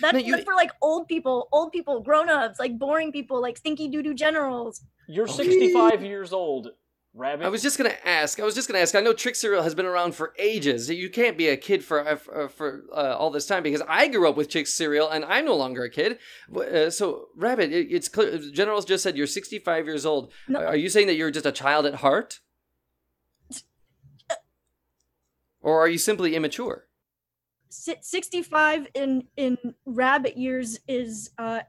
That's, 0.00 0.14
No, 0.14 0.20
you- 0.20 0.32
that's 0.32 0.44
for 0.44 0.54
like 0.54 0.70
old 0.80 1.08
people, 1.08 1.48
old 1.52 1.72
people, 1.72 2.00
grown 2.00 2.28
ups, 2.28 2.60
like 2.60 2.78
boring 2.78 3.10
people, 3.10 3.40
like 3.42 3.56
stinky 3.56 3.88
doo 3.88 4.02
doo 4.02 4.14
generals. 4.14 4.82
You're 5.08 5.26
65 5.26 6.04
years 6.04 6.32
old, 6.32 6.70
rabbit. 7.14 7.44
I 7.44 7.48
was 7.48 7.62
just 7.62 7.78
gonna 7.78 7.96
ask. 8.04 8.40
I 8.40 8.44
was 8.44 8.54
just 8.54 8.68
gonna 8.68 8.80
ask. 8.80 8.94
I 8.94 9.00
know 9.00 9.12
Trix 9.12 9.40
Cereal 9.40 9.62
has 9.62 9.74
been 9.74 9.86
around 9.86 10.14
for 10.14 10.34
ages. 10.38 10.88
You 10.88 11.10
can't 11.10 11.36
be 11.36 11.48
a 11.48 11.56
kid 11.56 11.84
for 11.84 12.06
uh, 12.06 12.16
for, 12.16 12.48
for 12.48 12.84
uh, 12.92 13.16
all 13.16 13.30
this 13.30 13.46
time 13.46 13.62
because 13.62 13.82
I 13.88 14.08
grew 14.08 14.28
up 14.28 14.36
with 14.36 14.48
Trix 14.48 14.72
Cereal 14.72 15.08
and 15.08 15.24
I'm 15.24 15.44
no 15.44 15.56
longer 15.56 15.84
a 15.84 15.90
kid. 15.90 16.18
Uh, 16.54 16.90
so, 16.90 17.28
Rabbit, 17.36 17.72
it, 17.72 17.88
it's 17.90 18.08
clear. 18.08 18.38
General's 18.52 18.84
just 18.84 19.02
said 19.02 19.16
you're 19.16 19.26
65 19.26 19.86
years 19.86 20.06
old. 20.06 20.32
No. 20.48 20.64
Are 20.64 20.76
you 20.76 20.88
saying 20.88 21.06
that 21.08 21.14
you're 21.14 21.30
just 21.30 21.46
a 21.46 21.52
child 21.52 21.86
at 21.86 21.96
heart, 21.96 22.40
or 25.60 25.80
are 25.80 25.88
you 25.88 25.98
simply 25.98 26.34
immature? 26.34 26.86
65 27.68 28.88
in 28.94 29.24
in 29.36 29.56
rabbit 29.86 30.36
years 30.36 30.78
is 30.86 31.30
uh 31.38 31.60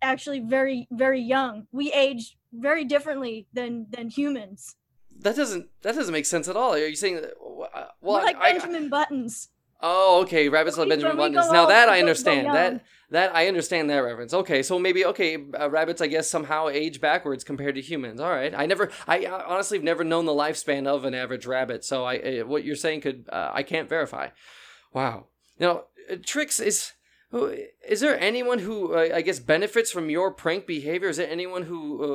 actually 0.00 0.40
very 0.40 0.86
very 0.92 1.20
young. 1.20 1.66
We 1.72 1.92
age 1.92 2.36
very 2.52 2.84
differently 2.84 3.48
than 3.52 3.86
than 3.90 4.08
humans. 4.10 4.76
That 5.20 5.36
doesn't 5.36 5.68
that 5.82 5.94
doesn't 5.94 6.12
make 6.12 6.26
sense 6.26 6.48
at 6.48 6.56
all. 6.56 6.74
Are 6.74 6.78
you 6.86 6.96
saying 6.96 7.16
that? 7.16 7.32
uh, 7.74 7.86
Well, 8.00 8.22
like 8.24 8.36
I, 8.36 8.50
I- 8.50 8.52
Benjamin 8.58 8.88
Buttons. 8.88 9.48
oh, 9.80 10.22
okay. 10.22 10.48
Rabbits 10.48 10.76
Love 10.78 10.88
Benjamin 10.88 11.16
Buttons. 11.16 11.50
Now 11.50 11.66
that 11.66 11.88
I 11.88 12.00
understand. 12.00 12.46
That 12.46 12.84
that 13.10 13.34
I 13.34 13.48
understand 13.48 13.88
that 13.88 13.98
reference. 14.00 14.34
Okay, 14.34 14.62
so 14.62 14.78
maybe 14.78 15.04
okay. 15.06 15.38
Uh, 15.58 15.70
rabbits, 15.70 16.02
I 16.02 16.08
guess, 16.08 16.28
somehow 16.28 16.68
age 16.68 17.00
backwards 17.00 17.42
compared 17.42 17.74
to 17.76 17.80
humans. 17.80 18.20
All 18.20 18.30
right. 18.30 18.52
I 18.54 18.66
never. 18.66 18.90
I 19.06 19.24
honestly 19.24 19.78
have 19.78 19.84
never 19.84 20.04
known 20.04 20.26
the 20.26 20.32
lifespan 20.32 20.86
of 20.86 21.04
an 21.06 21.14
average 21.14 21.46
rabbit. 21.46 21.84
So 21.84 22.04
I 22.04 22.18
uh, 22.18 22.46
what 22.46 22.64
you're 22.64 22.76
saying 22.76 23.00
could 23.00 23.26
uh, 23.30 23.50
I 23.52 23.62
can't 23.62 23.88
verify. 23.88 24.28
Wow. 24.92 25.26
Now, 25.58 25.84
uh, 26.10 26.16
Trix 26.24 26.60
is. 26.60 26.92
Who- 27.30 27.54
Is 27.88 28.00
there 28.00 28.18
anyone 28.20 28.58
who 28.60 28.94
uh, 28.94 29.08
I 29.14 29.22
guess 29.22 29.38
benefits 29.38 29.90
from 29.90 30.10
your 30.10 30.30
prank 30.32 30.66
behavior? 30.66 31.08
Is 31.08 31.16
there 31.16 31.30
anyone 31.30 31.62
who 31.62 31.80
uh, 32.02 32.06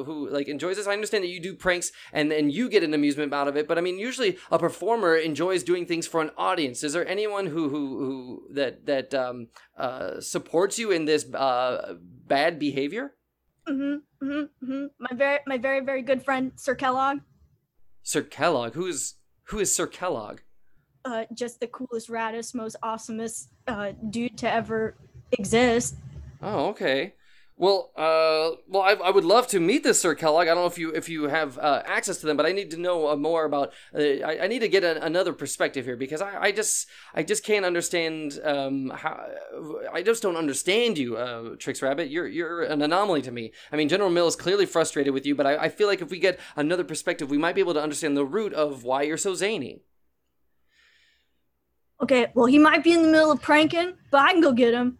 uh, 0.00 0.04
who 0.04 0.28
like 0.28 0.48
enjoys 0.48 0.76
this? 0.76 0.86
I 0.86 0.92
understand 0.92 1.24
that 1.24 1.28
you 1.28 1.40
do 1.40 1.54
pranks 1.54 1.92
and 2.12 2.32
and 2.32 2.52
you 2.52 2.68
get 2.68 2.82
an 2.82 2.92
amusement 2.94 3.32
out 3.32 3.48
of 3.48 3.56
it, 3.56 3.66
but 3.68 3.78
I 3.78 3.80
mean, 3.80 3.98
usually 3.98 4.36
a 4.50 4.58
performer 4.58 5.16
enjoys 5.16 5.62
doing 5.62 5.86
things 5.86 6.06
for 6.06 6.20
an 6.20 6.30
audience. 6.36 6.82
Is 6.84 6.92
there 6.92 7.06
anyone 7.08 7.46
who 7.46 7.68
who 7.68 7.82
who 7.98 8.54
that 8.54 8.84
that 8.86 9.14
um, 9.14 9.48
uh, 9.76 10.20
supports 10.20 10.78
you 10.78 10.90
in 10.90 11.04
this 11.06 11.24
uh, 11.34 11.94
bad 12.26 12.58
behavior? 12.58 13.14
hmm 13.66 13.96
hmm 14.20 14.42
hmm 14.60 14.86
My 14.98 15.12
very 15.14 15.38
my 15.46 15.56
very 15.58 15.80
very 15.80 16.02
good 16.02 16.22
friend 16.24 16.52
Sir 16.56 16.74
Kellogg. 16.74 17.18
Sir 18.02 18.22
Kellogg, 18.22 18.74
who 18.74 18.86
is 18.86 19.14
who 19.44 19.58
is 19.60 19.74
Sir 19.74 19.86
Kellogg? 19.86 20.40
Uh, 21.04 21.24
just 21.34 21.58
the 21.60 21.66
coolest, 21.66 22.08
raddest, 22.08 22.54
most 22.54 22.76
awesomest 22.82 23.48
uh, 23.66 23.92
dude 24.10 24.38
to 24.38 24.52
ever 24.52 24.94
exist. 25.32 25.96
Oh, 26.40 26.66
okay. 26.68 27.14
Well, 27.56 27.90
uh, 27.96 28.56
well, 28.66 28.82
I, 28.82 28.94
I 28.94 29.10
would 29.10 29.24
love 29.24 29.46
to 29.48 29.60
meet 29.60 29.84
this 29.84 30.00
Sir 30.00 30.14
Kellogg. 30.14 30.48
I 30.48 30.54
don't 30.54 30.64
know 30.64 30.66
if 30.66 30.78
you 30.78 30.90
if 30.90 31.08
you 31.08 31.24
have 31.24 31.58
uh, 31.58 31.82
access 31.84 32.16
to 32.18 32.26
them, 32.26 32.36
but 32.36 32.46
I 32.46 32.50
need 32.50 32.70
to 32.72 32.76
know 32.76 33.08
uh, 33.08 33.14
more 33.14 33.44
about. 33.44 33.72
Uh, 33.94 34.00
I, 34.00 34.44
I 34.44 34.46
need 34.48 34.60
to 34.60 34.68
get 34.68 34.82
an, 34.82 34.96
another 34.96 35.32
perspective 35.32 35.84
here 35.84 35.96
because 35.96 36.22
I, 36.22 36.44
I 36.44 36.52
just 36.52 36.88
I 37.14 37.22
just 37.22 37.44
can't 37.44 37.64
understand 37.64 38.40
um, 38.42 38.90
how 38.90 39.26
I 39.92 40.02
just 40.02 40.22
don't 40.22 40.36
understand 40.36 40.98
you, 40.98 41.16
uh, 41.16 41.54
Trix 41.58 41.82
Rabbit. 41.82 42.10
You're 42.10 42.26
you're 42.26 42.62
an 42.62 42.82
anomaly 42.82 43.22
to 43.22 43.30
me. 43.30 43.52
I 43.70 43.76
mean, 43.76 43.88
General 43.88 44.10
Mill 44.10 44.26
is 44.26 44.34
clearly 44.34 44.66
frustrated 44.66 45.12
with 45.12 45.26
you, 45.26 45.34
but 45.34 45.46
I, 45.46 45.56
I 45.56 45.68
feel 45.68 45.86
like 45.86 46.00
if 46.00 46.10
we 46.10 46.18
get 46.18 46.40
another 46.56 46.84
perspective, 46.84 47.30
we 47.30 47.38
might 47.38 47.54
be 47.54 47.60
able 47.60 47.74
to 47.74 47.82
understand 47.82 48.16
the 48.16 48.24
root 48.24 48.54
of 48.54 48.82
why 48.82 49.02
you're 49.02 49.18
so 49.18 49.34
zany. 49.34 49.82
Okay, 52.02 52.26
well 52.34 52.46
he 52.46 52.58
might 52.58 52.82
be 52.82 52.92
in 52.92 53.02
the 53.02 53.08
middle 53.08 53.30
of 53.30 53.40
pranking, 53.40 53.94
but 54.10 54.20
I 54.20 54.32
can 54.32 54.40
go 54.40 54.52
get 54.52 54.74
him. 54.74 54.98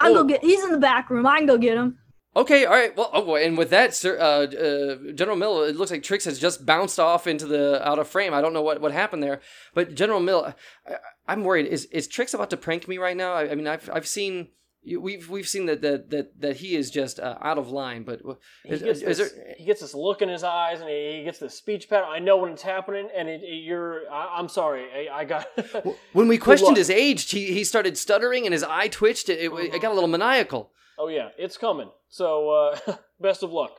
I 0.00 0.06
can 0.08 0.16
Oh. 0.16 0.22
go 0.22 0.28
get. 0.28 0.42
He's 0.42 0.62
in 0.64 0.70
the 0.72 0.78
back 0.78 1.10
room. 1.10 1.26
I 1.26 1.38
can 1.38 1.46
go 1.46 1.58
get 1.58 1.76
him. 1.76 1.98
Okay, 2.36 2.64
all 2.64 2.74
right. 2.74 2.96
Well, 2.96 3.10
oh, 3.12 3.34
and 3.34 3.58
with 3.58 3.70
that, 3.70 3.94
sir, 3.94 4.16
uh, 4.18 4.46
uh, 4.56 5.12
General 5.14 5.36
Mill, 5.36 5.64
it 5.64 5.76
looks 5.76 5.90
like 5.90 6.02
Trix 6.04 6.24
has 6.24 6.38
just 6.38 6.64
bounced 6.64 7.00
off 7.00 7.26
into 7.26 7.46
the 7.46 7.86
out 7.86 7.98
of 7.98 8.06
frame. 8.06 8.32
I 8.32 8.40
don't 8.40 8.52
know 8.52 8.62
what, 8.62 8.80
what 8.80 8.92
happened 8.92 9.22
there, 9.22 9.40
but 9.74 9.94
General 9.94 10.20
Mill, 10.20 10.54
I, 10.86 10.96
I'm 11.26 11.42
worried. 11.42 11.66
Is 11.66 11.86
is 11.86 12.06
Trix 12.06 12.34
about 12.34 12.50
to 12.50 12.56
prank 12.56 12.86
me 12.86 12.96
right 12.98 13.16
now? 13.16 13.32
I, 13.32 13.50
I 13.50 13.54
mean, 13.54 13.66
I've 13.66 13.90
I've 13.92 14.06
seen 14.06 14.48
we've 14.96 15.28
we've 15.28 15.48
seen 15.48 15.66
that 15.66 15.82
that 15.82 16.10
that, 16.10 16.40
that 16.40 16.56
he 16.56 16.74
is 16.76 16.90
just 16.90 17.18
uh, 17.20 17.36
out 17.42 17.58
of 17.58 17.68
line. 17.70 18.02
But 18.04 18.20
uh, 18.26 18.34
He 18.64 18.70
gets, 18.70 18.82
is 19.02 19.18
this, 19.18 19.32
there? 19.32 19.54
he 19.58 19.64
gets 19.64 19.80
this 19.80 19.94
look 19.94 20.22
in 20.22 20.28
his 20.28 20.42
eyes, 20.44 20.80
and 20.80 20.88
he, 20.88 21.18
he 21.18 21.24
gets 21.24 21.38
this 21.38 21.54
speech 21.54 21.88
pattern. 21.88 22.08
I 22.10 22.18
know 22.18 22.36
when 22.38 22.52
it's 22.52 22.62
happening, 22.62 23.08
and 23.16 23.28
it, 23.28 23.42
it- 23.42 23.62
you're. 23.64 24.10
I, 24.10 24.36
I'm 24.38 24.48
sorry. 24.48 24.86
I, 25.08 25.18
I 25.20 25.24
got. 25.24 25.46
When 26.12 26.28
we 26.28 26.38
questioned 26.38 26.76
his 26.76 26.90
age, 26.90 27.30
he, 27.30 27.52
he 27.52 27.64
started 27.64 27.96
stuttering 27.98 28.44
and 28.46 28.52
his 28.52 28.62
eye 28.64 28.88
twitched. 28.88 29.28
It, 29.28 29.38
it, 29.40 29.52
it 29.74 29.82
got 29.82 29.92
a 29.92 29.94
little 29.94 30.08
maniacal. 30.08 30.70
oh 30.98 31.08
yeah, 31.08 31.28
it's 31.38 31.56
coming. 31.58 31.90
So 32.08 32.50
uh, 32.50 32.96
best 33.20 33.42
of 33.42 33.52
luck. 33.52 33.72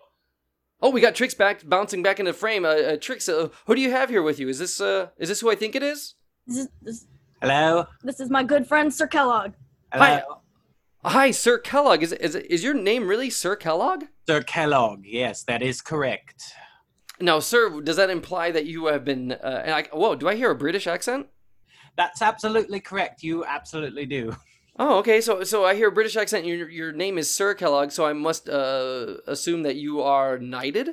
Oh, 0.82 0.92
we 0.92 1.02
got 1.02 1.14
Trix 1.16 1.34
back 1.34 1.68
bouncing 1.68 2.02
back 2.04 2.20
into 2.22 2.32
frame. 2.32 2.64
Uh, 2.64 2.70
uh, 2.70 2.98
Trix, 2.98 3.28
uh, 3.28 3.50
who 3.66 3.76
do 3.76 3.82
you 3.82 3.92
have 3.92 4.10
here 4.10 4.22
with 4.22 4.40
you? 4.40 4.48
Is 4.48 4.60
this 4.60 4.80
uh 4.80 5.08
is 5.18 5.28
this 5.30 5.42
who 5.42 5.52
I 5.52 5.56
think 5.56 5.76
it 5.76 5.84
is? 5.84 6.16
This 6.48 6.58
is 6.58 6.68
this, 6.82 7.06
Hello? 7.42 7.88
this 8.04 8.20
is 8.22 8.30
my 8.30 8.44
good 8.44 8.66
friend 8.68 8.94
Sir 8.94 9.08
Kellogg. 9.08 9.52
Hello? 9.92 10.06
Hi. 10.06 10.24
Hi, 11.06 11.32
Sir 11.32 11.58
Kellogg. 11.58 12.04
Is, 12.04 12.12
is 12.12 12.36
is 12.36 12.62
your 12.62 12.74
name 12.74 13.08
really 13.08 13.30
Sir 13.30 13.56
Kellogg? 13.56 14.06
Sir 14.28 14.42
Kellogg, 14.42 15.06
yes, 15.06 15.44
that 15.44 15.62
is 15.62 15.82
correct. 15.82 16.44
Now, 17.22 17.40
sir, 17.40 17.80
does 17.80 17.96
that 17.96 18.10
imply 18.10 18.52
that 18.52 18.66
you 18.66 18.88
have 18.88 19.06
been? 19.06 19.32
Uh, 19.32 19.62
and 19.64 19.74
I, 19.74 19.84
whoa, 19.94 20.16
do 20.16 20.28
I 20.28 20.36
hear 20.36 20.52
a 20.52 20.56
British 20.56 20.88
accent? 20.88 21.28
That's 21.96 22.22
absolutely 22.22 22.82
correct. 22.82 23.24
You 23.24 23.46
absolutely 23.46 24.06
do. 24.06 24.36
Oh, 24.78 24.98
okay. 25.00 25.22
So, 25.22 25.44
so 25.46 25.64
I 25.64 25.76
hear 25.76 25.88
a 25.88 25.92
British 25.92 26.18
accent. 26.18 26.46
Your 26.46 26.70
your 26.70 26.92
name 26.92 27.18
is 27.18 27.34
Sir 27.34 27.54
Kellogg, 27.54 27.92
so 27.92 28.06
I 28.06 28.12
must 28.12 28.50
uh, 28.50 29.16
assume 29.26 29.64
that 29.64 29.78
you 29.78 30.02
are 30.02 30.38
knighted. 30.38 30.90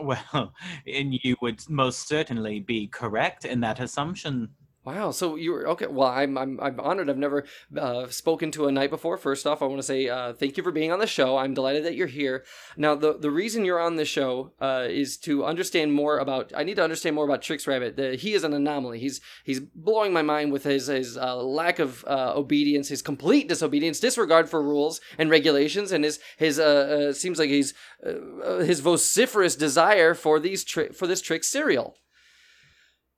Well, 0.00 0.52
and 0.86 1.18
you 1.24 1.34
would 1.42 1.68
most 1.68 2.06
certainly 2.06 2.60
be 2.60 2.86
correct 2.86 3.44
in 3.44 3.60
that 3.60 3.80
assumption. 3.80 4.50
Wow. 4.88 5.10
So 5.10 5.36
you 5.36 5.52
were 5.52 5.68
okay. 5.68 5.86
Well, 5.86 6.08
I'm 6.08 6.38
I'm 6.38 6.58
I'm 6.62 6.80
honored. 6.80 7.10
I've 7.10 7.18
never 7.18 7.44
uh, 7.76 8.06
spoken 8.06 8.50
to 8.52 8.68
a 8.68 8.72
knight 8.72 8.88
before. 8.88 9.18
First 9.18 9.46
off, 9.46 9.60
I 9.60 9.66
want 9.66 9.80
to 9.80 9.86
say 9.86 10.08
uh, 10.08 10.32
thank 10.32 10.56
you 10.56 10.62
for 10.62 10.72
being 10.72 10.90
on 10.90 10.98
the 10.98 11.06
show. 11.06 11.36
I'm 11.36 11.52
delighted 11.52 11.84
that 11.84 11.94
you're 11.94 12.06
here. 12.06 12.46
Now, 12.74 12.94
the 12.94 13.18
the 13.18 13.30
reason 13.30 13.66
you're 13.66 13.80
on 13.80 13.96
the 13.96 14.06
show 14.06 14.54
uh, 14.62 14.86
is 14.88 15.18
to 15.18 15.44
understand 15.44 15.92
more 15.92 16.18
about. 16.18 16.54
I 16.56 16.62
need 16.62 16.76
to 16.76 16.82
understand 16.82 17.16
more 17.16 17.26
about 17.26 17.42
Trix 17.42 17.66
Rabbit. 17.66 17.96
The, 17.96 18.16
he 18.16 18.32
is 18.32 18.44
an 18.44 18.54
anomaly. 18.54 18.98
He's 18.98 19.20
he's 19.44 19.60
blowing 19.60 20.14
my 20.14 20.22
mind 20.22 20.52
with 20.52 20.64
his 20.64 20.86
his 20.86 21.18
uh, 21.18 21.36
lack 21.36 21.80
of 21.80 22.02
uh, 22.06 22.32
obedience, 22.34 22.88
his 22.88 23.02
complete 23.02 23.46
disobedience, 23.46 24.00
disregard 24.00 24.48
for 24.48 24.62
rules 24.62 25.02
and 25.18 25.28
regulations, 25.28 25.92
and 25.92 26.02
his 26.02 26.18
his 26.38 26.58
uh, 26.58 27.12
seems 27.12 27.38
like 27.38 27.50
he's 27.50 27.74
his 28.60 28.80
vociferous 28.80 29.54
desire 29.54 30.14
for 30.14 30.40
these 30.40 30.64
tri- 30.64 30.88
for 30.88 31.06
this 31.06 31.20
Trix 31.20 31.46
cereal. 31.46 31.94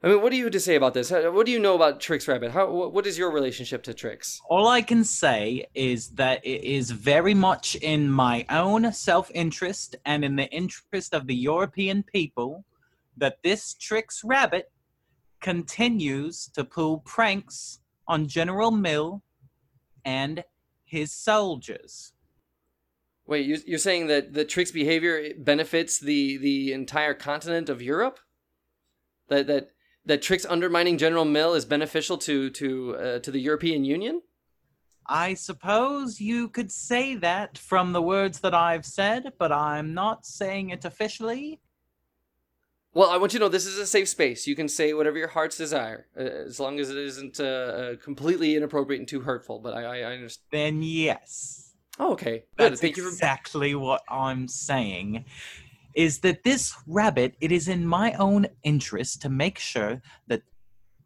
I 0.02 0.08
mean, 0.08 0.22
what 0.22 0.30
do 0.30 0.36
you 0.36 0.44
have 0.44 0.52
to 0.52 0.60
say 0.60 0.76
about 0.76 0.94
this? 0.94 1.10
What 1.10 1.44
do 1.44 1.52
you 1.52 1.58
know 1.58 1.74
about 1.74 2.00
Trix 2.00 2.26
Rabbit? 2.26 2.52
How 2.52 2.88
what 2.88 3.06
is 3.06 3.18
your 3.18 3.30
relationship 3.30 3.82
to 3.82 3.92
Trix? 3.92 4.40
All 4.48 4.66
I 4.66 4.80
can 4.80 5.04
say 5.04 5.66
is 5.74 6.08
that 6.10 6.44
it 6.44 6.64
is 6.64 6.90
very 6.90 7.34
much 7.34 7.74
in 7.76 8.10
my 8.10 8.46
own 8.48 8.92
self 8.94 9.30
interest 9.34 9.96
and 10.06 10.24
in 10.24 10.36
the 10.36 10.48
interest 10.50 11.14
of 11.14 11.26
the 11.26 11.34
European 11.34 12.02
people 12.02 12.64
that 13.18 13.42
this 13.42 13.74
Trix 13.74 14.24
Rabbit 14.24 14.72
continues 15.42 16.48
to 16.54 16.64
pull 16.64 17.00
pranks 17.00 17.80
on 18.08 18.26
General 18.26 18.70
Mill 18.70 19.22
and 20.06 20.42
his 20.84 21.12
soldiers. 21.12 22.14
Wait, 23.26 23.44
you- 23.46 23.62
you're 23.66 23.78
saying 23.78 24.06
that 24.06 24.32
the 24.32 24.46
Trix 24.46 24.70
behavior 24.70 25.34
benefits 25.36 25.98
the 25.98 26.38
the 26.38 26.72
entire 26.72 27.12
continent 27.12 27.68
of 27.68 27.82
Europe? 27.82 28.18
That 29.28 29.46
that 29.46 29.70
that 30.06 30.22
Trix 30.22 30.44
undermining 30.46 30.98
General 30.98 31.24
Mill 31.24 31.54
is 31.54 31.64
beneficial 31.64 32.18
to 32.18 32.50
to 32.50 32.96
uh, 32.96 33.18
to 33.20 33.30
the 33.30 33.40
European 33.40 33.84
Union? 33.84 34.22
I 35.06 35.34
suppose 35.34 36.20
you 36.20 36.48
could 36.48 36.70
say 36.70 37.16
that 37.16 37.58
from 37.58 37.92
the 37.92 38.02
words 38.02 38.40
that 38.40 38.54
I've 38.54 38.86
said, 38.86 39.32
but 39.38 39.50
I'm 39.50 39.92
not 39.92 40.24
saying 40.24 40.70
it 40.70 40.84
officially. 40.84 41.60
Well, 42.92 43.10
I 43.10 43.16
want 43.18 43.32
you 43.32 43.38
to 43.38 43.44
know 43.44 43.48
this 43.48 43.66
is 43.66 43.78
a 43.78 43.86
safe 43.86 44.08
space. 44.08 44.46
You 44.46 44.56
can 44.56 44.68
say 44.68 44.92
whatever 44.94 45.16
your 45.16 45.28
heart's 45.28 45.56
desire, 45.56 46.06
uh, 46.16 46.22
as 46.22 46.58
long 46.58 46.80
as 46.80 46.90
it 46.90 46.96
isn't 46.96 47.38
uh, 47.38 47.44
uh, 47.44 47.96
completely 47.96 48.56
inappropriate 48.56 49.00
and 49.00 49.08
too 49.08 49.20
hurtful. 49.20 49.60
But 49.60 49.74
I, 49.74 49.82
I, 49.82 49.98
I 49.98 50.12
understand. 50.14 50.46
Then 50.50 50.82
yes. 50.82 51.72
Oh, 51.98 52.12
okay. 52.12 52.44
Good. 52.56 52.72
That's 52.72 52.80
Thank 52.80 52.96
you 52.96 53.04
for. 53.04 53.08
exactly 53.10 53.74
what 53.74 54.02
I'm 54.08 54.48
saying. 54.48 55.24
Is 55.94 56.20
that 56.20 56.44
this 56.44 56.74
rabbit? 56.86 57.34
It 57.40 57.52
is 57.52 57.68
in 57.68 57.86
my 57.86 58.12
own 58.14 58.46
interest 58.62 59.22
to 59.22 59.28
make 59.28 59.58
sure 59.58 60.00
that 60.28 60.42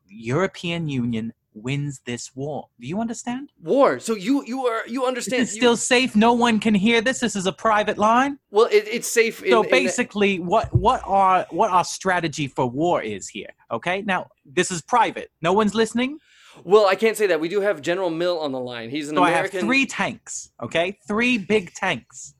European 0.09 0.89
Union 0.89 1.33
wins 1.55 2.01
this 2.05 2.35
war. 2.35 2.69
Do 2.81 2.87
you 2.87 3.01
understand? 3.01 3.51
War. 3.63 4.01
So 4.01 4.15
you 4.15 4.45
you 4.45 4.67
are 4.67 4.83
you 4.89 5.07
understand? 5.07 5.43
It's 5.43 5.53
still 5.53 5.77
safe. 5.77 6.17
No 6.17 6.33
one 6.33 6.59
can 6.61 6.75
hear 6.75 7.01
this. 7.01 7.21
This 7.21 7.37
is 7.37 7.47
a 7.47 7.53
private 7.53 7.97
line. 7.97 8.39
well, 8.51 8.67
it, 8.67 8.85
it's 8.91 9.11
safe. 9.13 9.43
In, 9.43 9.51
so 9.51 9.63
in- 9.63 9.71
basically, 9.71 10.39
what 10.41 10.75
what 10.75 11.01
our 11.05 11.47
what 11.51 11.71
our 11.71 11.85
strategy 11.85 12.49
for 12.49 12.67
war 12.69 13.03
is 13.03 13.29
here? 13.29 13.51
Okay, 13.71 14.03
now 14.03 14.29
this 14.45 14.71
is 14.71 14.83
private. 14.83 15.31
No 15.43 15.53
one's 15.53 15.75
listening. 15.75 16.19
well, 16.65 16.87
I 16.87 16.97
can't 16.97 17.17
say 17.17 17.27
that. 17.29 17.41
We 17.41 17.49
do 17.49 17.61
have 17.61 17.81
General 17.83 18.11
Mill 18.11 18.39
on 18.41 18.51
the 18.53 18.61
line. 18.61 18.91
He's 18.91 19.09
an 19.09 19.17
So 19.17 19.23
American. 19.25 19.57
I 19.57 19.61
have 19.61 19.67
three 19.69 19.87
tanks. 19.87 20.51
Okay, 20.61 20.99
three 21.07 21.39
big 21.39 21.73
tanks, 21.75 22.35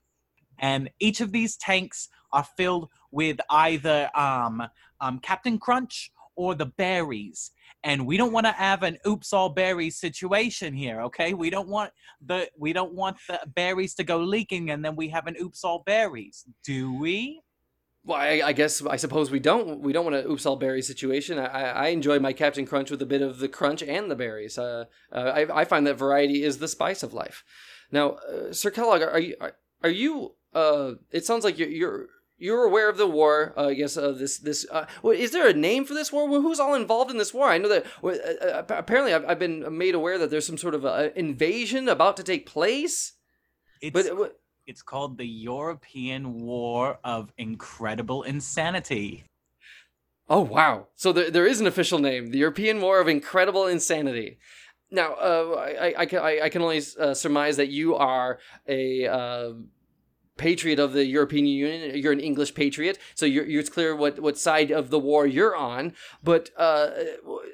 and 0.59 0.91
each 0.99 1.21
of 1.21 1.31
these 1.33 1.57
tanks 1.57 2.09
are 2.35 2.47
filled 2.57 2.91
with 3.11 3.39
either 3.49 4.11
um, 4.15 4.63
um, 5.01 5.19
Captain 5.21 5.59
Crunch 5.59 6.11
or 6.37 6.55
the 6.55 6.67
berries. 6.67 7.53
And 7.85 8.07
we 8.07 8.17
don't 8.17 8.33
want 8.33 8.47
to 8.47 8.53
have 8.53 8.83
an 8.83 8.99
oops 9.07 9.33
all 9.33 9.51
berries 9.51 9.97
situation 9.99 10.75
here, 10.75 11.03
okay? 11.03 11.35
We 11.35 11.51
don't 11.51 11.69
want 11.69 11.93
the 12.25 12.49
we 12.59 12.73
don't 12.73 12.95
want 12.95 13.19
the 13.29 13.41
berries 13.55 13.95
to 13.97 14.05
go 14.05 14.19
leaking 14.19 14.71
and 14.71 14.85
then 14.85 14.97
we 14.97 15.09
have 15.09 15.27
an 15.27 15.37
oops 15.41 15.65
all 15.65 15.83
berries, 15.85 16.45
do 16.65 16.95
we? 16.95 17.41
Well, 18.07 18.19
I, 18.19 18.43
I 18.45 18.53
guess 18.53 18.85
I 18.85 18.97
suppose 18.97 19.31
we 19.31 19.39
don't. 19.39 19.81
We 19.81 19.93
don't 19.95 20.05
want 20.05 20.17
an 20.17 20.27
oops 20.31 20.45
all 20.45 20.57
berries 20.57 20.87
situation. 20.87 21.39
I, 21.39 21.63
I 21.71 21.87
enjoy 21.89 22.19
my 22.19 22.35
Captain 22.35 22.67
Crunch 22.67 22.91
with 22.91 23.01
a 23.01 23.07
bit 23.07 23.23
of 23.23 23.39
the 23.39 23.49
crunch 23.49 23.83
and 23.83 24.11
the 24.11 24.17
berries. 24.17 24.59
Uh, 24.59 24.85
uh, 25.11 25.33
I, 25.35 25.61
I 25.61 25.65
find 25.65 25.87
that 25.87 25.95
variety 25.95 26.43
is 26.43 26.59
the 26.59 26.69
spice 26.69 27.03
of 27.03 27.15
life. 27.15 27.45
Now, 27.91 28.19
uh, 28.29 28.53
Sir 28.53 28.71
Kellogg, 28.71 29.01
are 29.03 29.21
you 29.21 29.37
are, 29.41 29.53
are 29.83 29.91
you? 29.91 30.35
Uh, 30.53 30.93
it 31.11 31.25
sounds 31.25 31.45
like 31.45 31.59
you're 31.59 31.69
you're 31.69 32.09
you're 32.39 32.65
aware 32.65 32.89
of 32.89 32.97
the 32.97 33.07
war. 33.07 33.55
Uh, 33.57 33.69
I 33.69 33.75
guess 33.75 33.97
uh, 33.97 34.13
this 34.13 34.39
this. 34.39 34.67
Uh, 34.71 34.87
well, 35.03 35.13
is 35.17 35.31
there 35.31 35.49
a 35.49 35.53
name 35.55 35.85
for 35.85 35.95
this 35.95 36.13
war? 36.13 36.29
Well, 36.29 36.43
who's 36.43 36.61
all 36.61 36.75
involved 36.75 37.11
in 37.11 37.19
this 37.19 37.33
war? 37.35 37.49
I 37.49 37.59
know 37.59 37.69
that 37.69 37.87
well, 38.03 38.19
uh, 38.43 38.45
uh, 38.47 38.65
apparently 38.71 39.15
I've, 39.15 39.25
I've 39.25 39.39
been 39.39 39.77
made 39.77 39.95
aware 39.95 40.19
that 40.19 40.31
there's 40.31 40.47
some 40.47 40.59
sort 40.59 40.75
of 40.75 40.85
invasion 41.17 41.89
about 41.89 42.17
to 42.17 42.23
take 42.23 42.47
place. 42.47 43.13
It's 43.81 43.93
But 43.93 44.07
uh, 44.07 44.29
it's 44.67 44.83
called 44.83 45.19
the 45.19 45.27
European 45.27 46.41
War 46.41 46.99
of 47.05 47.33
Incredible 47.37 48.23
Insanity. 48.23 49.25
Oh 50.29 50.41
wow! 50.41 50.89
So 50.97 51.13
there, 51.13 51.31
there 51.31 51.47
is 51.47 51.61
an 51.61 51.67
official 51.67 51.99
name: 51.99 52.31
the 52.31 52.39
European 52.39 52.81
War 52.81 53.01
of 53.01 53.09
Incredible 53.09 53.67
Insanity. 53.67 54.39
Now, 54.91 55.15
uh, 55.15 55.57
I, 55.59 55.87
I, 55.89 55.95
I, 55.99 56.07
can- 56.07 56.19
I, 56.21 56.41
I 56.45 56.49
can 56.49 56.63
only 56.63 56.81
uh, 57.01 57.15
surmise 57.15 57.57
that 57.57 57.69
you 57.69 57.97
are 57.97 58.39
a 58.69 59.07
uh, 59.07 59.53
patriot 60.37 60.79
of 60.79 60.93
the 60.93 61.05
European 61.07 61.47
Union. 61.47 61.97
You're 61.97 62.13
an 62.13 62.21
English 62.21 62.55
patriot, 62.55 62.99
so 63.15 63.27
you're, 63.27 63.47
you're 63.47 63.61
it's 63.61 63.71
clear 63.71 63.95
what, 63.95 64.19
what 64.19 64.39
side 64.39 64.71
of 64.71 64.91
the 64.91 64.99
war 64.99 65.27
you're 65.27 65.57
on. 65.57 65.93
But 66.23 66.51
uh, 66.57 66.91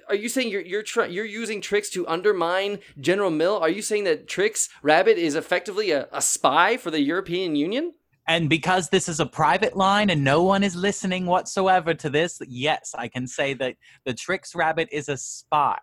are 0.09 0.15
you 0.15 0.29
saying 0.29 0.49
you're 0.49 0.63
you're 0.63 0.83
try, 0.83 1.07
you're 1.07 1.25
using 1.25 1.61
Trix 1.61 1.91
to 1.91 2.07
undermine 2.09 2.79
General 2.99 3.31
Mill? 3.31 3.59
Are 3.59 3.69
you 3.69 3.83
saying 3.83 4.05
that 4.05 4.29
Trix 4.29 4.69
Rabbit 4.83 5.19
is 5.19 5.35
effectively 5.35 5.91
a, 5.91 6.09
a 6.13 6.23
spy 6.23 6.77
for 6.77 6.91
the 6.91 7.01
European 7.01 7.57
Union? 7.57 7.95
And 8.27 8.49
because 8.49 8.91
this 8.91 9.09
is 9.09 9.19
a 9.19 9.27
private 9.27 9.77
line 9.77 10.09
and 10.09 10.23
no 10.23 10.43
one 10.43 10.63
is 10.63 10.77
listening 10.77 11.27
whatsoever 11.27 11.95
to 11.95 12.09
this, 12.09 12.41
yes, 12.47 12.95
I 12.97 13.09
can 13.09 13.27
say 13.27 13.55
that 13.55 13.77
the 14.05 14.15
Trix 14.15 14.55
Rabbit 14.55 14.89
is 14.93 15.09
a 15.09 15.17
spy. 15.17 15.79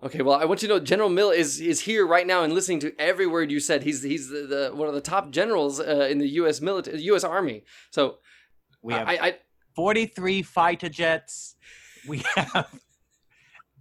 Okay, 0.00 0.22
well, 0.22 0.36
I 0.40 0.44
want 0.44 0.62
you 0.62 0.68
to 0.68 0.74
know 0.74 0.80
General 0.80 1.08
Mill 1.08 1.30
is 1.30 1.60
is 1.60 1.80
here 1.80 2.06
right 2.06 2.26
now 2.26 2.44
and 2.44 2.52
listening 2.52 2.78
to 2.80 2.92
every 3.00 3.26
word 3.26 3.50
you 3.50 3.58
said. 3.58 3.82
He's 3.82 4.02
he's 4.02 4.28
the, 4.28 4.46
the 4.46 4.70
one 4.76 4.86
of 4.88 4.94
the 4.94 5.00
top 5.00 5.30
generals 5.30 5.80
uh, 5.80 6.06
in 6.10 6.18
the 6.18 6.28
U.S. 6.40 6.60
military, 6.60 7.00
U.S. 7.02 7.24
Army. 7.24 7.64
So 7.90 8.18
We 8.80 8.92
have 8.94 9.08
I, 9.08 9.12
I 9.14 9.36
43 9.74 10.42
fighter 10.42 10.88
jets. 10.88 11.56
We 12.06 12.22
have 12.36 12.68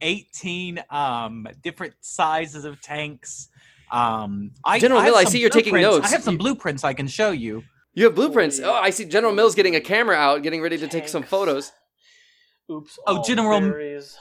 18 0.01 0.83
um, 0.89 1.47
different 1.63 1.93
sizes 2.01 2.65
of 2.65 2.81
tanks. 2.81 3.49
Um, 3.91 4.51
I, 4.65 4.79
General 4.79 5.01
I 5.01 5.05
Mill, 5.05 5.15
I 5.15 5.23
see 5.23 5.39
you're 5.39 5.49
taking 5.49 5.71
blueprints. 5.73 5.97
notes. 5.97 6.07
I 6.07 6.15
have 6.15 6.23
some 6.23 6.33
You- 6.33 6.39
blueprints 6.39 6.83
I 6.83 6.93
can 6.93 7.07
show 7.07 7.31
you. 7.31 7.63
you 7.93 8.05
have 8.05 8.15
blueprints. 8.15 8.59
Oh, 8.59 8.73
I 8.73 8.89
see 8.89 9.05
General 9.05 9.33
Mill's 9.33 9.55
getting 9.55 9.75
a 9.75 9.81
camera 9.81 10.15
out, 10.15 10.41
getting 10.43 10.61
ready 10.61 10.77
to 10.79 10.87
take 10.87 11.07
some 11.07 11.23
photos. 11.23 11.71
Oops. 12.71 12.99
Oh, 13.07 13.17
all 13.17 13.23
General- 13.23 13.61
berries. 13.61 14.17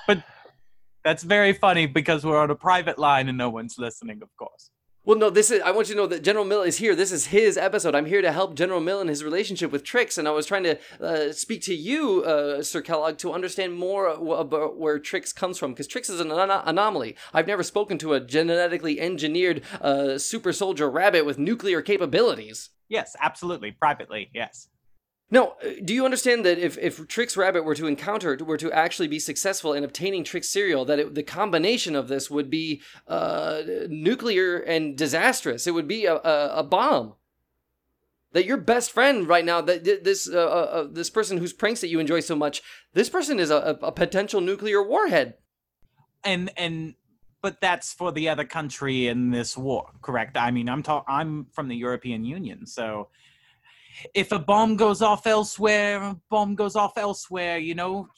That's 1.07 1.23
very 1.23 1.53
funny 1.53 1.87
because 1.87 2.27
we're 2.27 2.37
on 2.37 2.51
a 2.51 2.57
private 2.57 2.99
line 2.99 3.29
and 3.29 3.39
no 3.39 3.49
one's 3.49 3.79
listening, 3.79 4.23
of 4.23 4.37
course. 4.37 4.73
Well, 5.05 5.17
no, 5.17 5.31
this 5.31 5.53
is. 5.53 5.63
I 5.63 5.71
want 5.71 5.89
you 5.89 5.95
to 5.95 6.01
know 6.01 6.09
that 6.09 6.25
General 6.25 6.45
Mill 6.45 6.63
is 6.63 6.79
here. 6.79 6.97
This 6.97 7.13
is 7.13 7.27
his 7.27 7.57
episode. 7.57 7.95
I'm 7.95 8.07
here 8.07 8.23
to 8.23 8.33
help 8.33 8.57
General 8.57 8.81
Mill 8.81 9.01
in 9.01 9.07
his 9.07 9.23
relationship 9.23 9.71
with 9.71 9.85
Trix, 9.85 10.19
and 10.19 10.27
I 10.27 10.33
was 10.33 10.47
trying 10.47 10.65
to 10.65 10.79
uh, 11.01 11.33
speak 11.33 11.63
to 11.63 11.77
you, 11.77 12.25
uh, 12.25 12.61
Sir 12.61 12.81
Kellogg, 12.81 13.19
to 13.19 13.33
understand 13.33 13.75
more 13.75 14.09
about 14.09 14.79
where 14.79 14.99
Trix 14.99 15.33
comes 15.33 15.59
from, 15.59 15.71
because 15.71 15.87
Trix 15.87 16.11
is 16.11 16.19
an 16.19 16.33
ano- 16.33 16.65
anomaly. 16.67 17.15
I've 17.33 17.47
never 17.47 17.63
spoken 17.63 17.99
to 17.99 18.15
a 18.15 18.21
genetically 18.21 19.01
engineered 19.01 19.63
uh, 19.81 20.19
super 20.19 20.53
soldier 20.53 20.91
rabbit 20.91 21.25
with 21.25 21.39
nuclear 21.39 21.83
capabilities. 21.83 22.71
Yes, 22.89 23.15
absolutely. 23.21 23.71
Privately, 23.71 24.29
yes. 24.35 24.67
Now, 25.31 25.55
uh, 25.65 25.71
do 25.85 25.93
you 25.93 26.05
understand 26.05 26.45
that 26.45 26.59
if, 26.59 26.79
if 26.79 27.07
Trix 27.09 27.37
Rabbit 27.37 27.65
were 27.65 27.75
to 27.75 27.87
encounter, 27.87 28.39
were 28.45 28.57
to 28.57 28.73
actually 28.73 29.09
be 29.09 29.19
successful 29.19 29.73
in 29.73 29.83
obtaining 29.83 30.23
Trix 30.23 30.49
cereal, 30.49 30.85
that 30.85 30.99
it, 30.99 31.15
the 31.15 31.23
combination 31.23 31.97
of 31.97 32.09
this 32.09 32.31
would 32.31 32.49
be 32.49 32.83
uh, 33.09 33.63
nuclear 33.89 34.59
and 34.59 34.97
disastrous? 34.97 35.67
It 35.67 35.75
would 35.75 35.89
be 35.89 36.07
a, 36.07 36.15
a, 36.15 36.59
a 36.59 36.63
bomb. 36.63 37.15
That 38.33 38.45
your 38.45 38.59
best 38.59 38.93
friend 38.93 39.27
right 39.27 39.45
now, 39.45 39.63
that 39.63 39.85
this 40.05 40.29
uh, 40.29 40.37
uh, 40.37 40.41
uh, 40.41 40.87
this 40.91 41.09
person 41.09 41.39
whose 41.39 41.55
pranks 41.55 41.81
that 41.81 41.89
you 41.89 41.99
enjoy 42.01 42.21
so 42.21 42.37
much, 42.37 42.61
this 42.93 43.09
person 43.09 43.41
is 43.41 43.51
a, 43.51 43.79
a, 43.81 43.93
potential 43.93 44.43
nuclear 44.43 44.87
warhead. 44.87 45.35
and 46.23 46.51
and 46.57 46.95
but 47.41 47.61
that's 47.61 47.95
for 47.95 48.13
the 48.13 48.29
other 48.29 48.45
country 48.45 49.07
in 49.07 49.31
this 49.31 49.57
war 49.57 49.93
correct 50.03 50.37
i 50.37 50.51
mean 50.51 50.69
i'm 50.69 50.83
talk 50.83 51.05
i'm 51.07 51.47
from 51.53 51.69
the 51.69 51.77
european 51.77 52.25
union 52.25 52.67
so 52.67 53.09
if 54.15 54.33
a 54.33 54.39
bomb 54.39 54.77
goes 54.77 55.03
off 55.03 55.27
elsewhere 55.27 56.03
a 56.03 56.17
bomb 56.31 56.55
goes 56.55 56.77
off 56.77 56.97
elsewhere 56.99 57.59
you 57.59 57.75
know 57.75 58.09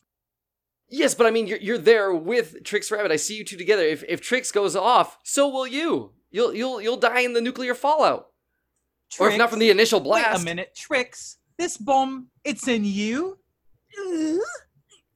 Yes, 0.90 1.14
but 1.14 1.26
I 1.26 1.30
mean, 1.30 1.46
you're, 1.46 1.58
you're 1.58 1.76
there 1.76 2.14
with 2.14 2.64
Trix 2.64 2.90
Rabbit. 2.90 3.12
I 3.12 3.16
see 3.16 3.36
you 3.36 3.44
two 3.44 3.58
together. 3.58 3.82
If 3.82 4.04
if 4.08 4.22
Trix 4.22 4.50
goes 4.50 4.74
off, 4.74 5.18
so 5.22 5.46
will 5.46 5.66
you. 5.66 6.12
You'll 6.30 6.54
you'll 6.54 6.80
you'll 6.80 6.96
die 6.96 7.20
in 7.20 7.34
the 7.34 7.42
nuclear 7.42 7.74
fallout, 7.74 8.28
or 9.20 9.28
if 9.28 9.36
not 9.36 9.50
from 9.50 9.58
the 9.58 9.68
initial 9.68 10.00
blast. 10.00 10.24
wait 10.24 10.30
blast. 10.30 10.42
a 10.42 10.44
minute 10.46 10.74
Trix 10.74 11.36
this 11.58 11.76
bomb 11.76 12.28
it's 12.42 12.66
in 12.68 12.86
you 12.86 13.38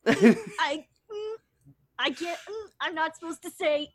I, 0.07 0.85
mm, 1.11 1.35
I 1.99 2.11
can't. 2.11 2.39
I'm 2.81 2.95
not 2.95 3.15
supposed 3.17 3.43
to 3.43 3.51
say. 3.51 3.89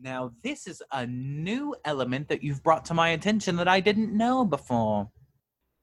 now 0.00 0.32
this 0.42 0.66
is 0.66 0.82
a 0.92 1.06
new 1.06 1.74
element 1.84 2.28
that 2.28 2.42
you've 2.42 2.62
brought 2.62 2.84
to 2.86 2.94
my 2.94 3.08
attention 3.10 3.56
that 3.56 3.66
i 3.68 3.80
didn't 3.80 4.16
know 4.16 4.44
before 4.44 5.02
S- 5.02 5.17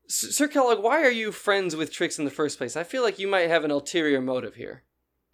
Sir 0.08 0.48
Kellogg, 0.48 0.84
why 0.84 1.02
are 1.04 1.12
you 1.12 1.32
friends 1.32 1.76
with 1.76 1.92
Trix 1.92 2.20
in 2.20 2.26
the 2.26 2.32
first 2.32 2.58
place? 2.58 2.76
I 2.78 2.84
feel 2.84 3.02
like 3.04 3.18
you 3.20 3.28
might 3.28 3.50
have 3.50 3.64
an 3.64 3.72
ulterior 3.72 4.22
motive 4.22 4.56
here. 4.56 4.84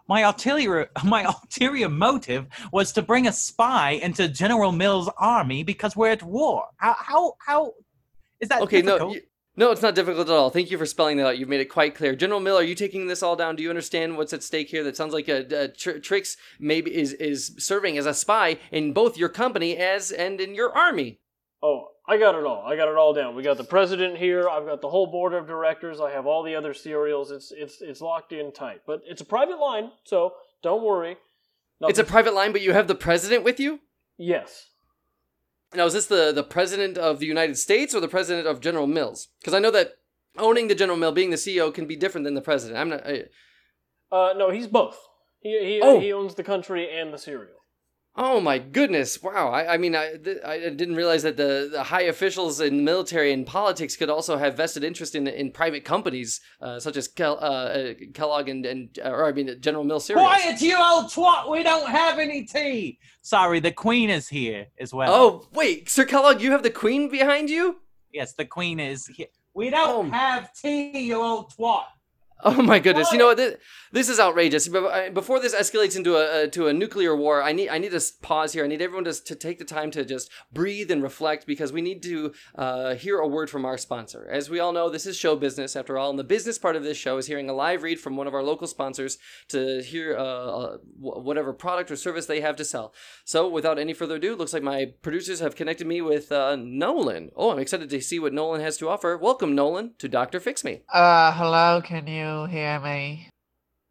my 0.08 0.22
ulterior 0.22 0.90
my 1.04 1.22
ulterior 1.24 1.88
motive 1.88 2.46
was 2.72 2.92
to 2.92 3.02
bring 3.02 3.26
a 3.26 3.32
spy 3.32 3.92
into 3.92 4.28
General 4.28 4.72
Mill's 4.72 5.10
army 5.18 5.62
because 5.62 5.96
we're 5.96 6.10
at 6.10 6.22
war. 6.22 6.66
How 6.78 6.96
how 6.98 7.34
how 7.46 7.72
is 8.40 8.48
that 8.48 8.62
Okay, 8.62 8.82
difficult? 8.82 9.10
no, 9.10 9.14
you, 9.14 9.20
no, 9.56 9.70
it's 9.70 9.82
not 9.82 9.94
difficult 9.94 10.28
at 10.28 10.34
all. 10.34 10.48
Thank 10.50 10.70
you 10.70 10.78
for 10.78 10.86
spelling 10.86 11.18
that 11.18 11.26
out. 11.26 11.38
You've 11.38 11.48
made 11.50 11.60
it 11.60 11.66
quite 11.66 11.94
clear. 11.94 12.16
General 12.16 12.40
Mill, 12.40 12.56
are 12.56 12.62
you 12.64 12.74
taking 12.74 13.06
this 13.06 13.22
all 13.22 13.36
down? 13.36 13.54
Do 13.56 13.62
you 13.62 13.68
understand 13.68 14.16
what's 14.16 14.32
at 14.32 14.42
stake 14.42 14.70
here? 14.70 14.82
That 14.82 14.96
sounds 14.96 15.12
like 15.12 15.28
a, 15.28 15.44
a 15.64 15.68
tr- 15.68 15.98
Trix 15.98 16.36
maybe 16.58 16.94
is 16.94 17.12
is 17.12 17.54
serving 17.58 17.98
as 17.98 18.06
a 18.06 18.14
spy 18.14 18.56
in 18.72 18.92
both 18.94 19.18
your 19.18 19.28
company 19.28 19.76
as 19.76 20.10
and 20.10 20.40
in 20.40 20.54
your 20.54 20.72
army. 20.76 21.20
Oh, 21.62 21.88
I 22.06 22.18
got 22.18 22.34
it 22.34 22.44
all. 22.44 22.64
I 22.66 22.74
got 22.76 22.88
it 22.88 22.96
all 22.96 23.12
down. 23.14 23.36
We 23.36 23.42
got 23.44 23.56
the 23.58 23.64
president 23.64 24.18
here. 24.18 24.48
I've 24.48 24.66
got 24.66 24.80
the 24.80 24.88
whole 24.90 25.06
board 25.06 25.34
of 25.34 25.46
directors. 25.46 26.00
I 26.00 26.10
have 26.10 26.26
all 26.26 26.42
the 26.42 26.54
other 26.56 26.74
cereals. 26.74 27.30
It's 27.30 27.52
it's 27.52 27.80
it's 27.80 28.00
locked 28.00 28.32
in 28.32 28.52
tight. 28.52 28.80
But 28.86 29.02
it's 29.06 29.20
a 29.20 29.24
private 29.24 29.58
line, 29.58 29.92
so 30.04 30.34
don't 30.62 30.82
worry. 30.82 31.16
It's 31.80 31.98
a 31.98 32.04
private 32.04 32.34
line, 32.34 32.52
but 32.52 32.60
you 32.60 32.72
have 32.72 32.86
the 32.88 32.94
president 32.94 33.44
with 33.44 33.58
you. 33.60 33.80
yes. 34.18 34.68
Now, 35.74 35.86
is 35.86 35.94
this 35.94 36.04
the 36.06 36.32
the 36.32 36.42
president 36.42 36.98
of 36.98 37.18
the 37.18 37.26
United 37.26 37.56
States 37.56 37.94
or 37.94 38.00
the 38.00 38.08
president 38.08 38.46
of 38.46 38.60
General 38.60 38.86
Mills? 38.86 39.28
Because 39.40 39.54
I 39.54 39.58
know 39.58 39.70
that 39.70 39.94
owning 40.36 40.68
the 40.68 40.74
General 40.74 40.98
Mill, 40.98 41.12
being 41.12 41.30
the 41.30 41.36
CEO, 41.36 41.72
can 41.72 41.86
be 41.86 41.96
different 41.96 42.24
than 42.24 42.34
the 42.34 42.42
president. 42.42 42.78
I'm 42.78 42.90
not. 42.90 43.06
I, 43.06 43.24
Uh, 44.12 44.34
no, 44.36 44.50
he's 44.50 44.66
both. 44.66 44.98
He 45.40 45.58
he, 45.64 45.80
Oh. 45.82 45.98
he 45.98 46.12
owns 46.12 46.34
the 46.34 46.44
country 46.44 46.90
and 46.90 47.12
the 47.14 47.18
cereal. 47.18 47.61
Oh 48.14 48.40
my 48.40 48.58
goodness! 48.58 49.22
Wow. 49.22 49.48
I, 49.50 49.74
I 49.74 49.76
mean, 49.78 49.96
I, 49.96 50.16
th- 50.16 50.42
I 50.44 50.58
didn't 50.68 50.96
realize 50.96 51.22
that 51.22 51.38
the, 51.38 51.70
the 51.72 51.82
high 51.84 52.02
officials 52.02 52.60
in 52.60 52.84
military 52.84 53.32
and 53.32 53.46
politics 53.46 53.96
could 53.96 54.10
also 54.10 54.36
have 54.36 54.54
vested 54.56 54.84
interest 54.84 55.14
in 55.14 55.26
in 55.26 55.50
private 55.50 55.84
companies 55.86 56.40
uh, 56.60 56.78
such 56.78 56.96
as 56.98 57.08
Kel- 57.08 57.38
uh, 57.40 57.44
uh, 57.44 57.94
Kellogg 58.12 58.50
and 58.50 58.66
and 58.66 58.98
uh, 59.02 59.08
or 59.08 59.24
I 59.24 59.32
mean 59.32 59.56
General 59.60 59.84
Mills 59.84 60.04
cereals. 60.04 60.28
Quiet, 60.28 60.60
you 60.60 60.76
old 60.76 61.06
twat! 61.06 61.50
We 61.50 61.62
don't 61.62 61.88
have 61.88 62.18
any 62.18 62.44
tea. 62.44 62.98
Sorry, 63.22 63.60
the 63.60 63.72
queen 63.72 64.10
is 64.10 64.28
here 64.28 64.66
as 64.78 64.92
well. 64.92 65.10
Oh 65.14 65.48
wait, 65.54 65.88
Sir 65.88 66.04
Kellogg, 66.04 66.42
you 66.42 66.50
have 66.52 66.62
the 66.62 66.70
Queen 66.70 67.08
behind 67.10 67.48
you? 67.48 67.76
yes, 68.12 68.34
the 68.34 68.44
queen 68.44 68.78
is 68.78 69.06
here. 69.06 69.28
We 69.54 69.70
don't 69.70 70.08
Oh. 70.08 70.10
have 70.10 70.52
tea, 70.54 70.98
you 70.98 71.16
old 71.22 71.50
twat. 71.54 71.84
Oh 72.44 72.60
my 72.60 72.80
goodness! 72.80 73.12
You 73.12 73.18
know 73.18 73.26
what? 73.26 73.36
This, 73.36 73.56
this 73.92 74.08
is 74.08 74.18
outrageous. 74.18 74.66
Before 74.66 75.38
this 75.38 75.54
escalates 75.54 75.96
into 75.96 76.16
a 76.16 76.44
uh, 76.44 76.46
to 76.48 76.66
a 76.66 76.72
nuclear 76.72 77.14
war, 77.14 77.40
I 77.40 77.52
need 77.52 77.68
I 77.68 77.78
need 77.78 77.92
to 77.92 78.02
pause 78.20 78.52
here. 78.52 78.64
I 78.64 78.66
need 78.66 78.82
everyone 78.82 79.04
to, 79.04 79.12
to 79.12 79.36
take 79.36 79.60
the 79.60 79.64
time 79.64 79.92
to 79.92 80.04
just 80.04 80.28
breathe 80.52 80.90
and 80.90 81.04
reflect 81.04 81.46
because 81.46 81.72
we 81.72 81.82
need 81.82 82.02
to 82.02 82.32
uh, 82.56 82.94
hear 82.96 83.18
a 83.18 83.28
word 83.28 83.48
from 83.48 83.64
our 83.64 83.78
sponsor. 83.78 84.28
As 84.28 84.50
we 84.50 84.58
all 84.58 84.72
know, 84.72 84.90
this 84.90 85.06
is 85.06 85.16
show 85.16 85.36
business 85.36 85.76
after 85.76 85.96
all, 85.96 86.10
and 86.10 86.18
the 86.18 86.24
business 86.24 86.58
part 86.58 86.74
of 86.74 86.82
this 86.82 86.96
show 86.96 87.16
is 87.16 87.26
hearing 87.26 87.48
a 87.48 87.52
live 87.52 87.84
read 87.84 88.00
from 88.00 88.16
one 88.16 88.26
of 88.26 88.34
our 88.34 88.42
local 88.42 88.66
sponsors 88.66 89.18
to 89.48 89.80
hear 89.82 90.16
uh, 90.16 90.22
uh, 90.22 90.76
whatever 90.98 91.52
product 91.52 91.92
or 91.92 91.96
service 91.96 92.26
they 92.26 92.40
have 92.40 92.56
to 92.56 92.64
sell. 92.64 92.92
So, 93.24 93.48
without 93.48 93.78
any 93.78 93.92
further 93.92 94.16
ado, 94.16 94.34
looks 94.34 94.52
like 94.52 94.64
my 94.64 94.86
producers 95.02 95.38
have 95.38 95.54
connected 95.54 95.86
me 95.86 96.00
with 96.00 96.32
uh, 96.32 96.56
Nolan. 96.56 97.30
Oh, 97.36 97.52
I'm 97.52 97.60
excited 97.60 97.88
to 97.90 98.00
see 98.00 98.18
what 98.18 98.32
Nolan 98.32 98.62
has 98.62 98.78
to 98.78 98.88
offer. 98.88 99.16
Welcome, 99.16 99.54
Nolan, 99.54 99.92
to 99.98 100.08
Doctor 100.08 100.40
Fix 100.40 100.64
Me. 100.64 100.82
Uh, 100.92 101.32
hello, 101.32 101.80
can 101.84 102.08
you 102.08 102.31
hear 102.46 102.80
me? 102.80 103.28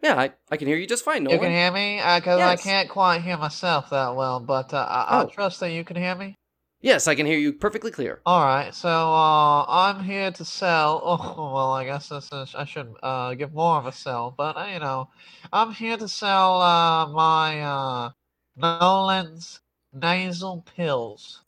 Yeah, 0.01 0.15
I, 0.19 0.31
I 0.49 0.57
can 0.57 0.67
hear 0.67 0.77
you 0.77 0.87
just 0.87 1.05
fine, 1.05 1.23
You 1.29 1.37
can 1.39 1.51
hear 1.51 1.71
me? 1.71 1.99
Uh 1.99 2.19
'cause 2.21 2.39
I 2.41 2.51
Yes. 2.53 2.63
can't 2.63 2.89
quite 2.89 3.21
hear 3.21 3.37
myself 3.37 3.89
that 3.91 4.15
well, 4.15 4.39
but 4.39 4.73
uh, 4.73 4.77
I, 4.89 5.19
I 5.19 5.23
Oh. 5.23 5.27
trust 5.27 5.59
that 5.61 5.71
you 5.71 5.83
can 5.83 5.95
hear 5.95 6.15
me. 6.15 6.35
Yes, 6.81 7.07
I 7.07 7.13
can 7.13 7.27
hear 7.27 7.37
you 7.37 7.53
perfectly 7.53 7.91
clear. 7.91 8.21
Alright, 8.25 8.73
so, 8.73 8.89
uh, 8.89 9.65
I'm 9.67 10.03
here 10.03 10.31
to 10.31 10.43
sell, 10.43 10.99
oh, 11.11 11.53
well, 11.53 11.71
I 11.73 11.85
guess 11.85 12.09
this 12.09 12.27
is, 12.33 12.55
I 12.55 12.65
should, 12.65 12.95
uh, 13.03 13.35
give 13.35 13.53
more 13.53 13.77
of 13.77 13.85
a 13.85 13.91
sell, 13.91 14.33
but, 14.35 14.57
uh, 14.57 14.65
you 14.73 14.79
know, 14.79 15.09
I'm 15.53 15.71
here 15.73 15.97
to 15.97 16.07
sell, 16.07 16.59
uh, 16.59 17.05
my, 17.07 17.61
uh, 17.61 18.09
Nolan's 18.55 19.61
nasal 19.93 20.63
pills. 20.75 21.43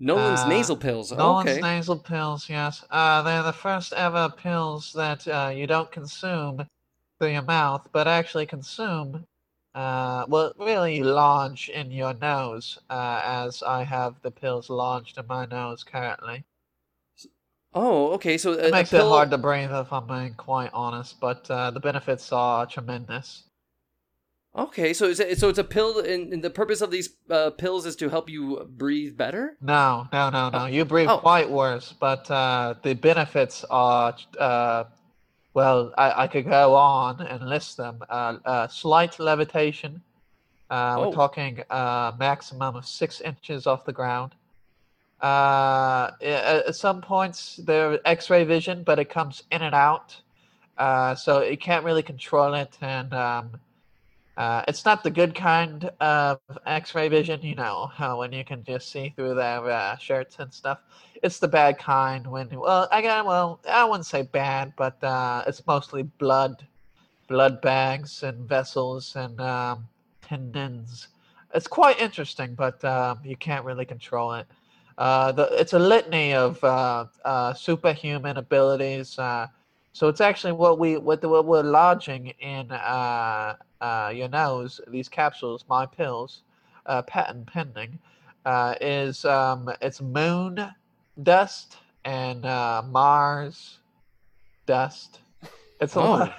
Nolan's 0.00 0.44
Uh, 0.44 0.48
nasal 0.48 0.76
pills. 0.76 1.12
Nolan's 1.12 1.50
okay. 1.50 1.60
nasal 1.60 1.98
pills, 1.98 2.48
yes. 2.48 2.84
Uh, 2.90 3.22
they're 3.22 3.42
the 3.42 3.52
first 3.52 3.92
ever 3.92 4.28
pills 4.30 4.92
that 4.92 5.26
uh, 5.28 5.50
you 5.54 5.66
don't 5.66 5.90
consume 5.90 6.66
through 7.18 7.30
your 7.32 7.42
mouth, 7.42 7.88
but 7.92 8.06
actually 8.06 8.46
consume, 8.46 9.26
uh, 9.74 10.24
well, 10.28 10.52
really 10.58 11.02
lodge 11.02 11.68
in 11.68 11.90
your 11.90 12.14
nose, 12.14 12.78
uh, 12.90 13.20
as 13.24 13.62
I 13.62 13.82
have 13.82 14.20
the 14.22 14.30
pills 14.30 14.70
lodged 14.70 15.18
in 15.18 15.26
my 15.26 15.46
nose 15.46 15.82
currently. 15.84 16.44
oh, 17.74 18.12
okay. 18.12 18.38
So 18.38 18.52
a, 18.52 18.68
It 18.68 18.72
makes 18.72 18.90
pill- 18.90 19.06
it 19.06 19.10
hard 19.10 19.30
to 19.30 19.38
breathe 19.38 19.72
if 19.72 19.92
I'm 19.92 20.06
being 20.06 20.34
quite 20.34 20.70
honest, 20.72 21.18
but 21.20 21.50
uh, 21.50 21.70
the 21.70 21.80
benefits 21.80 22.32
are 22.32 22.66
tremendous. 22.66 23.44
Okay, 24.56 24.92
so 24.92 25.04
is 25.04 25.20
it, 25.20 25.38
so 25.38 25.48
it's 25.48 25.58
a 25.58 25.64
pill, 25.64 26.00
and, 26.00 26.32
and 26.32 26.42
the 26.42 26.50
purpose 26.50 26.80
of 26.80 26.90
these 26.90 27.10
uh, 27.30 27.50
pills 27.50 27.86
is 27.86 27.94
to 27.96 28.08
help 28.08 28.28
you 28.28 28.66
breathe 28.76 29.16
better. 29.16 29.56
No, 29.60 30.08
no, 30.12 30.30
no, 30.30 30.48
no. 30.50 30.66
You 30.66 30.84
breathe 30.84 31.08
Oh. 31.08 31.18
quite 31.18 31.48
worse, 31.48 31.94
but 32.00 32.28
uh, 32.30 32.74
the 32.82 32.94
benefits 32.94 33.64
are, 33.70 34.16
uh, 34.38 34.84
well, 35.54 35.92
I, 35.96 36.24
I 36.24 36.26
could 36.26 36.46
go 36.46 36.74
on 36.74 37.20
and 37.20 37.48
list 37.48 37.76
them. 37.76 38.02
Uh, 38.08 38.38
uh, 38.44 38.68
slight 38.68 39.18
levitation. 39.20 40.02
Uh, 40.70 40.96
Oh. 40.98 41.06
We're 41.08 41.14
talking 41.14 41.62
uh, 41.70 42.12
maximum 42.18 42.74
of 42.76 42.84
six 42.86 43.20
inches 43.20 43.66
off 43.66 43.84
the 43.84 43.92
ground. 43.92 44.34
Uh, 45.20 46.10
at 46.22 46.74
some 46.74 47.00
points, 47.00 47.60
there 47.64 47.98
X-ray 48.04 48.44
vision, 48.44 48.82
but 48.84 48.98
it 48.98 49.08
comes 49.10 49.42
in 49.52 49.62
and 49.62 49.74
out, 49.74 50.16
uh, 50.78 51.14
so 51.14 51.42
you 51.42 51.56
can't 51.56 51.84
really 51.84 52.02
control 52.04 52.54
it, 52.54 52.76
and 52.80 53.12
um, 53.12 53.50
uh, 54.38 54.62
it's 54.68 54.84
not 54.84 55.02
the 55.02 55.10
good 55.10 55.34
kind 55.34 55.90
of 56.00 56.38
X-ray 56.64 57.08
vision, 57.08 57.42
you 57.42 57.56
know, 57.56 57.90
how 57.92 58.20
when 58.20 58.32
you 58.32 58.44
can 58.44 58.62
just 58.62 58.88
see 58.92 59.12
through 59.16 59.34
their 59.34 59.68
uh, 59.68 59.96
shirts 59.96 60.36
and 60.38 60.54
stuff. 60.54 60.78
It's 61.24 61.40
the 61.40 61.48
bad 61.48 61.76
kind 61.76 62.24
when, 62.24 62.48
well, 62.48 62.86
I 62.92 63.02
got, 63.02 63.26
well, 63.26 63.58
I 63.68 63.84
wouldn't 63.84 64.06
say 64.06 64.22
bad, 64.22 64.74
but 64.76 65.02
uh, 65.02 65.42
it's 65.48 65.66
mostly 65.66 66.04
blood, 66.04 66.64
blood 67.26 67.60
bags 67.60 68.22
and 68.22 68.48
vessels 68.48 69.16
and 69.16 69.40
um, 69.40 69.88
tendons. 70.22 71.08
It's 71.52 71.66
quite 71.66 72.00
interesting, 72.00 72.54
but 72.54 72.84
um, 72.84 73.18
you 73.24 73.34
can't 73.36 73.64
really 73.64 73.86
control 73.86 74.34
it. 74.34 74.46
Uh, 74.98 75.32
the, 75.32 75.48
it's 75.60 75.72
a 75.72 75.78
litany 75.80 76.34
of 76.34 76.62
uh, 76.62 77.06
uh, 77.24 77.54
superhuman 77.54 78.36
abilities. 78.36 79.18
So 79.98 80.06
it's 80.06 80.20
actually 80.20 80.52
what 80.52 80.78
we 80.78 80.96
what, 80.96 81.20
the, 81.20 81.28
what 81.28 81.44
we're 81.44 81.64
lodging 81.64 82.28
in 82.38 82.70
uh, 82.70 83.56
uh, 83.80 84.12
your 84.14 84.28
nose. 84.28 84.80
These 84.86 85.08
capsules, 85.08 85.64
my 85.68 85.86
pills, 85.86 86.42
uh, 86.86 87.02
patent 87.02 87.48
pending, 87.48 87.98
uh, 88.46 88.76
is 88.80 89.24
um, 89.24 89.68
it's 89.82 90.00
moon 90.00 90.72
dust 91.20 91.78
and 92.04 92.46
uh, 92.46 92.84
Mars 92.86 93.80
dust. 94.66 95.18
It's 95.80 95.96
a 95.96 95.98
Oh. 96.00 96.04
lot. 96.04 96.32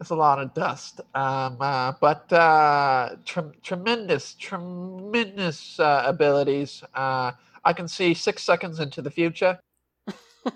It's 0.00 0.10
a 0.10 0.16
lot 0.16 0.40
of 0.40 0.52
dust. 0.52 1.00
Um, 1.14 1.58
uh, 1.60 1.92
but 2.00 2.30
uh, 2.32 3.16
trem- 3.24 3.52
tremendous, 3.62 4.34
tremendous 4.34 5.78
uh, 5.78 6.02
abilities. 6.06 6.82
Uh, 6.92 7.30
I 7.64 7.72
can 7.72 7.86
see 7.86 8.14
six 8.14 8.42
seconds 8.42 8.80
into 8.80 9.00
the 9.00 9.12
future. 9.12 9.60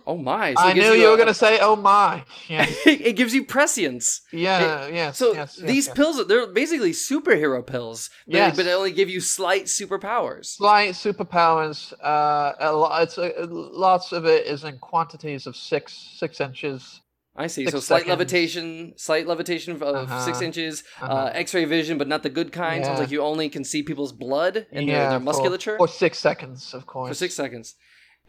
Oh 0.07 0.17
my! 0.17 0.55
So 0.55 0.63
I 0.63 0.73
knew 0.73 0.93
you 0.93 1.09
a- 1.09 1.11
were 1.11 1.17
going 1.17 1.29
to 1.29 1.35
say, 1.35 1.59
"Oh 1.61 1.77
my!" 1.77 2.25
Yeah, 2.49 2.67
it 2.87 3.17
gives 3.17 3.35
you 3.35 3.45
prescience. 3.45 4.23
yeah, 4.33 4.87
yes. 4.89 5.19
So 5.19 5.33
yes, 5.35 5.57
these 5.57 5.87
yes. 5.87 5.97
pills, 5.97 6.27
they're 6.27 6.47
basically 6.47 6.93
superhero 6.93 7.67
pills, 7.67 8.11
but, 8.27 8.35
Yes. 8.35 8.57
but 8.57 8.65
they 8.67 8.73
only 8.75 8.93
give 8.93 9.09
you 9.11 9.21
slight 9.21 9.65
superpowers. 9.65 10.47
slight 10.57 10.95
superpowers. 10.95 11.93
Uh, 12.03 12.53
a 12.59 12.73
lo- 12.73 12.97
it's 13.01 13.19
uh, 13.19 13.31
lots 13.49 14.13
of 14.13 14.25
it 14.27 14.47
is 14.47 14.65
in 14.65 14.79
quantities 14.79 15.47
of 15.47 15.57
six 15.57 15.93
six 16.19 16.41
inches. 16.41 17.01
I 17.37 17.47
see. 17.47 17.65
Six 17.65 17.73
so 17.73 17.81
slight 17.81 17.99
seconds. 18.01 18.11
levitation, 18.11 18.93
slight 18.97 19.27
levitation 19.27 19.81
of 19.81 20.09
six 20.25 20.39
Uh-huh. 20.39 20.45
inches, 20.45 20.83
Uh-huh. 21.01 21.13
uh, 21.13 21.31
X-ray 21.33 21.65
vision, 21.65 21.97
but 21.97 22.09
not 22.09 22.23
the 22.23 22.29
good 22.29 22.51
kind. 22.53 22.85
Sounds 22.85 22.99
like 22.99 23.11
you 23.13 23.23
only 23.23 23.49
can 23.49 23.65
see 23.65 23.83
people's 23.83 24.13
blood 24.13 24.67
and 24.73 24.89
their, 24.89 24.97
yeah, 24.97 25.11
their 25.11 25.19
for- 25.21 25.25
musculature 25.25 25.77
for, 25.79 25.89
six 25.89 26.19
seconds, 26.19 26.75
of 26.75 26.87
course. 26.87 27.09
for 27.09 27.15
six 27.15 27.35
seconds. 27.35 27.77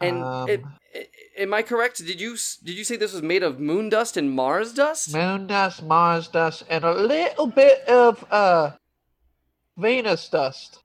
And 0.00 0.22
Um, 0.22 0.48
it, 0.48 0.62
i 0.94 1.42
am 1.42 1.54
I 1.54 1.62
correct? 1.62 1.98
Did 2.04 2.20
you 2.20 2.36
did 2.62 2.76
you 2.76 2.84
say 2.84 2.96
this 2.96 3.12
was 3.12 3.22
made 3.22 3.42
of 3.42 3.58
moon 3.60 3.88
dust 3.88 4.16
and 4.16 4.30
Mars 4.30 4.72
dust? 4.72 5.14
Moon 5.14 5.46
dust, 5.46 5.82
Mars 5.82 6.28
dust, 6.28 6.64
and 6.68 6.84
a 6.84 6.94
little 6.94 7.46
bit 7.46 7.80
of 7.88 8.24
uh, 8.30 8.72
Venus 9.76 10.28
dust. 10.28 10.80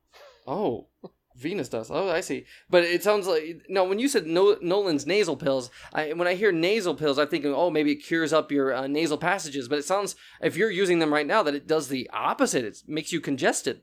Oh, 0.45 0.87
Venus 1.35 1.69
dust. 1.69 1.91
Oh, 1.93 2.09
I 2.09 2.21
see. 2.21 2.45
But 2.69 2.83
it 2.83 3.03
sounds 3.03 3.27
like 3.27 3.65
no. 3.69 3.83
When 3.83 3.99
you 3.99 4.07
said 4.07 4.25
no, 4.25 4.57
Nolan's 4.61 5.05
nasal 5.05 5.35
pills, 5.35 5.69
I, 5.93 6.13
when 6.13 6.27
I 6.27 6.33
hear 6.35 6.51
nasal 6.51 6.95
pills, 6.95 7.19
I'm 7.19 7.27
thinking, 7.27 7.53
oh, 7.53 7.69
maybe 7.69 7.91
it 7.91 7.97
cures 7.97 8.33
up 8.33 8.51
your 8.51 8.73
uh, 8.73 8.87
nasal 8.87 9.17
passages. 9.17 9.67
But 9.67 9.79
it 9.79 9.85
sounds, 9.85 10.15
if 10.41 10.55
you're 10.55 10.71
using 10.71 10.99
them 10.99 11.13
right 11.13 11.27
now, 11.27 11.43
that 11.43 11.55
it 11.55 11.67
does 11.67 11.89
the 11.89 12.09
opposite. 12.11 12.65
It 12.65 12.81
makes 12.87 13.11
you 13.11 13.21
congested. 13.21 13.81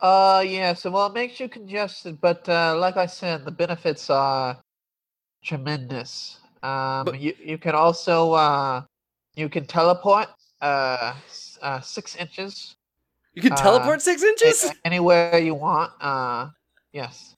Uh, 0.00 0.42
yeah. 0.46 0.74
So 0.74 0.90
well, 0.90 1.06
it 1.06 1.14
makes 1.14 1.38
you 1.38 1.48
congested, 1.48 2.20
but 2.20 2.48
uh, 2.48 2.76
like 2.78 2.96
I 2.96 3.06
said, 3.06 3.44
the 3.44 3.50
benefits 3.52 4.10
are 4.10 4.58
tremendous. 5.44 6.38
Um, 6.62 7.04
But- 7.04 7.20
you 7.20 7.34
you 7.42 7.58
can 7.58 7.74
also 7.74 8.32
uh, 8.32 8.82
you 9.34 9.48
can 9.48 9.66
teleport 9.66 10.28
uh, 10.60 11.14
uh 11.60 11.80
six 11.80 12.14
inches 12.16 12.76
You 13.34 13.42
can 13.42 13.52
Uh, 13.52 13.56
teleport 13.56 14.02
six 14.02 14.22
inches. 14.22 14.64
a- 14.64 14.74
anywhere 14.84 15.38
you 15.38 15.54
want. 15.54 15.90
Uh, 16.00 16.48
yes. 16.92 17.34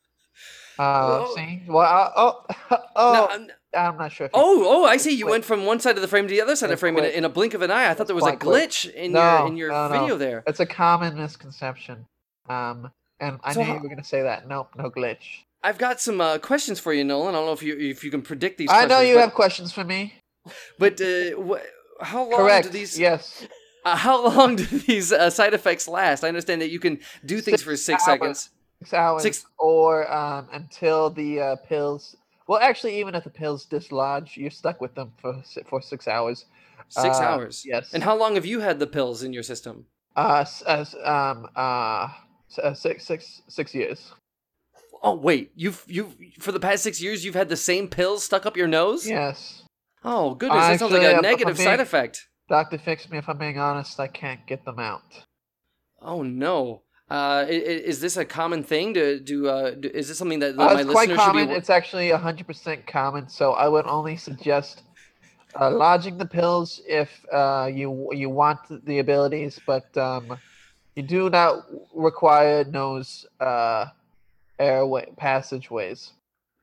Uh, 0.78 1.20
Whoa. 1.24 1.34
see, 1.36 1.62
well, 1.68 1.86
uh, 1.86 2.10
oh, 2.16 2.44
oh, 2.96 3.12
No, 3.14 3.24
I'm- 3.26 3.48
I'm 3.76 3.96
not 3.98 4.10
sure. 4.12 4.26
If 4.26 4.32
oh, 4.34 4.64
oh, 4.66 4.84
I 4.84 4.96
see. 4.98 5.12
You 5.14 5.24
Quick. 5.24 5.30
went 5.32 5.44
from 5.44 5.66
one 5.66 5.78
side 5.80 5.94
of 5.96 6.02
the 6.02 6.08
frame 6.08 6.26
to 6.26 6.34
the 6.34 6.40
other 6.40 6.56
side 6.56 6.66
of 6.66 6.76
the 6.76 6.76
frame 6.84 6.96
in 6.98 7.04
a, 7.04 7.08
in 7.08 7.24
a 7.24 7.28
blink 7.28 7.54
of 7.54 7.62
an 7.62 7.70
eye. 7.70 7.88
I 7.90 7.94
thought 7.94 8.02
It's 8.02 8.08
there 8.08 8.14
was 8.16 8.24
a 8.26 8.36
quite 8.36 8.40
quick. 8.40 8.70
glitch 8.70 8.92
in 8.92 9.12
No, 9.12 9.20
your 9.38 9.46
in 9.48 9.56
your 9.56 9.70
no, 9.70 9.88
no. 9.88 10.00
video 10.00 10.16
there. 10.16 10.42
It's 10.46 10.60
a 10.60 10.66
common 10.66 11.16
misconception. 11.16 12.06
Um, 12.48 12.90
and 13.20 13.38
I 13.44 13.52
So 13.52 13.60
knew 13.60 13.66
how- 13.66 13.74
you 13.74 13.80
were 13.80 13.88
going 13.88 14.02
to 14.02 14.04
say 14.04 14.22
that. 14.22 14.46
Nope, 14.48 14.68
no 14.76 14.90
glitch. 14.90 15.44
I've 15.62 15.78
got 15.78 15.98
some 16.00 16.20
uh, 16.20 16.36
questions 16.38 16.78
for 16.78 16.92
you, 16.92 17.04
Nolan. 17.04 17.34
I 17.34 17.38
don't 17.38 17.46
know 17.46 17.52
if 17.52 17.62
you 17.62 17.74
if 17.78 18.04
you 18.04 18.10
can 18.10 18.20
predict 18.20 18.58
these. 18.58 18.68
I 18.70 18.84
know 18.86 19.00
you 19.00 19.14
but, 19.14 19.20
have 19.22 19.34
questions 19.34 19.72
for 19.72 19.82
me. 19.84 20.12
But 20.78 21.00
uh, 21.00 21.30
wh- 21.40 22.04
how 22.04 22.22
long 22.30 22.40
Correct. 22.40 22.66
do 22.66 22.72
these? 22.72 22.98
Yes. 22.98 23.46
Uh, 23.86 23.96
how 23.96 24.22
long 24.28 24.56
do 24.56 24.64
these 24.64 25.10
uh, 25.12 25.30
side 25.30 25.54
effects 25.54 25.88
last? 25.88 26.22
I 26.22 26.28
understand 26.28 26.60
that 26.60 26.70
you 26.70 26.78
can 26.80 27.00
do 27.24 27.36
things 27.40 27.60
Six 27.60 27.62
for 27.62 27.76
six 27.76 28.02
hours. 28.02 28.12
seconds. 28.20 28.50
Six 28.80 28.92
hours. 28.94 29.22
Six- 29.22 29.46
Or 29.58 30.12
um, 30.12 30.48
until 30.52 31.08
the 31.10 31.40
uh, 31.40 31.56
pills. 31.68 32.14
Well, 32.46 32.60
actually, 32.60 32.98
even 33.00 33.14
if 33.14 33.24
the 33.24 33.30
pills 33.30 33.64
dislodge, 33.64 34.36
you're 34.36 34.50
stuck 34.50 34.82
with 34.82 34.94
them 34.94 35.12
for 35.20 35.42
for 35.70 35.80
six 35.80 36.06
hours. 36.06 36.44
Six 36.90 37.16
Uh, 37.18 37.22
hours. 37.22 37.64
Yes. 37.66 37.94
And 37.94 38.02
how 38.02 38.14
long 38.16 38.34
have 38.34 38.44
you 38.44 38.60
had 38.60 38.78
the 38.80 38.86
pills 38.86 39.22
in 39.22 39.32
your 39.32 39.42
system? 39.42 39.86
Uh, 40.14 40.44
as 40.66 40.94
um 41.04 41.48
uh, 41.56 42.08
s- 42.08 42.12
uh 42.58 42.74
six 42.74 43.04
six 43.06 43.42
six 43.48 43.74
years. 43.74 44.12
Oh 45.02 45.14
wait, 45.14 45.52
you've 45.54 45.84
you've 45.86 46.14
for 46.38 46.52
the 46.52 46.60
past 46.60 46.82
six 46.82 47.00
years 47.00 47.24
you've 47.24 47.34
had 47.34 47.48
the 47.48 47.56
same 47.56 47.88
pills 47.88 48.24
stuck 48.24 48.46
up 48.46 48.56
your 48.56 48.68
nose? 48.68 49.08
Yes. 49.08 49.62
Oh 50.02 50.34
goodness, 50.34 50.66
that 50.66 50.78
sounds 50.78 50.92
like 50.92 51.02
a 51.02 51.20
negative 51.20 51.58
I'm 51.58 51.64
side 51.64 51.80
effect. 51.80 52.26
Doctor, 52.48 52.78
fix 52.78 53.08
me 53.10 53.18
if 53.18 53.28
I'm 53.28 53.38
being 53.38 53.58
honest. 53.58 53.98
I 54.00 54.06
can't 54.06 54.46
get 54.46 54.64
them 54.64 54.78
out. 54.78 55.24
Oh 56.00 56.22
no. 56.22 56.82
Uh, 57.10 57.44
i- 57.46 57.50
i- 57.50 57.82
is 57.90 58.00
this 58.00 58.16
a 58.16 58.24
common 58.24 58.62
thing? 58.62 58.94
To 58.94 59.20
do? 59.20 59.46
Uh, 59.48 59.70
do- 59.72 59.90
is 59.92 60.08
this 60.08 60.16
something 60.18 60.38
that, 60.38 60.56
that 60.56 60.70
Uh, 60.70 60.74
my 60.74 60.80
it's 60.80 60.90
quite 60.90 61.08
should 61.10 61.18
common. 61.18 61.48
be? 61.48 61.54
It's 61.54 61.68
actually 61.70 62.08
100% 62.10 62.86
common. 62.86 63.28
So 63.28 63.52
I 63.52 63.68
would 63.68 63.86
only 63.86 64.16
suggest 64.16 64.82
uh, 65.60 65.70
lodging 65.70 66.16
the 66.18 66.24
pills 66.26 66.80
if 66.88 67.10
uh, 67.32 67.70
you 67.72 68.08
you 68.12 68.28
want 68.30 68.58
the 68.86 68.98
abilities, 69.00 69.60
but 69.66 69.94
um, 69.98 70.38
you 70.96 71.02
do 71.02 71.30
not 71.30 71.64
require 71.94 72.64
nose 72.64 73.26
uh, 73.40 73.86
airway 74.58 75.06
passageways. 75.16 76.12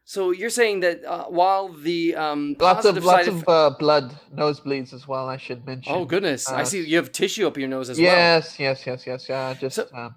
So 0.03 0.31
you're 0.31 0.49
saying 0.49 0.81
that 0.81 1.05
uh, 1.05 1.25
while 1.25 1.69
the 1.69 2.15
um, 2.15 2.55
Lots 2.59 2.85
of 2.85 3.03
lots 3.03 3.27
of 3.27 3.47
uh, 3.47 3.69
blood 3.79 4.17
nosebleeds 4.35 4.93
as 4.93 5.07
well. 5.07 5.29
I 5.29 5.37
should 5.37 5.65
mention. 5.65 5.93
Oh 5.95 6.05
goodness! 6.05 6.49
I 6.49 6.61
uh, 6.61 6.65
see 6.65 6.85
you 6.85 6.97
have 6.97 7.11
tissue 7.11 7.47
up 7.47 7.57
your 7.57 7.69
nose 7.69 7.89
as 7.89 7.97
well. 7.97 8.07
yes, 8.07 8.59
yes, 8.59 8.85
yes, 8.85 9.07
yes, 9.07 9.29
yeah. 9.29 9.53
Just 9.53 9.75
So- 9.77 9.87
um, 9.93 10.15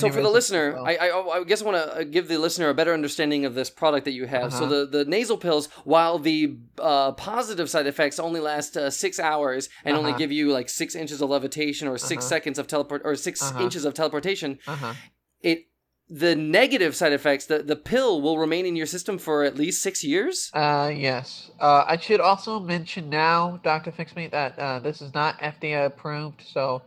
So 0.00 0.10
for 0.10 0.20
the 0.22 0.28
listener, 0.28 0.72
well. 0.74 0.86
I, 0.86 0.96
I 0.96 1.38
I 1.40 1.44
guess 1.44 1.62
I 1.62 1.64
want 1.64 1.96
to 1.98 2.04
give 2.04 2.28
the 2.28 2.38
listener 2.38 2.68
a 2.68 2.74
better 2.74 2.92
understanding 2.92 3.44
of 3.46 3.54
this 3.54 3.70
product 3.70 4.04
that 4.04 4.12
you 4.12 4.26
have. 4.26 4.52
So 4.52 4.64
Uh-huh. 4.64 4.74
the, 4.74 4.86
the 4.86 5.04
nasal 5.06 5.38
pills, 5.38 5.68
while 5.84 6.18
the 6.18 6.58
uh, 6.78 7.12
positive 7.12 7.68
side 7.70 7.86
effects 7.86 8.18
only 8.18 8.40
last 8.40 8.76
uh, 8.76 8.90
six 8.90 9.18
hours 9.18 9.68
and 9.84 9.96
only 9.96 10.10
Uh-huh. 10.10 10.18
give 10.18 10.32
you 10.32 10.52
like 10.52 10.68
six 10.68 10.94
inches 10.94 11.22
of 11.22 11.30
levitation 11.30 11.88
or 11.88 11.96
6 11.98 12.10
Uh-huh. 12.12 12.20
seconds 12.28 12.58
of 12.58 12.66
teleport 12.66 13.02
or 13.04 13.14
6 13.16 13.42
Uh-huh. 13.42 13.62
inches 13.64 13.84
of 13.84 13.94
teleportation, 13.94 14.58
uh-huh. 14.66 14.94
it 15.42 15.64
the 16.10 16.34
negative 16.34 16.96
side 16.96 17.12
effects, 17.12 17.44
the 17.46 17.58
the 17.62 17.76
pill 17.76 18.22
will 18.22 18.38
remain 18.38 18.64
in 18.64 18.74
your 18.76 18.86
system 18.86 19.18
for 19.18 19.44
at 19.44 19.56
least 19.56 19.82
six 19.82 20.02
years. 20.02 20.50
Uh, 20.54 20.90
yes. 20.94 21.50
Uh, 21.60 21.84
I 21.86 21.98
should 21.98 22.20
also 22.20 22.58
mention 22.60 23.10
now, 23.10 23.60
Doctor 23.62 23.90
Fix 23.92 24.16
Me, 24.16 24.26
that 24.28 24.58
uh, 24.58 24.78
this 24.78 25.02
is 25.02 25.12
not 25.12 25.38
FDA 25.40 25.84
approved, 25.84 26.40
so 26.54 26.80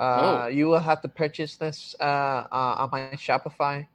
uh, 0.00 0.44
Oh. 0.44 0.46
you 0.48 0.66
will 0.70 0.78
have 0.90 1.00
to 1.02 1.08
purchase 1.08 1.56
this 1.56 1.94
uh, 2.00 2.04
uh, 2.04 2.82
on 2.82 2.88
my 2.92 3.00
Shopify. 3.26 3.86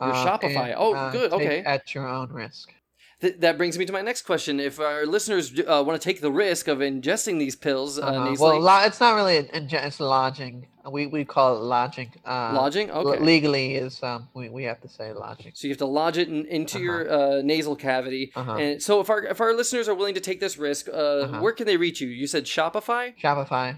Your 0.00 0.12
uh, 0.12 0.24
Shopify. 0.26 0.66
and, 0.70 0.74
Oh, 0.78 0.94
uh, 0.94 1.10
good, 1.12 1.32
okay. 1.32 1.58
At 1.64 1.94
your 1.94 2.06
own 2.08 2.28
risk. 2.32 2.72
Th- 3.20 3.36
that 3.38 3.56
brings 3.56 3.78
me 3.78 3.84
to 3.86 3.92
my 3.92 4.02
next 4.02 4.22
question. 4.22 4.58
If 4.58 4.80
our 4.80 5.06
listeners 5.06 5.52
uh, 5.60 5.82
want 5.86 6.00
to 6.00 6.04
take 6.08 6.20
the 6.20 6.32
risk 6.32 6.66
of 6.68 6.78
ingesting 6.78 7.38
these 7.38 7.54
pills 7.56 7.98
uh, 7.98 8.02
Uh-huh. 8.02 8.24
nasally, 8.30 8.58
Well, 8.58 8.60
lo- 8.60 8.84
it's 8.84 8.98
not 9.00 9.14
really 9.14 9.36
an 9.36 9.48
inge- 9.58 9.74
it's 9.88 10.00
lodging. 10.00 10.66
We 10.90 11.06
we 11.06 11.24
call 11.24 11.48
it 11.56 11.60
lodging. 11.76 12.10
Uh, 12.26 12.50
lodging, 12.60 12.90
okay. 12.90 13.20
legally 13.32 13.66
is 13.76 14.02
um 14.02 14.20
we, 14.34 14.48
we 14.48 14.64
have 14.70 14.80
to 14.80 14.88
say 14.88 15.12
lodging. 15.12 15.52
So 15.54 15.68
you 15.68 15.72
have 15.74 15.78
to 15.86 15.92
lodge 16.00 16.18
it 16.18 16.28
in, 16.28 16.44
into 16.46 16.80
your 16.80 17.00
uh, 17.18 17.40
nasal 17.52 17.76
cavity. 17.76 18.24
Uh-huh. 18.34 18.54
And 18.62 18.82
so 18.82 18.92
if 19.02 19.08
our 19.08 19.22
if 19.34 19.40
our 19.40 19.54
listeners 19.60 19.86
are 19.88 19.94
willing 19.94 20.16
to 20.20 20.24
take 20.28 20.40
this 20.40 20.58
risk, 20.68 20.88
uh, 20.88 20.92
Uh-huh. 20.92 21.40
where 21.42 21.52
can 21.58 21.66
they 21.70 21.76
reach 21.86 22.00
you? 22.00 22.08
You 22.08 22.26
said 22.26 22.44
Shopify. 22.54 23.04
Shopify. 23.24 23.76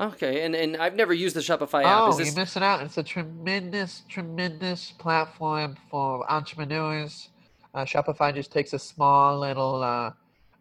Okay, 0.00 0.44
and 0.46 0.54
and 0.56 0.78
I've 0.78 0.94
never 0.94 1.12
used 1.12 1.36
the 1.36 1.40
Shopify 1.40 1.84
app. 1.84 2.06
Oh, 2.06 2.10
Is 2.12 2.16
this 2.16 2.28
you're 2.28 2.42
missing 2.42 2.62
out. 2.62 2.80
It's 2.82 2.96
a 2.96 3.02
tremendous, 3.02 4.02
tremendous 4.08 4.92
platform 4.92 5.76
for 5.90 6.30
entrepreneurs. 6.32 7.28
Uh, 7.74 7.84
Shopify 7.84 8.34
just 8.34 8.50
takes 8.50 8.72
a 8.72 8.78
small 8.78 9.38
little, 9.38 9.82
uh, 9.82 10.10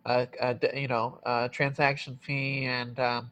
uh, 0.06 0.26
uh, 0.42 0.54
you 0.76 0.90
know, 0.90 1.20
uh, 1.26 1.48
transaction 1.48 2.20
fee 2.22 2.66
and 2.66 3.00
um, 3.00 3.32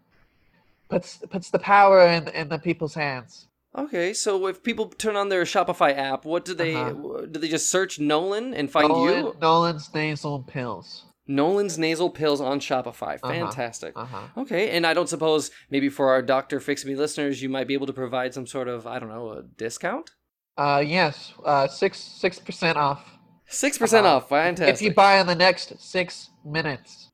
puts 0.90 1.18
puts 1.30 1.50
the 1.50 1.60
power 1.60 2.08
in 2.08 2.30
in 2.30 2.48
the 2.48 2.58
people's 2.58 2.94
hands. 2.94 3.48
okay? 3.78 4.14
So 4.14 4.48
if 4.48 4.64
people 4.64 4.88
turn 4.88 5.18
on 5.18 5.28
their 5.30 5.44
Shopify 5.44 5.94
app, 5.96 6.24
what 6.24 6.46
do 6.46 6.54
they 6.54 6.74
Uh-huh. 6.74 7.26
do? 7.26 7.28
They 7.40 7.50
just 7.50 7.70
search 7.70 8.00
Nolan 8.00 8.54
and 8.54 8.72
find 8.72 8.90
Nolan, 8.90 9.26
you. 9.26 9.36
Nolan's 9.42 9.94
nasal 9.94 10.40
pills. 10.44 11.04
Nolan's 11.28 11.78
nasal 11.78 12.10
pills 12.10 12.40
on 12.42 12.60
Shopify. 12.60 13.16
Uh-huh. 13.22 13.30
Fantastic. 13.32 13.94
Uh 13.96 14.06
huh. 14.06 14.28
Okay, 14.38 14.70
and 14.72 14.86
I 14.88 14.94
don't 14.94 15.10
suppose 15.10 15.52
maybe 15.70 15.90
for 15.90 16.10
our 16.10 16.22
Doctor 16.22 16.60
Fix 16.60 16.86
Me 16.86 16.96
listeners, 16.96 17.42
you 17.42 17.50
might 17.50 17.68
be 17.68 17.74
able 17.74 17.88
to 17.88 17.94
provide 17.94 18.34
some 18.34 18.48
sort 18.48 18.68
of 18.68 18.88
I 18.88 19.00
don't 19.00 19.10
know 19.10 19.32
a 19.32 19.44
discount. 19.44 20.12
Uh, 20.58 20.84
yes. 20.86 21.34
Uh, 21.46 21.68
six 21.68 22.00
six 22.00 22.40
percent 22.40 22.78
off 22.78 23.04
Six 23.50 23.78
percent 23.78 24.06
Uh-huh. 24.06 24.18
off. 24.18 24.30
Fantastic. 24.30 24.74
if 24.76 24.82
you 24.82 24.94
buy 24.94 25.20
in 25.20 25.28
the 25.28 25.36
next 25.36 25.80
six 25.80 26.30
minutes. 26.46 27.12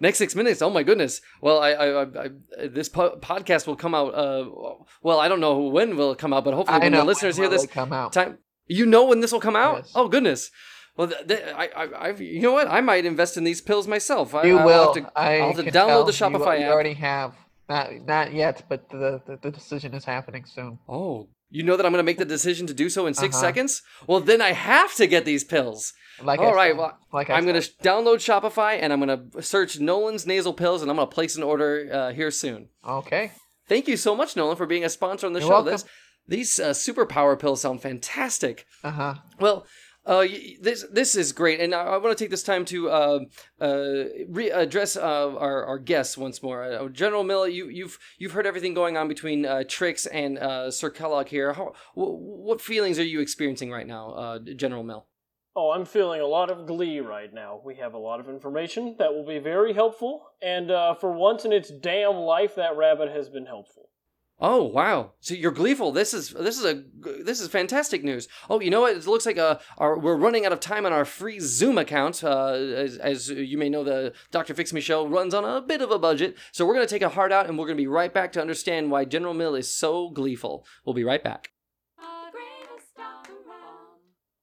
Next 0.00 0.18
six 0.18 0.34
minutes. 0.34 0.60
Oh 0.60 0.68
my 0.70 0.82
goodness. 0.82 1.20
Well, 1.40 1.58
I, 1.58 1.70
I, 1.70 2.02
I, 2.02 2.06
I 2.62 2.66
this 2.68 2.88
po- 2.88 3.16
podcast 3.18 3.66
will 3.66 3.76
come 3.76 3.94
out. 3.94 4.14
Uh, 4.14 4.44
well, 5.02 5.18
I 5.20 5.28
don't 5.28 5.40
know 5.40 5.58
when 5.60 5.96
will 5.96 6.12
it 6.12 6.18
come 6.18 6.32
out, 6.32 6.44
but 6.44 6.54
hopefully 6.54 6.80
when 6.80 6.92
the 6.92 7.04
listeners 7.04 7.36
hear 7.36 7.44
when 7.44 7.52
will 7.56 7.62
this 7.62 7.70
come 7.70 7.92
out. 7.92 8.12
time, 8.12 8.38
you 8.66 8.84
know 8.84 9.04
when 9.06 9.20
this 9.20 9.32
will 9.32 9.40
come 9.40 9.56
out. 9.56 9.76
Yes. 9.78 9.92
Oh 9.94 10.08
goodness. 10.08 10.50
Well, 10.96 11.08
th- 11.08 11.26
th- 11.28 11.42
I, 11.54 11.68
I, 11.76 11.84
I, 11.84 12.10
you 12.12 12.40
know 12.40 12.52
what? 12.52 12.68
I 12.68 12.80
might 12.80 13.04
invest 13.04 13.36
in 13.36 13.44
these 13.44 13.60
pills 13.60 13.86
myself. 13.86 14.34
I, 14.34 14.44
You 14.44 14.58
I'll 14.58 14.66
will. 14.66 14.94
Have 14.94 15.04
to, 15.04 15.12
I 15.18 15.38
I'll 15.40 15.52
have 15.52 15.64
to 15.64 15.70
download 15.70 16.06
the 16.06 16.12
tell 16.12 16.30
you- 16.30 16.38
Shopify 16.38 16.58
you 16.60 16.66
app. 16.66 16.72
already 16.72 16.94
have. 16.94 17.34
Not 17.68 17.90
not 18.06 18.32
yet, 18.32 18.62
but 18.68 18.88
the, 18.90 19.20
the 19.26 19.38
the 19.42 19.50
decision 19.50 19.92
is 19.94 20.04
happening 20.04 20.44
soon. 20.46 20.78
Oh, 20.88 21.28
you 21.50 21.62
know 21.64 21.76
that 21.76 21.84
I'm 21.84 21.92
going 21.92 21.98
to 22.04 22.10
make 22.10 22.18
the 22.18 22.24
decision 22.24 22.66
to 22.68 22.74
do 22.74 22.88
so 22.88 23.06
in 23.06 23.14
6 23.14 23.34
Uh-huh. 23.34 23.40
seconds. 23.40 23.82
Well, 24.06 24.20
then 24.20 24.40
I 24.40 24.52
have 24.52 24.94
to 24.96 25.06
get 25.06 25.24
these 25.24 25.42
pills. 25.44 25.92
Like 26.22 26.38
All 26.40 26.50
I 26.52 26.54
right, 26.54 26.70
said, 26.72 26.78
well, 26.78 26.98
like 27.12 27.28
I'm 27.28 27.44
going 27.44 27.60
to 27.60 27.68
download 27.82 28.18
Shopify 28.24 28.78
and 28.80 28.92
I'm 28.92 29.00
going 29.00 29.30
to 29.32 29.42
search 29.42 29.78
Nolan's 29.80 30.26
nasal 30.26 30.52
pills 30.54 30.80
and 30.82 30.90
I'm 30.90 30.96
going 30.96 31.08
to 31.08 31.14
place 31.14 31.36
an 31.36 31.42
order 31.42 31.88
uh, 31.92 32.12
here 32.12 32.30
soon. 32.30 32.68
Okay. 32.88 33.32
Thank 33.68 33.86
you 33.88 33.96
so 33.96 34.14
much, 34.16 34.34
Nolan, 34.36 34.56
for 34.56 34.66
being 34.66 34.84
a 34.84 34.88
sponsor 34.88 35.26
on 35.26 35.32
the 35.34 35.40
You're 35.40 35.48
show. 35.48 35.54
welcome. 35.62 35.72
This, 35.72 35.84
these 36.28 36.60
uh, 36.60 36.70
superpower 36.70 37.38
pills 37.38 37.60
sound 37.60 37.82
fantastic. 37.82 38.64
Uh 38.84 38.90
huh. 38.92 39.14
Well, 39.40 39.66
uh, 40.06 40.24
this 40.60 40.84
this 40.92 41.16
is 41.16 41.32
great, 41.32 41.60
and 41.60 41.74
I, 41.74 41.82
I 41.82 41.96
want 41.98 42.16
to 42.16 42.24
take 42.24 42.30
this 42.30 42.44
time 42.44 42.64
to 42.66 42.88
uh, 42.88 43.18
uh, 43.60 44.04
re- 44.28 44.50
address 44.50 44.96
uh, 44.96 45.34
our, 45.36 45.64
our 45.64 45.78
guests 45.78 46.16
once 46.16 46.42
more. 46.42 46.62
Uh, 46.62 46.88
General 46.88 47.24
Mill, 47.24 47.48
you, 47.48 47.68
you've 47.68 47.98
you've 48.18 48.32
heard 48.32 48.46
everything 48.46 48.72
going 48.72 48.96
on 48.96 49.08
between 49.08 49.44
uh, 49.44 49.64
Trix 49.68 50.06
and 50.06 50.38
uh, 50.38 50.70
Sir 50.70 50.90
Kellogg 50.90 51.28
here. 51.28 51.52
How, 51.54 51.72
wh- 51.94 52.18
what 52.46 52.60
feelings 52.60 52.98
are 53.00 53.04
you 53.04 53.20
experiencing 53.20 53.70
right 53.70 53.86
now, 53.86 54.38
General 54.54 54.84
Mill? 54.84 55.06
Oh, 55.56 55.72
I'm 55.72 55.86
feeling 55.86 56.20
a 56.20 56.26
lot 56.26 56.50
of 56.50 56.66
glee 56.66 57.00
right 57.00 57.32
now. 57.32 57.60
We 57.64 57.76
have 57.76 57.94
a 57.94 57.98
lot 57.98 58.20
of 58.20 58.28
information 58.28 58.94
that 58.98 59.12
will 59.12 59.26
be 59.26 59.38
very 59.38 59.72
helpful, 59.72 60.26
and 60.40 60.68
for 61.00 61.12
once 61.12 61.44
in 61.44 61.52
its 61.52 61.70
damn 61.70 62.16
life, 62.16 62.54
that 62.54 62.76
rabbit 62.76 63.10
has 63.10 63.28
been 63.28 63.46
helpful. 63.46 63.88
Oh 64.38 64.64
wow! 64.64 65.12
So 65.20 65.32
you're 65.32 65.50
gleeful. 65.50 65.92
This 65.92 66.12
is 66.12 66.30
this 66.30 66.58
is 66.58 66.64
a 66.66 66.84
this 67.24 67.40
is 67.40 67.48
fantastic 67.48 68.04
news. 68.04 68.28
Oh, 68.50 68.60
you 68.60 68.70
know 68.70 68.82
what? 68.82 68.94
It 68.94 69.06
looks 69.06 69.24
like 69.24 69.38
uh, 69.38 69.58
our, 69.78 69.98
we're 69.98 70.16
running 70.16 70.44
out 70.44 70.52
of 70.52 70.60
time 70.60 70.84
on 70.84 70.92
our 70.92 71.06
free 71.06 71.40
Zoom 71.40 71.78
account. 71.78 72.22
Uh, 72.22 72.52
as, 72.52 72.98
as 72.98 73.30
you 73.30 73.56
may 73.56 73.70
know, 73.70 73.82
the 73.82 74.12
Doctor 74.30 74.52
Fix 74.52 74.74
Me 74.74 74.82
show 74.82 75.06
runs 75.06 75.32
on 75.32 75.46
a 75.46 75.62
bit 75.62 75.80
of 75.80 75.90
a 75.90 75.98
budget, 75.98 76.36
so 76.52 76.66
we're 76.66 76.74
gonna 76.74 76.86
take 76.86 77.00
a 77.00 77.08
heart 77.08 77.32
out, 77.32 77.46
and 77.46 77.58
we're 77.58 77.66
gonna 77.66 77.76
be 77.76 77.86
right 77.86 78.12
back 78.12 78.30
to 78.32 78.40
understand 78.40 78.90
why 78.90 79.06
General 79.06 79.32
Mill 79.32 79.54
is 79.54 79.74
so 79.74 80.10
gleeful. 80.10 80.66
We'll 80.84 80.94
be 80.94 81.04
right 81.04 81.24
back. 81.24 81.52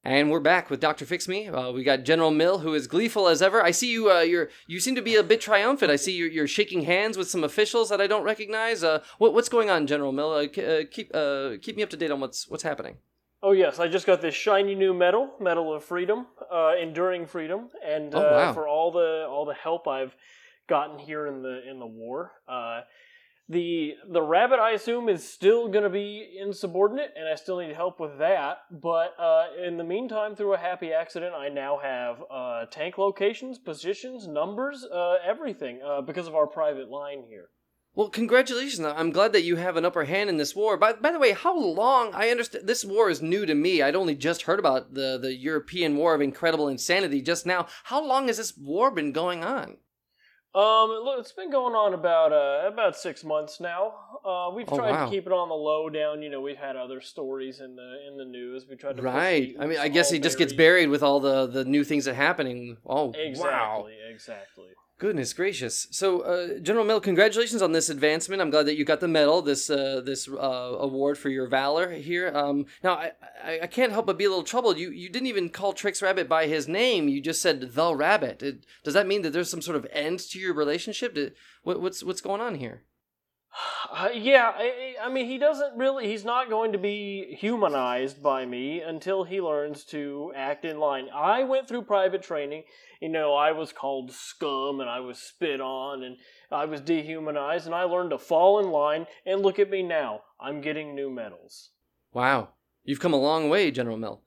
And 0.05 0.29
we're 0.29 0.41
back 0.41 0.69
with 0.69 0.81
Doctor 0.81 1.05
Fix 1.05 1.29
Me. 1.29 1.47
Uh, 1.47 1.71
we 1.71 1.81
got 1.83 2.03
General 2.03 2.29
Mill, 2.31 2.59
who 2.59 2.73
is 2.73 2.87
gleeful 2.87 3.29
as 3.29 3.41
ever. 3.41 3.63
I 3.63 3.71
see 3.71 3.89
you. 3.89 4.11
Uh, 4.11 4.19
you're 4.19 4.49
you 4.67 4.81
seem 4.81 4.95
to 4.95 5.01
be 5.01 5.15
a 5.15 5.23
bit 5.23 5.39
triumphant. 5.39 5.89
I 5.91 5.95
see 5.95 6.11
you're, 6.11 6.27
you're 6.29 6.47
shaking 6.47 6.81
hands 6.81 7.17
with 7.17 7.29
some 7.29 7.41
officials 7.43 7.87
that 7.89 8.01
I 8.01 8.07
don't 8.07 8.23
recognize. 8.23 8.83
Uh, 8.83 9.01
what, 9.17 9.33
what's 9.33 9.47
going 9.47 9.69
on, 9.69 9.87
General 9.87 10.11
Mill? 10.11 10.31
Uh, 10.33 10.47
k- 10.47 10.81
uh, 10.81 10.85
keep 10.91 11.09
uh, 11.15 11.51
keep 11.61 11.77
me 11.77 11.83
up 11.83 11.89
to 11.91 11.97
date 11.97 12.11
on 12.11 12.19
what's 12.19 12.49
what's 12.49 12.63
happening. 12.63 12.97
Oh 13.41 13.53
yes, 13.53 13.79
I 13.79 13.87
just 13.87 14.05
got 14.05 14.21
this 14.21 14.35
shiny 14.35 14.75
new 14.75 14.93
medal, 14.93 15.31
Medal 15.39 15.73
of 15.73 15.85
Freedom, 15.85 16.27
uh, 16.53 16.73
enduring 16.81 17.25
freedom, 17.25 17.69
and 17.85 18.13
uh, 18.13 18.17
Oh, 18.17 18.31
wow. 18.31 18.53
for 18.53 18.67
all 18.67 18.91
the 18.91 19.25
all 19.29 19.45
the 19.45 19.53
help 19.53 19.87
I've 19.87 20.15
gotten 20.67 20.99
here 20.99 21.27
in 21.27 21.43
the 21.43 21.61
in 21.69 21.79
the 21.79 21.87
war. 21.87 22.33
The 23.49 23.95
the 24.09 24.21
rabbit 24.21 24.59
I 24.59 24.71
assume 24.71 25.09
is 25.09 25.29
still 25.29 25.67
going 25.67 25.83
to 25.83 25.89
be 25.89 26.37
insubordinate, 26.39 27.11
and 27.17 27.27
I 27.27 27.35
still 27.35 27.59
need 27.59 27.75
help 27.75 27.99
with 27.99 28.17
that. 28.19 28.59
But 28.71 29.15
uh, 29.19 29.47
in 29.61 29.75
the 29.75 29.83
meantime, 29.83 30.35
through 30.35 30.53
a 30.53 30.57
happy 30.57 30.93
accident, 30.93 31.33
I 31.35 31.49
now 31.49 31.77
have 31.83 32.23
uh, 32.31 32.65
tank 32.71 32.97
locations, 32.97 33.59
positions, 33.59 34.27
numbers, 34.27 34.85
uh, 34.85 35.15
everything 35.25 35.81
uh, 35.85 36.01
because 36.01 36.27
of 36.27 36.35
our 36.35 36.47
private 36.47 36.89
line 36.89 37.25
here. 37.27 37.49
Well, 37.95 38.09
congratulations! 38.09 38.79
I'm 38.79 39.11
glad 39.11 39.33
that 39.33 39.43
you 39.43 39.57
have 39.57 39.75
an 39.75 39.85
upper 39.85 40.05
hand 40.05 40.29
in 40.29 40.37
this 40.37 40.55
war. 40.55 40.77
By, 40.77 40.93
by 40.93 41.11
the 41.11 41.19
way, 41.19 41.33
how 41.33 41.55
long? 41.55 42.11
I 42.15 42.29
understand 42.29 42.65
this 42.65 42.85
war 42.85 43.09
is 43.09 43.21
new 43.21 43.45
to 43.45 43.53
me. 43.53 43.81
I'd 43.81 43.95
only 43.95 44.15
just 44.15 44.43
heard 44.43 44.57
about 44.57 44.93
the 44.93 45.19
the 45.21 45.35
European 45.35 45.97
War 45.97 46.15
of 46.15 46.21
Incredible 46.21 46.69
Insanity 46.69 47.21
just 47.21 47.45
now. 47.45 47.67
How 47.83 48.03
long 48.03 48.27
has 48.27 48.37
this 48.37 48.57
war 48.57 48.89
been 48.89 49.11
going 49.11 49.43
on? 49.43 49.77
Um, 50.55 50.89
look, 51.03 51.19
it's 51.19 51.31
been 51.31 51.49
going 51.49 51.73
on 51.73 51.95
about 51.95 52.31
uh 52.31 52.67
about 52.71 52.95
six 52.95 53.23
months 53.23 53.59
now. 53.59 53.93
Uh, 54.23 54.51
we've 54.53 54.71
Oh, 54.71 54.77
tried 54.77 54.91
wow. 54.91 55.05
to 55.05 55.11
keep 55.11 55.25
it 55.25 55.33
on 55.33 55.49
the 55.49 55.55
low 55.55 55.89
down. 55.89 56.21
You 56.21 56.29
know, 56.29 56.41
we've 56.41 56.57
had 56.57 56.75
other 56.75 57.01
stories 57.01 57.59
in 57.59 57.75
the 57.75 58.07
in 58.07 58.17
the 58.17 58.25
news. 58.25 58.67
We 58.69 58.75
tried 58.75 58.97
to 58.97 59.01
Right. 59.01 59.55
I 59.59 59.65
mean, 59.65 59.79
I 59.79 59.87
guess 59.87 60.11
he 60.11 60.19
just 60.19 60.37
gets 60.37 60.53
buried 60.53 60.89
with 60.89 61.01
all 61.01 61.19
the 61.19 61.47
the 61.47 61.65
new 61.65 61.83
things 61.83 62.05
that 62.05 62.11
are 62.11 62.15
happening. 62.15 62.77
Oh, 62.85 63.05
wow. 63.05 63.13
Exactly, 63.15 63.95
exactly. 64.11 64.69
Goodness 64.99 65.33
gracious! 65.33 65.87
So, 65.89 66.21
uh, 66.21 66.59
General 66.59 66.85
Mill, 66.85 67.01
congratulations 67.01 67.61
on 67.61 67.71
this 67.71 67.89
advancement. 67.89 68.41
I'm 68.41 68.51
glad 68.51 68.67
that 68.67 68.77
you 68.77 68.85
got 68.85 68.99
the 68.99 69.07
medal, 69.07 69.41
this 69.41 69.69
uh, 69.69 70.01
this 70.05 70.29
uh, 70.29 70.31
award 70.79 71.17
for 71.17 71.29
your 71.29 71.47
valor 71.47 71.91
here. 71.91 72.31
Um, 72.33 72.67
now, 72.83 72.93
I, 72.93 73.11
I, 73.63 73.67
can't 73.67 73.91
help 73.91 74.05
but 74.05 74.19
be 74.19 74.25
a 74.25 74.29
little 74.29 74.43
troubled. 74.43 74.77
You 74.77 74.91
you 74.91 75.09
didn't 75.09 75.27
even 75.27 75.49
call 75.49 75.73
Trix 75.73 76.01
Rabbit 76.01 76.29
by 76.29 76.45
his 76.45 76.67
name. 76.67 77.09
You 77.09 77.21
just 77.21 77.41
said 77.41 77.73
the 77.73 77.95
Rabbit. 77.95 78.43
It, 78.43 78.65
does 78.83 78.93
that 78.93 79.07
mean 79.07 79.23
that 79.23 79.31
there's 79.31 79.49
some 79.49 79.63
sort 79.63 79.77
of 79.77 79.87
end 79.91 80.19
to 80.19 80.39
your 80.39 80.53
relationship? 80.53 81.15
Did, 81.15 81.33
what, 81.63 81.81
what's 81.81 82.03
what's 82.03 82.21
going 82.21 82.39
on 82.39 82.55
here? 82.55 82.83
Uh, 83.95 84.09
yeah, 84.11 84.51
I, 84.55 84.95
I 85.03 85.09
mean, 85.09 85.27
he 85.27 85.37
doesn't 85.37 85.77
really. 85.77 86.07
He's 86.07 86.25
not 86.25 86.49
going 86.49 86.71
to 86.71 86.79
be 86.79 87.37
humanized 87.39 88.23
by 88.23 88.43
me 88.43 88.81
until 88.81 89.23
he 89.23 89.39
learns 89.39 89.83
to 89.85 90.33
act 90.35 90.65
in 90.65 90.79
line. 90.79 91.09
I 91.13 91.43
went 91.43 91.67
through 91.67 91.83
private 91.83 92.23
training. 92.23 92.63
You 92.99 93.09
know, 93.09 93.35
I 93.35 93.51
was 93.51 93.71
called 93.71 94.11
scum 94.11 94.79
and 94.79 94.89
I 94.89 94.99
was 95.01 95.19
spit 95.19 95.61
on 95.61 96.01
and 96.01 96.17
I 96.51 96.65
was 96.65 96.81
dehumanized, 96.81 97.67
and 97.67 97.75
I 97.75 97.83
learned 97.83 98.09
to 98.09 98.17
fall 98.17 98.59
in 98.59 98.71
line. 98.71 99.05
And 99.27 99.43
look 99.43 99.59
at 99.59 99.69
me 99.69 99.83
now. 99.83 100.21
I'm 100.39 100.59
getting 100.59 100.95
new 100.95 101.11
medals. 101.11 101.69
Wow, 102.13 102.49
you've 102.83 102.99
come 102.99 103.13
a 103.13 103.17
long 103.17 103.47
way, 103.47 103.69
General 103.69 103.97
Mel. 103.97 104.23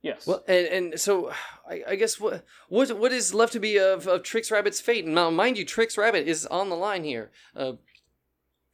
Yes. 0.00 0.26
Well, 0.26 0.44
and, 0.46 0.66
and 0.66 1.00
so 1.00 1.32
I, 1.68 1.82
I 1.88 1.94
guess 1.96 2.20
what 2.20 2.44
what 2.68 2.96
what 2.96 3.12
is 3.12 3.34
left 3.34 3.52
to 3.54 3.60
be 3.60 3.78
of, 3.78 4.06
of 4.06 4.22
Trix 4.22 4.50
Rabbit's 4.50 4.80
fate? 4.80 5.04
And 5.04 5.14
now, 5.14 5.30
mind 5.30 5.58
you, 5.58 5.64
Trix 5.64 5.98
Rabbit 5.98 6.28
is 6.28 6.46
on 6.46 6.68
the 6.68 6.76
line 6.76 7.04
here. 7.04 7.30
Uh, 7.56 7.72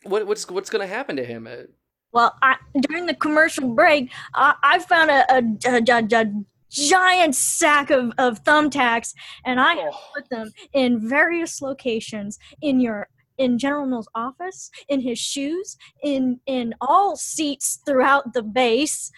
what 0.06 0.26
what's 0.26 0.48
what's 0.50 0.70
going 0.70 0.86
to 0.86 0.92
happen 0.94 1.16
to 1.16 1.24
him? 1.24 1.46
Uh, 1.46 1.64
Well, 2.12 2.34
I, 2.42 2.56
during 2.88 3.06
the 3.06 3.14
commercial 3.14 3.74
break, 3.74 4.10
I, 4.34 4.54
I 4.62 4.78
found 4.78 5.10
a, 5.10 5.20
a, 5.32 5.42
a, 5.66 5.82
a- 6.22 6.44
giant 6.70 7.34
sack 7.36 7.90
of, 7.90 8.12
of 8.18 8.42
thumbtacks, 8.44 9.14
and 9.44 9.60
I 9.60 9.74
Oh. 9.76 9.90
put 10.14 10.28
them 10.30 10.50
in 10.72 11.08
various 11.08 11.60
locations 11.62 12.38
in 12.62 12.80
your 12.80 13.08
in 13.38 13.58
General 13.58 13.86
Mills' 13.86 14.08
office, 14.14 14.70
in 14.88 15.00
his 15.00 15.18
shoes, 15.18 15.76
in 16.02 16.40
in 16.46 16.74
all 16.80 17.16
seats 17.16 17.80
throughout 17.86 18.32
the 18.32 18.42
base. 18.42 19.10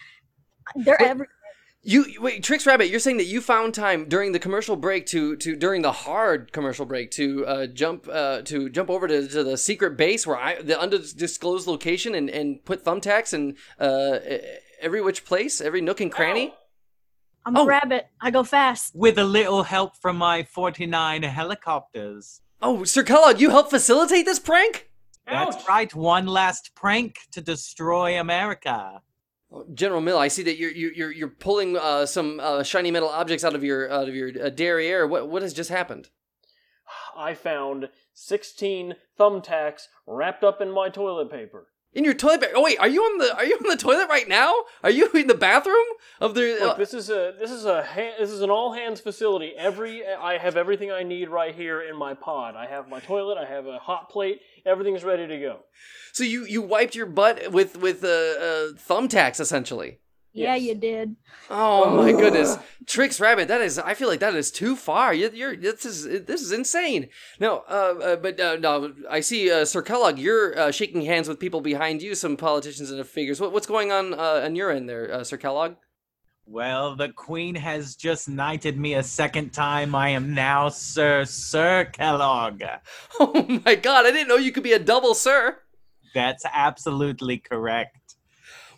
They're 0.75 0.97
Wait, 0.99 1.07
every 1.09 1.27
You 1.89 2.05
wait, 2.19 2.43
Trix 2.43 2.65
Rabbit. 2.65 2.89
You're 2.89 2.99
saying 2.99 3.15
that 3.15 3.27
you 3.27 3.39
found 3.39 3.73
time 3.73 4.09
during 4.09 4.33
the 4.33 4.39
commercial 4.39 4.75
break 4.75 5.05
to 5.05 5.37
to 5.37 5.55
during 5.55 5.83
the 5.83 5.93
hard 5.93 6.51
commercial 6.51 6.85
break 6.85 7.11
to 7.11 7.45
uh, 7.45 7.67
jump 7.67 8.09
uh, 8.11 8.41
to 8.41 8.69
jump 8.69 8.89
over 8.89 9.07
to, 9.07 9.25
to 9.25 9.41
the 9.41 9.55
secret 9.57 9.95
base 9.95 10.27
where 10.27 10.35
I 10.35 10.61
the 10.61 10.77
undisclosed 10.77 11.65
location 11.65 12.13
and, 12.13 12.29
and 12.29 12.63
put 12.65 12.83
thumbtacks 12.83 13.33
in 13.33 13.55
uh, 13.79 14.19
every 14.81 15.01
which 15.01 15.23
place, 15.23 15.61
every 15.61 15.79
nook 15.79 16.01
and 16.01 16.11
cranny. 16.11 16.53
I'm 17.45 17.55
Oh. 17.55 17.63
a 17.63 17.65
rabbit. 17.65 18.07
I 18.19 18.31
go 18.31 18.43
fast. 18.43 18.93
With 18.93 19.17
a 19.17 19.23
little 19.23 19.63
help 19.63 19.95
from 19.95 20.17
my 20.17 20.43
49 20.43 21.23
helicopters. 21.23 22.41
Oh, 22.61 22.83
Sir 22.83 23.03
Kellogg, 23.03 23.39
you 23.39 23.49
helped 23.51 23.69
facilitate 23.69 24.25
this 24.25 24.39
prank. 24.39 24.89
That's 25.25 25.65
right, 25.65 25.93
one 25.95 26.25
last 26.25 26.75
prank 26.75 27.15
to 27.31 27.39
destroy 27.39 28.19
America. 28.19 29.01
General 29.73 30.01
Mill, 30.01 30.17
I 30.17 30.27
see 30.27 30.43
that 30.43 30.57
you're 30.57 30.71
you're 30.71 31.11
you're, 31.11 31.29
pulling 31.29 31.77
uh, 31.77 32.05
some 32.05 32.39
uh, 32.41 32.63
shiny 32.63 32.91
metal 32.91 33.07
objects 33.07 33.45
out 33.45 33.55
of 33.55 33.63
your 33.63 33.89
out 33.89 34.09
of 34.09 34.15
your 34.15 34.29
uh, 34.29 34.49
derriere. 34.49 35.07
What 35.07 35.29
what 35.29 35.41
has 35.41 35.53
just 35.53 35.69
happened? 35.69 36.09
I 37.15 37.33
found 37.33 37.89
16 38.13 38.95
thumbtacks 39.19 39.83
wrapped 40.05 40.43
up 40.43 40.61
in 40.61 40.71
my 40.71 40.89
toilet 40.89 41.31
paper. 41.31 41.67
In 41.93 42.03
your 42.03 42.13
toilet 42.13 42.41
bag. 42.41 42.51
Oh 42.53 42.61
wait, 42.63 42.77
are 42.79 42.87
you 42.87 43.01
on 43.01 43.17
the 43.17 43.35
are 43.35 43.45
you 43.45 43.55
on 43.55 43.67
the 43.69 43.77
toilet 43.77 44.07
right 44.07 44.27
now? 44.27 44.53
Are 44.83 44.89
you 44.91 45.09
in 45.13 45.27
the 45.27 45.33
bathroom 45.33 45.85
of 46.21 46.35
the? 46.35 46.57
Look, 46.59 46.75
uh, 46.75 46.77
this 46.77 46.93
is 46.93 47.09
a 47.09 47.33
this 47.39 47.49
is 47.49 47.65
a 47.65 47.81
ha- 47.83 48.15
this 48.19 48.29
is 48.29 48.41
an 48.41 48.51
all 48.51 48.73
hands 48.73 48.99
facility. 49.01 49.53
Every 49.57 50.05
I 50.05 50.37
have 50.37 50.57
everything 50.57 50.91
I 50.91 51.03
need 51.03 51.29
right 51.29 51.55
here 51.55 51.81
in 51.81 51.95
my 51.97 52.13
pod. 52.13 52.55
I 52.55 52.67
have 52.67 52.87
my 52.87 52.99
toilet. 52.99 53.37
I 53.37 53.45
have 53.45 53.65
a 53.65 53.79
hot 53.79 54.09
plate. 54.09 54.41
Everything's 54.65 55.03
ready 55.03 55.25
to 55.27 55.39
go. 55.39 55.59
so 56.11 56.23
you 56.23 56.45
you 56.45 56.61
wiped 56.61 56.93
your 56.93 57.07
butt 57.07 57.51
with 57.51 57.77
with 57.77 58.03
uh, 58.03 58.07
uh, 58.07 58.67
thumbtacks 58.73 59.39
essentially. 59.39 59.99
Yeah, 60.33 60.55
Yes. 60.55 60.63
you 60.63 60.75
did. 60.75 61.15
Oh 61.49 61.95
my 61.95 62.11
goodness, 62.11 62.57
Trix 62.85 63.19
Rabbit, 63.19 63.47
that 63.47 63.61
is 63.61 63.79
I 63.79 63.93
feel 63.95 64.07
like 64.07 64.19
that 64.19 64.35
is 64.35 64.51
too 64.51 64.75
far. 64.75 65.13
You, 65.13 65.31
you're 65.33 65.55
this 65.55 65.85
is 65.85 66.25
this 66.25 66.41
is 66.41 66.51
insane. 66.51 67.09
No, 67.39 67.63
uh, 67.69 67.95
uh 68.03 68.15
but 68.17 68.39
uh, 68.39 68.57
no, 68.57 68.93
I 69.09 69.21
see 69.21 69.51
uh, 69.51 69.65
Sir 69.65 69.81
Kellogg. 69.81 70.19
You're 70.19 70.57
uh, 70.57 70.71
shaking 70.71 71.03
hands 71.03 71.27
with 71.27 71.39
people 71.39 71.61
behind 71.61 72.01
you, 72.01 72.13
some 72.13 72.37
politicians 72.37 72.91
and 72.91 73.05
figures. 73.05 73.41
What, 73.41 73.51
what's 73.51 73.67
going 73.67 73.91
on 73.91 74.13
uh, 74.13 74.41
on 74.43 74.55
your 74.55 74.69
end 74.71 74.87
there, 74.87 75.11
uh, 75.11 75.23
Sir 75.23 75.37
Kellogg? 75.37 75.75
Well, 76.45 76.95
the 76.95 77.09
Queen 77.09 77.55
has 77.55 77.95
just 77.95 78.29
knighted 78.29 78.77
me 78.77 78.93
a 78.93 79.03
second 79.03 79.51
time. 79.51 79.93
I 79.95 80.09
am 80.09 80.33
now 80.33 80.69
Sir 80.69 81.25
Sir 81.25 81.85
Kellogg. 81.91 82.61
Oh 83.19 83.61
my 83.65 83.75
God, 83.75 84.05
I 84.05 84.11
didn't 84.11 84.27
know 84.27 84.35
you 84.37 84.51
could 84.51 84.63
be 84.63 84.73
a 84.73 84.79
double 84.79 85.13
Sir. 85.13 85.57
That's 86.13 86.45
absolutely 86.53 87.37
correct. 87.39 88.06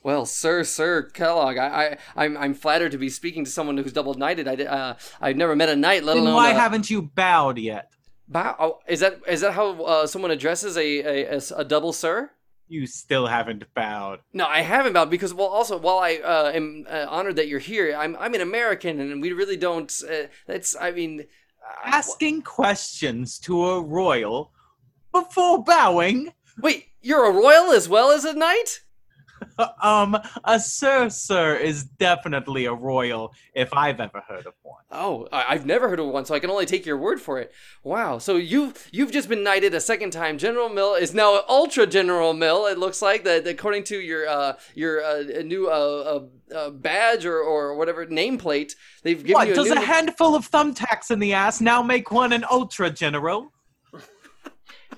Well, 0.04 0.26
sir, 0.26 0.64
sir 0.64 1.04
Kellogg, 1.04 1.58
I, 1.58 1.68
I, 1.68 1.97
I'm, 2.26 2.38
I'm 2.38 2.54
flattered 2.54 2.91
to 2.93 2.97
be 2.97 3.10
speaking 3.10 3.43
to 3.45 3.52
someone 3.52 3.78
who's 3.78 3.93
double 3.93 4.14
knighted. 4.14 4.47
I, 4.47 4.54
uh, 4.64 4.93
I've 5.20 5.36
never 5.36 5.56
met 5.56 5.70
a 5.70 5.76
knight, 5.76 6.04
let 6.04 6.14
Then 6.16 6.24
alone. 6.24 6.36
why 6.36 6.52
a- 6.52 6.54
haven't 6.60 6.89
you 6.89 7.02
bowed 7.02 7.58
yet? 7.58 7.91
Bow- 8.28 8.56
oh, 8.60 8.80
is 8.88 9.00
that 9.00 9.20
is 9.28 9.41
that 9.41 9.54
how 9.54 9.82
uh, 9.84 10.08
someone 10.08 10.32
addresses 10.32 10.78
a 10.78 11.39
a 11.58 11.64
double 11.66 11.91
sir? 11.93 12.30
You 12.68 12.86
still 12.86 13.26
haven't 13.26 13.66
bowed. 13.74 14.20
No, 14.32 14.45
I 14.45 14.62
haven't 14.62 14.93
bowed 14.93 15.10
because 15.10 15.34
well, 15.34 15.47
also 15.47 15.78
while 15.80 15.97
I 15.97 16.18
uh, 16.18 16.52
am 16.54 16.86
uh, 16.88 17.08
honored 17.10 17.38
that 17.38 17.47
you're 17.47 17.58
here, 17.60 17.95
I'm 17.97 18.16
I'm 18.18 18.36
an 18.36 18.41
American 18.41 19.00
and 19.00 19.20
we 19.22 19.34
really 19.34 19.58
don't. 19.58 19.91
Uh, 20.08 20.28
that's 20.45 20.76
I 20.80 20.91
mean, 20.91 21.22
uh, 21.22 21.88
Asking 21.89 22.43
questions 22.43 23.39
to 23.39 23.66
a 23.66 23.82
royal 23.82 24.52
before 25.12 25.64
bowing? 25.64 26.32
wait, 26.62 26.86
you're 27.02 27.26
a 27.26 27.32
royal 27.34 27.72
as 27.72 27.89
well 27.89 28.12
as 28.12 28.24
a 28.26 28.34
knight? 28.34 28.82
um, 29.82 30.18
a 30.44 30.60
Sir 30.60 31.10
Sir 31.10 31.56
is 31.56 31.84
definitely 31.84 32.66
a 32.66 32.74
royal 32.74 33.34
if 33.54 33.74
I've 33.74 34.00
ever 34.00 34.22
heard 34.28 34.46
of 34.46 34.54
one. 34.64 34.84
Oh, 34.92 35.28
I- 35.32 35.46
I've 35.50 35.66
never 35.66 35.90
heard 35.90 36.00
of 36.00 36.08
one, 36.08 36.26
so 36.26 36.34
I 36.36 36.40
can 36.40 36.50
only 36.50 36.66
take 36.66 36.86
your 36.86 36.98
word 36.98 37.22
for 37.22 37.40
it. 37.40 37.52
Wow. 37.84 38.18
So 38.18 38.36
you've 38.38 38.88
you've 38.92 39.12
just 39.12 39.30
been 39.30 39.44
knighted 39.44 39.74
a 39.74 39.82
second 39.82 40.12
time. 40.12 40.38
General 40.38 40.70
Mill 40.70 40.96
is 40.96 41.14
now 41.14 41.42
Ultra 41.48 41.86
General 41.88 42.34
Mill. 42.34 42.66
It 42.68 42.78
looks 42.78 43.02
like 43.02 43.24
that 43.24 43.48
according 43.48 43.84
to 43.86 44.00
your 44.00 44.28
uh 44.28 44.54
your 44.76 45.04
uh, 45.04 45.42
new 45.44 45.68
uh, 45.68 46.70
badge 46.72 47.26
or 47.26 47.40
or 47.40 47.76
whatever 47.76 48.06
nameplate, 48.06 48.76
they've 49.04 49.18
given 49.20 49.34
What, 49.34 49.48
you 49.48 49.54
a 49.54 49.56
does 49.56 49.68
new. 49.68 49.74
a 49.74 49.80
handful 49.80 50.36
of 50.36 50.50
thumbtacks 50.50 51.12
in 51.12 51.20
the 51.20 51.34
ass 51.34 51.62
now 51.62 51.82
make 51.84 52.12
one 52.12 52.34
an 52.34 52.46
ultra 52.50 52.90
general? 52.90 53.52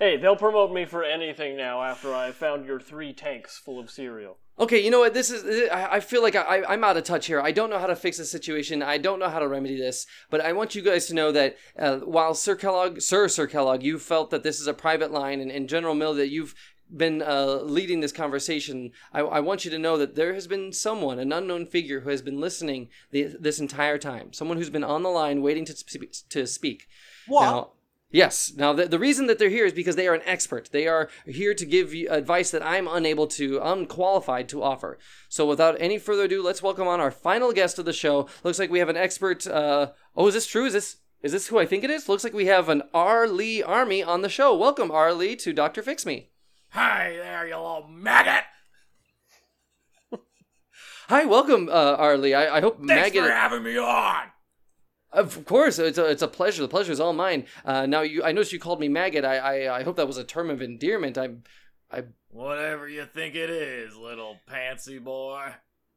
Hey, 0.02 0.18
they'll 0.18 0.36
promote 0.36 0.74
me 0.74 0.86
for 0.86 1.04
anything 1.04 1.56
now 1.56 1.84
after 1.84 2.12
I 2.12 2.32
found 2.32 2.66
your 2.66 2.80
three 2.80 3.14
tanks 3.14 3.60
full 3.60 3.80
of 3.80 3.92
cereal. 3.92 4.40
Okay, 4.60 4.84
you 4.84 4.90
know 4.90 5.02
what? 5.02 5.14
This 5.14 5.30
is. 5.30 5.70
I 5.70 5.98
I 5.98 6.00
feel 6.00 6.24
like 6.24 6.36
I, 6.36 6.64
I'm 6.68 6.84
out 6.84 6.98
of 6.98 7.04
touch 7.04 7.28
here. 7.28 7.40
I 7.40 7.52
don't 7.52 7.70
know 7.70 7.78
how 7.78 7.86
to 7.86 7.96
fix 7.96 8.18
the 8.18 8.26
situation. 8.26 8.82
I 8.82 8.98
don't 8.98 9.20
know 9.20 9.30
how 9.30 9.38
to 9.38 9.48
remedy 9.48 9.78
this. 9.78 10.08
But 10.32 10.42
I 10.42 10.54
want 10.54 10.74
you 10.74 10.82
guys 10.82 11.06
to 11.06 11.14
know 11.14 11.32
that 11.34 11.56
uh, 11.78 11.98
while 11.98 12.34
Sir 12.34 12.56
Kellogg, 12.56 13.00
Sir 13.00 13.28
Sir 13.28 13.46
Kellogg, 13.46 13.84
you 13.84 14.00
felt 14.00 14.32
that 14.32 14.42
this 14.42 14.60
is 14.60 14.66
a 14.66 14.74
private 14.74 15.12
line, 15.12 15.40
and, 15.40 15.52
and 15.52 15.70
General 15.70 15.94
Mill 15.94 16.16
that 16.16 16.30
you've 16.30 16.56
been 16.90 17.22
uh, 17.22 17.60
leading 17.62 18.00
this 18.00 18.12
conversation, 18.12 18.94
I, 19.14 19.20
I 19.20 19.40
want 19.40 19.66
you 19.66 19.70
to 19.70 19.78
know 19.78 19.98
that 20.00 20.16
there 20.16 20.34
has 20.34 20.48
been 20.48 20.74
someone, 20.74 21.20
an 21.20 21.32
unknown 21.32 21.68
figure, 21.68 22.00
who 22.00 22.10
has 22.10 22.24
been 22.24 22.42
listening 22.42 22.90
the, 23.12 23.36
this 23.40 23.60
entire 23.60 24.00
time. 24.00 24.34
Someone 24.34 24.58
who's 24.58 24.72
been 24.72 24.84
on 24.84 25.04
the 25.04 25.10
line 25.10 25.44
waiting 25.44 25.66
to 25.66 25.78
sp- 25.78 26.10
to 26.30 26.48
speak. 26.48 26.88
What? 27.28 27.42
Now, 27.44 27.72
yes. 28.12 28.54
Now, 28.56 28.74
the, 28.74 28.86
the 28.88 29.00
reason 29.00 29.28
that 29.28 29.40
they're 29.40 29.50
here 29.50 29.66
is 29.66 29.74
because 29.74 29.96
they 29.96 30.08
are 30.08 30.14
an 30.14 30.22
expert. 30.26 30.70
They 30.72 30.88
are 30.88 31.10
here 31.26 31.54
to 31.54 31.66
give 31.66 31.94
you 31.94 32.10
advice 32.10 32.52
that 32.52 32.66
I'm 32.66 32.88
unable 32.88 33.28
to, 33.28 33.60
unqualified 33.60 34.50
to 34.50 34.64
offer. 34.64 35.00
So, 35.30 35.46
without 35.46 35.78
any 35.80 35.98
further 35.98 36.24
ado, 36.24 36.44
let's 36.44 36.62
welcome 36.62 36.88
on 36.88 37.00
our 37.00 37.12
final 37.12 37.52
guest 37.52 37.80
of 37.80 37.86
the 37.86 37.94
show. 37.94 38.28
Looks 38.44 38.60
like 38.60 38.72
we 38.72 38.80
have 38.80 38.90
an 38.90 38.98
expert. 38.98 39.48
Uh, 39.48 39.92
oh, 40.16 40.28
is 40.28 40.34
this 40.34 40.48
true? 40.48 40.66
Is 40.66 40.74
this 40.74 40.98
is 41.24 41.32
this 41.32 41.48
who 41.48 41.60
I 41.60 41.66
think 41.66 41.84
it 41.84 41.92
is? 41.92 42.10
Looks 42.10 42.24
like 42.24 42.34
we 42.34 42.48
have 42.48 42.68
an 42.68 42.82
R. 42.94 43.28
Lee 43.28 43.62
Ermy 43.62 44.06
on 44.06 44.22
the 44.22 44.30
show. 44.30 44.56
Welcome, 44.58 44.90
R. 44.90 45.14
Lee, 45.14 45.36
to 45.38 45.54
Doctor 45.54 45.84
Fix 45.84 46.06
Me. 46.06 46.30
Hi 46.70 47.14
there, 47.18 47.48
you 47.48 47.56
little 47.56 47.88
maggot. 47.88 48.46
Hi, 51.10 51.26
welcome, 51.26 51.68
uh, 51.68 51.96
R. 52.00 52.18
Lee. 52.18 52.34
I, 52.34 52.58
I 52.58 52.62
hope 52.62 52.78
Thanks 52.78 53.14
Maggot. 53.14 53.26
for 53.26 53.32
having 53.32 53.64
me 53.64 53.78
on. 53.78 54.31
Of 55.14 55.46
course, 55.46 55.78
it's 55.78 55.98
a, 55.98 56.06
it's 56.06 56.22
a 56.22 56.28
pleasure. 56.28 56.62
The 56.62 56.70
pleasure 56.70 56.92
is 56.92 57.00
all 57.00 57.14
mine. 57.14 57.46
Uh, 57.66 57.86
now, 57.86 58.02
you, 58.02 58.24
I 58.24 58.32
noticed 58.32 58.54
you 58.54 58.60
called 58.60 58.80
me 58.80 58.88
maggot. 58.88 59.26
I, 59.26 59.38
I, 59.38 59.80
I 59.80 59.84
hope 59.84 59.98
that 59.98 60.08
was 60.08 60.18
a 60.18 60.24
term 60.24 60.50
of 60.50 60.62
endearment. 60.62 61.18
I'm, 61.18 61.44
I. 61.92 62.04
Whatever 62.30 62.88
you 62.88 63.06
think 63.06 63.36
it 63.36 63.50
is, 63.50 63.96
little 63.98 64.38
pansy 64.48 65.00
boy. 65.00 65.52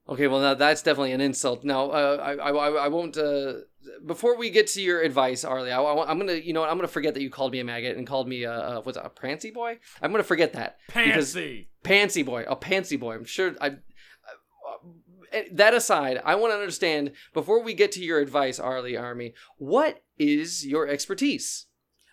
Okay, 0.07 0.27
well, 0.27 0.41
now 0.41 0.55
that's 0.55 0.83
definitely 0.83 1.13
an 1.13 1.23
insult. 1.23 1.65
Now, 1.65 1.91
uh, 1.91 2.37
I, 2.43 2.51
I, 2.51 2.71
I 2.85 2.89
won't. 2.89 3.17
Uh, 3.17 3.61
before 4.05 4.37
we 4.37 4.51
get 4.51 4.67
to 4.69 4.83
your 4.83 5.01
advice, 5.01 5.45
Arlie, 5.45 5.71
I, 5.71 5.81
I, 5.81 6.11
am 6.11 6.19
gonna, 6.19 6.35
you 6.35 6.53
know, 6.53 6.61
what, 6.61 6.71
I'm 6.71 6.77
gonna 6.77 6.89
forget 6.89 7.15
that 7.15 7.23
you 7.23 7.31
called 7.31 7.53
me 7.53 7.61
a 7.61 7.65
maggot 7.65 7.97
and 7.97 8.07
called 8.07 8.29
me 8.29 8.43
a, 8.43 8.53
uh 8.53 8.81
what's 8.83 8.99
it, 8.99 9.05
a 9.05 9.09
prancy 9.09 9.51
boy. 9.51 9.79
I'm 10.03 10.11
gonna 10.11 10.23
forget 10.23 10.53
that 10.55 10.79
Pantsy. 10.91 11.69
pansy 11.83 12.23
boy, 12.23 12.45
a 12.47 12.57
pansy 12.57 12.97
boy. 12.97 13.15
I'm 13.15 13.25
sure. 13.25 13.55
I. 13.61 13.77
uh, 15.35 15.41
that 15.53 15.75
aside, 15.75 16.21
I 16.25 16.35
want 16.35 16.53
to 16.53 16.59
understand 16.59 17.13
before 17.33 17.63
we 17.63 17.75
get 17.75 17.93
to 17.93 18.05
your 18.05 18.21
advice, 18.21 18.59
Arlie 18.59 18.93
Ermy. 18.93 19.35
What 19.59 20.03
is 20.19 20.67
your 20.67 20.89
expertise? 20.89 21.67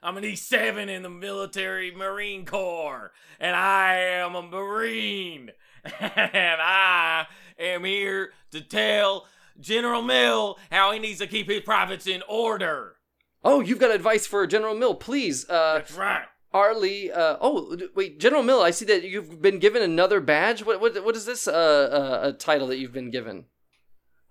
I'm 0.03 0.17
an 0.17 0.23
E7 0.23 0.89
in 0.89 1.03
the 1.03 1.09
military 1.09 1.91
Marine 1.91 2.45
Corps, 2.45 3.11
and 3.39 3.55
I 3.55 3.97
am 3.97 4.35
a 4.35 4.41
Marine, 4.41 5.51
and 5.99 6.61
I 6.61 7.27
am 7.59 7.83
here 7.83 8.33
to 8.51 8.61
tell 8.61 9.27
General 9.59 10.01
Mill 10.01 10.57
how 10.71 10.91
he 10.91 10.99
needs 10.99 11.19
to 11.19 11.27
keep 11.27 11.47
his 11.47 11.61
privates 11.61 12.07
in 12.07 12.23
order. 12.27 12.95
Oh, 13.43 13.59
you've 13.59 13.79
got 13.79 13.91
advice 13.91 14.25
for 14.25 14.45
General 14.47 14.75
Mill, 14.75 14.95
please. 14.95 15.47
Uh, 15.47 15.75
That's 15.75 15.93
right. 15.93 16.25
Arlie. 16.53 17.11
Uh, 17.11 17.37
oh, 17.39 17.77
wait, 17.95 18.19
General 18.19 18.43
Mill. 18.43 18.61
I 18.61 18.71
see 18.71 18.85
that 18.85 19.03
you've 19.03 19.41
been 19.41 19.59
given 19.59 19.81
another 19.81 20.19
badge. 20.19 20.65
What 20.65 20.81
what 20.81 21.03
what 21.03 21.15
is 21.15 21.25
this? 21.25 21.47
Uh, 21.47 21.51
uh, 21.51 22.29
a 22.29 22.33
title 22.33 22.67
that 22.67 22.77
you've 22.77 22.93
been 22.93 23.11
given? 23.11 23.45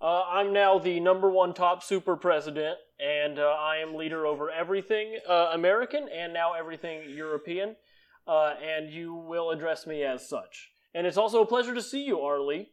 Uh, 0.01 0.23
I'm 0.23 0.51
now 0.51 0.79
the 0.79 0.99
number 0.99 1.29
one 1.29 1.53
top 1.53 1.83
super 1.83 2.15
president, 2.15 2.77
and 2.99 3.37
uh, 3.37 3.43
I 3.43 3.77
am 3.77 3.95
leader 3.95 4.25
over 4.25 4.49
everything 4.49 5.19
uh, 5.29 5.51
American 5.53 6.07
and 6.09 6.33
now 6.33 6.53
everything 6.53 7.09
European. 7.09 7.75
Uh, 8.27 8.53
and 8.61 8.91
you 8.91 9.13
will 9.15 9.49
address 9.49 9.87
me 9.87 10.03
as 10.03 10.29
such. 10.29 10.69
And 10.93 11.07
it's 11.07 11.17
also 11.17 11.41
a 11.41 11.45
pleasure 11.45 11.73
to 11.73 11.81
see 11.81 12.03
you, 12.03 12.19
Arlie. 12.19 12.69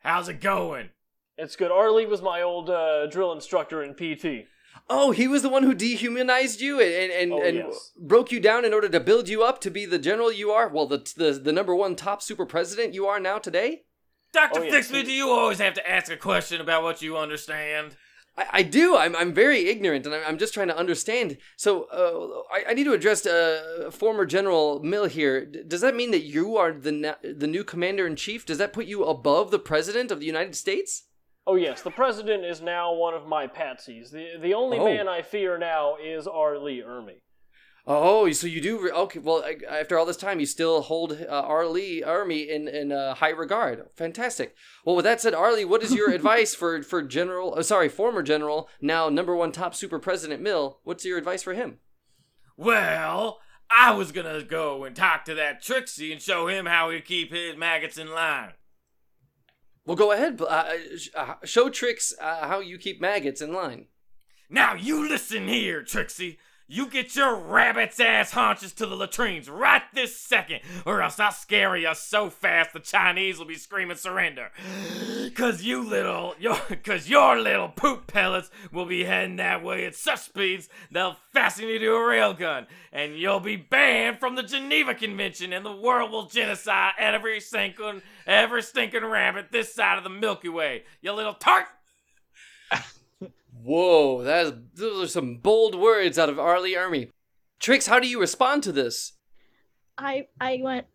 How's 0.00 0.28
it 0.28 0.40
going? 0.40 0.90
It's 1.36 1.54
good. 1.54 1.70
Arlie 1.70 2.06
was 2.06 2.20
my 2.20 2.42
old 2.42 2.68
uh, 2.68 3.06
drill 3.06 3.32
instructor 3.32 3.82
in 3.82 3.94
PT. 3.94 4.48
Oh, 4.90 5.10
he 5.10 5.28
was 5.28 5.42
the 5.42 5.48
one 5.50 5.64
who 5.64 5.74
dehumanized 5.74 6.60
you 6.60 6.80
and 6.80 7.12
and, 7.12 7.32
Oh, 7.32 7.42
and 7.42 7.56
yes. 7.58 7.92
broke 7.98 8.32
you 8.32 8.40
down 8.40 8.64
in 8.64 8.72
order 8.72 8.88
to 8.88 9.00
build 9.00 9.28
you 9.28 9.42
up 9.42 9.60
to 9.60 9.70
be 9.70 9.84
the 9.84 9.98
general 9.98 10.32
you 10.32 10.50
are. 10.50 10.68
Well, 10.68 10.86
the 10.86 10.98
the 11.16 11.32
the 11.32 11.52
number 11.52 11.74
one 11.74 11.94
top 11.96 12.22
super 12.22 12.46
president 12.46 12.94
you 12.94 13.06
are 13.06 13.20
now 13.20 13.38
today. 13.38 13.82
Dr. 14.32 14.60
Oh, 14.60 14.62
yeah. 14.62 14.72
Fixme, 14.72 15.04
do 15.04 15.12
you 15.12 15.30
always 15.30 15.58
have 15.58 15.74
to 15.74 15.90
ask 15.90 16.12
a 16.12 16.16
question 16.16 16.60
about 16.60 16.82
what 16.82 17.00
you 17.00 17.16
understand? 17.16 17.96
I, 18.36 18.46
I 18.52 18.62
do. 18.62 18.94
I'm, 18.94 19.16
I'm 19.16 19.32
very 19.32 19.68
ignorant, 19.68 20.04
and 20.04 20.14
I'm, 20.14 20.22
I'm 20.26 20.38
just 20.38 20.52
trying 20.52 20.68
to 20.68 20.76
understand. 20.76 21.38
So, 21.56 21.84
uh, 21.84 22.54
I, 22.54 22.70
I 22.70 22.74
need 22.74 22.84
to 22.84 22.92
address 22.92 23.24
uh, 23.24 23.90
former 23.90 24.26
General 24.26 24.80
Mill 24.82 25.06
here. 25.06 25.46
D- 25.46 25.62
does 25.66 25.80
that 25.80 25.96
mean 25.96 26.10
that 26.10 26.24
you 26.24 26.56
are 26.58 26.72
the 26.72 26.92
na- 26.92 27.14
the 27.22 27.46
new 27.46 27.64
commander 27.64 28.06
in 28.06 28.16
chief? 28.16 28.44
Does 28.44 28.58
that 28.58 28.74
put 28.74 28.84
you 28.86 29.02
above 29.04 29.50
the 29.50 29.58
president 29.58 30.10
of 30.10 30.20
the 30.20 30.26
United 30.26 30.54
States? 30.54 31.04
Oh 31.50 31.54
yes, 31.54 31.80
the 31.80 31.90
president 31.90 32.44
is 32.44 32.60
now 32.60 32.92
one 32.92 33.14
of 33.14 33.26
my 33.26 33.46
patsies. 33.46 34.10
The 34.10 34.32
the 34.38 34.52
only 34.52 34.78
Oh. 34.78 34.84
man 34.84 35.08
I 35.08 35.22
fear 35.22 35.56
now 35.56 35.96
is 35.96 36.26
Arlie 36.26 36.82
Ermy. 36.86 37.22
Oh, 37.90 38.30
so 38.32 38.46
you 38.46 38.60
do? 38.60 38.78
Re- 38.78 38.90
okay. 38.90 39.18
Well, 39.18 39.42
I- 39.42 39.56
after 39.80 39.96
all 39.98 40.04
this 40.04 40.18
time, 40.18 40.40
you 40.40 40.44
still 40.46 40.82
hold 40.82 41.12
uh, 41.12 41.24
Arlie 41.26 42.02
Ermy 42.04 42.46
in 42.46 42.68
in 42.68 42.92
uh, 42.92 43.14
high 43.14 43.30
regard. 43.30 43.86
Fantastic. 43.96 44.54
Well, 44.84 44.94
with 44.94 45.06
that 45.06 45.22
said, 45.22 45.32
Arlie, 45.32 45.64
what 45.64 45.82
is 45.82 45.94
your 45.94 46.10
advice 46.18 46.54
for 46.54 46.82
for 46.82 47.00
General? 47.02 47.54
Uh, 47.56 47.62
sorry, 47.62 47.88
former 47.88 48.22
General, 48.22 48.68
now 48.82 49.08
number 49.08 49.34
one 49.34 49.50
top 49.52 49.74
super 49.74 49.98
president 49.98 50.42
Mill? 50.42 50.80
What's 50.84 51.06
your 51.06 51.16
advice 51.16 51.42
for 51.42 51.54
him? 51.54 51.78
Well, 52.58 53.40
I 53.70 53.92
was 53.94 54.12
gonna 54.12 54.42
go 54.42 54.84
and 54.84 54.94
talk 54.94 55.24
to 55.24 55.34
that 55.36 55.62
Trixie 55.62 56.12
and 56.12 56.20
show 56.20 56.46
him 56.48 56.66
how 56.66 56.90
he 56.90 57.00
keep 57.00 57.32
his 57.32 57.56
maggots 57.56 57.96
in 57.96 58.10
line. 58.12 58.52
Well, 59.88 59.96
go 59.96 60.12
ahead. 60.12 60.38
Uh, 60.42 60.64
uh, 61.14 61.34
show 61.44 61.70
Trix 61.70 62.12
uh, 62.20 62.46
how 62.46 62.60
you 62.60 62.76
keep 62.76 63.00
maggots 63.00 63.40
in 63.40 63.54
line. 63.54 63.86
Now 64.50 64.74
you 64.74 65.08
listen 65.08 65.48
here, 65.48 65.82
Trixie. 65.82 66.38
You 66.70 66.86
get 66.86 67.16
your 67.16 67.34
rabbit's 67.34 67.98
ass 67.98 68.32
haunches 68.32 68.74
to 68.74 68.84
the 68.84 68.94
latrines 68.94 69.48
right 69.48 69.80
this 69.94 70.14
second, 70.20 70.60
or 70.84 71.00
else 71.00 71.18
I'll 71.18 71.32
scare 71.32 71.74
you 71.78 71.94
so 71.94 72.28
fast 72.28 72.74
the 72.74 72.80
Chinese 72.80 73.38
will 73.38 73.46
be 73.46 73.54
screaming 73.54 73.96
surrender. 73.96 74.50
Cause 75.34 75.62
you 75.62 75.82
little, 75.82 76.34
your, 76.38 76.56
cause 76.84 77.08
your 77.08 77.40
little 77.40 77.70
poop 77.70 78.06
pellets 78.06 78.50
will 78.70 78.84
be 78.84 79.04
heading 79.04 79.36
that 79.36 79.64
way 79.64 79.86
at 79.86 79.94
such 79.94 80.20
speeds 80.20 80.68
they'll 80.90 81.16
fasten 81.32 81.68
you 81.68 81.78
to 81.78 81.94
a 81.94 82.00
railgun, 82.00 82.66
and 82.92 83.16
you'll 83.16 83.40
be 83.40 83.56
banned 83.56 84.20
from 84.20 84.34
the 84.34 84.42
Geneva 84.42 84.94
Convention, 84.94 85.54
and 85.54 85.64
the 85.64 85.74
world 85.74 86.10
will 86.10 86.26
genocide 86.26 86.92
every 86.98 87.40
stinking, 87.40 88.02
every 88.26 88.62
stinking 88.62 89.06
rabbit 89.06 89.52
this 89.52 89.74
side 89.74 89.96
of 89.96 90.04
the 90.04 90.10
Milky 90.10 90.50
Way. 90.50 90.82
You 91.00 91.12
little 91.12 91.32
tart. 91.32 91.64
Whoa, 93.62 94.22
that 94.22 94.46
is, 94.46 94.52
those 94.74 95.04
are 95.04 95.08
some 95.08 95.36
bold 95.36 95.74
words 95.74 96.18
out 96.18 96.28
of 96.28 96.38
Arlie 96.38 96.74
Ermy. 96.74 97.10
Trix, 97.60 97.86
how 97.86 97.98
do 97.98 98.06
you 98.08 98.20
respond 98.20 98.62
to 98.64 98.72
this? 98.72 99.12
I 99.96 100.26
I 100.40 100.60
went. 100.62 100.86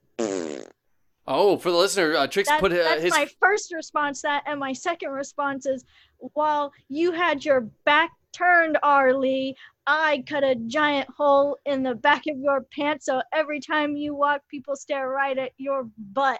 Oh, 1.25 1.57
for 1.57 1.71
the 1.71 1.77
listener, 1.77 2.15
uh, 2.15 2.27
Trix 2.27 2.49
That, 2.49 2.59
put 2.59 2.71
uh, 2.71 2.75
that's 2.75 3.01
his. 3.03 3.11
my 3.11 3.27
first 3.39 3.73
response. 3.73 4.21
That 4.21 4.43
and 4.45 4.59
my 4.59 4.73
second 4.73 5.11
response 5.11 5.65
is, 5.65 5.85
while 6.33 6.71
you 6.89 7.11
had 7.11 7.45
your 7.45 7.61
back 7.85 8.11
turned, 8.33 8.77
Arlie, 8.83 9.55
I 9.87 10.23
cut 10.27 10.43
a 10.43 10.55
giant 10.55 11.09
hole 11.17 11.57
in 11.65 11.83
the 11.83 11.95
back 11.95 12.23
of 12.29 12.37
your 12.39 12.61
pants, 12.75 13.05
so 13.05 13.21
every 13.33 13.59
time 13.59 13.95
you 13.95 14.15
walk, 14.15 14.41
people 14.49 14.75
stare 14.75 15.09
right 15.09 15.37
at 15.37 15.51
your 15.57 15.87
butt, 15.97 16.39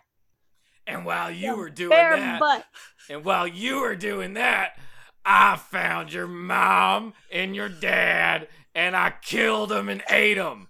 And 0.88 1.06
while 1.06 1.32
you 1.32 1.48
Your 1.48 1.58
were 1.58 1.70
doing 1.70 1.90
bare 1.90 2.18
that, 2.18 2.40
butt. 2.40 2.66
And 3.10 3.24
while 3.24 3.48
you 3.48 3.80
were 3.82 3.96
doing 3.96 4.34
that, 4.36 4.78
I 5.26 5.56
found 5.56 6.12
your 6.12 6.28
mom 6.28 7.14
and 7.32 7.56
your 7.56 7.70
dad, 7.70 8.48
and 8.76 8.96
I 8.96 9.14
killed 9.22 9.70
them 9.70 9.90
and 9.90 10.04
ate 10.10 10.38
them. 10.38 10.70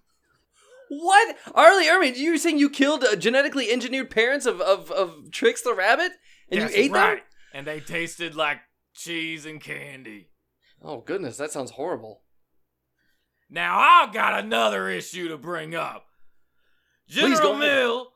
What? 0.89 1.35
Arlie 1.55 1.87
Ermy, 1.87 2.15
you 2.15 2.31
were 2.31 2.37
saying 2.37 2.59
you 2.59 2.69
killed 2.69 3.03
uh, 3.03 3.15
genetically 3.15 3.71
engineered 3.71 4.11
parents 4.11 4.45
of, 4.45 4.61
of, 4.61 4.91
of 4.91 5.31
Trix 5.31 5.61
the 5.61 5.73
rabbit? 5.73 6.11
And 6.49 6.61
That's 6.61 6.75
you 6.75 6.83
ate 6.83 6.91
right. 6.91 7.15
them? 7.15 7.25
And 7.53 7.67
they 7.67 7.79
tasted 7.79 8.35
like 8.35 8.59
cheese 8.93 9.45
and 9.45 9.59
candy. 9.59 10.29
Oh, 10.83 11.01
goodness, 11.01 11.37
that 11.37 11.51
sounds 11.51 11.71
horrible. 11.71 12.21
Now 13.49 13.79
I've 13.79 14.13
got 14.13 14.43
another 14.43 14.89
issue 14.89 15.29
to 15.29 15.37
bring 15.37 15.73
up. 15.73 16.05
General. 17.07 17.55
Mill, 17.55 18.12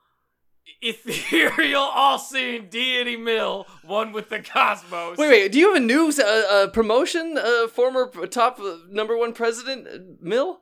ethereal, 0.82 1.82
all-seeing 1.82 2.70
deity 2.70 3.16
Mill, 3.16 3.66
one 3.84 4.12
with 4.12 4.30
the 4.30 4.40
cosmos. 4.40 5.18
Wait, 5.18 5.30
wait, 5.30 5.52
do 5.52 5.60
you 5.60 5.74
have 5.74 5.82
a 5.82 5.86
new 5.86 6.12
uh, 6.20 6.24
uh, 6.24 6.68
promotion, 6.68 7.38
uh, 7.38 7.68
former 7.68 8.10
top 8.28 8.60
uh, 8.60 8.78
number 8.90 9.18
one 9.18 9.34
president, 9.34 9.88
uh, 9.88 9.98
Mill? 10.22 10.62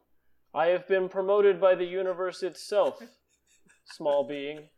I 0.54 0.68
have 0.68 0.88
been 0.88 1.10
promoted 1.10 1.60
by 1.60 1.76
the 1.76 1.86
universe 1.86 2.42
itself, 2.42 3.02
small 3.86 4.28
being. 4.28 4.70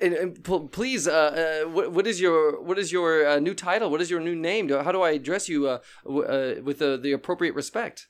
And, 0.00 0.14
and 0.14 0.42
pl- 0.42 0.68
please, 0.68 1.06
uh, 1.06 1.62
uh, 1.64 1.68
what, 1.70 1.92
what 1.92 2.06
is 2.06 2.20
your 2.20 2.60
what 2.60 2.76
is 2.76 2.90
your 2.90 3.24
uh, 3.24 3.38
new 3.38 3.54
title? 3.54 3.88
What 3.88 4.00
is 4.00 4.10
your 4.10 4.18
new 4.18 4.34
name? 4.34 4.68
How 4.68 4.90
do 4.90 5.02
I 5.02 5.12
address 5.12 5.48
you 5.48 5.68
uh, 5.68 5.78
w- 6.04 6.24
uh, 6.24 6.54
with 6.64 6.80
the, 6.80 6.96
the 6.96 7.12
appropriate 7.12 7.54
respect? 7.54 8.08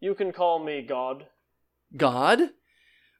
You 0.00 0.16
can 0.16 0.32
call 0.32 0.64
me 0.64 0.82
God. 0.82 1.26
God? 1.96 2.50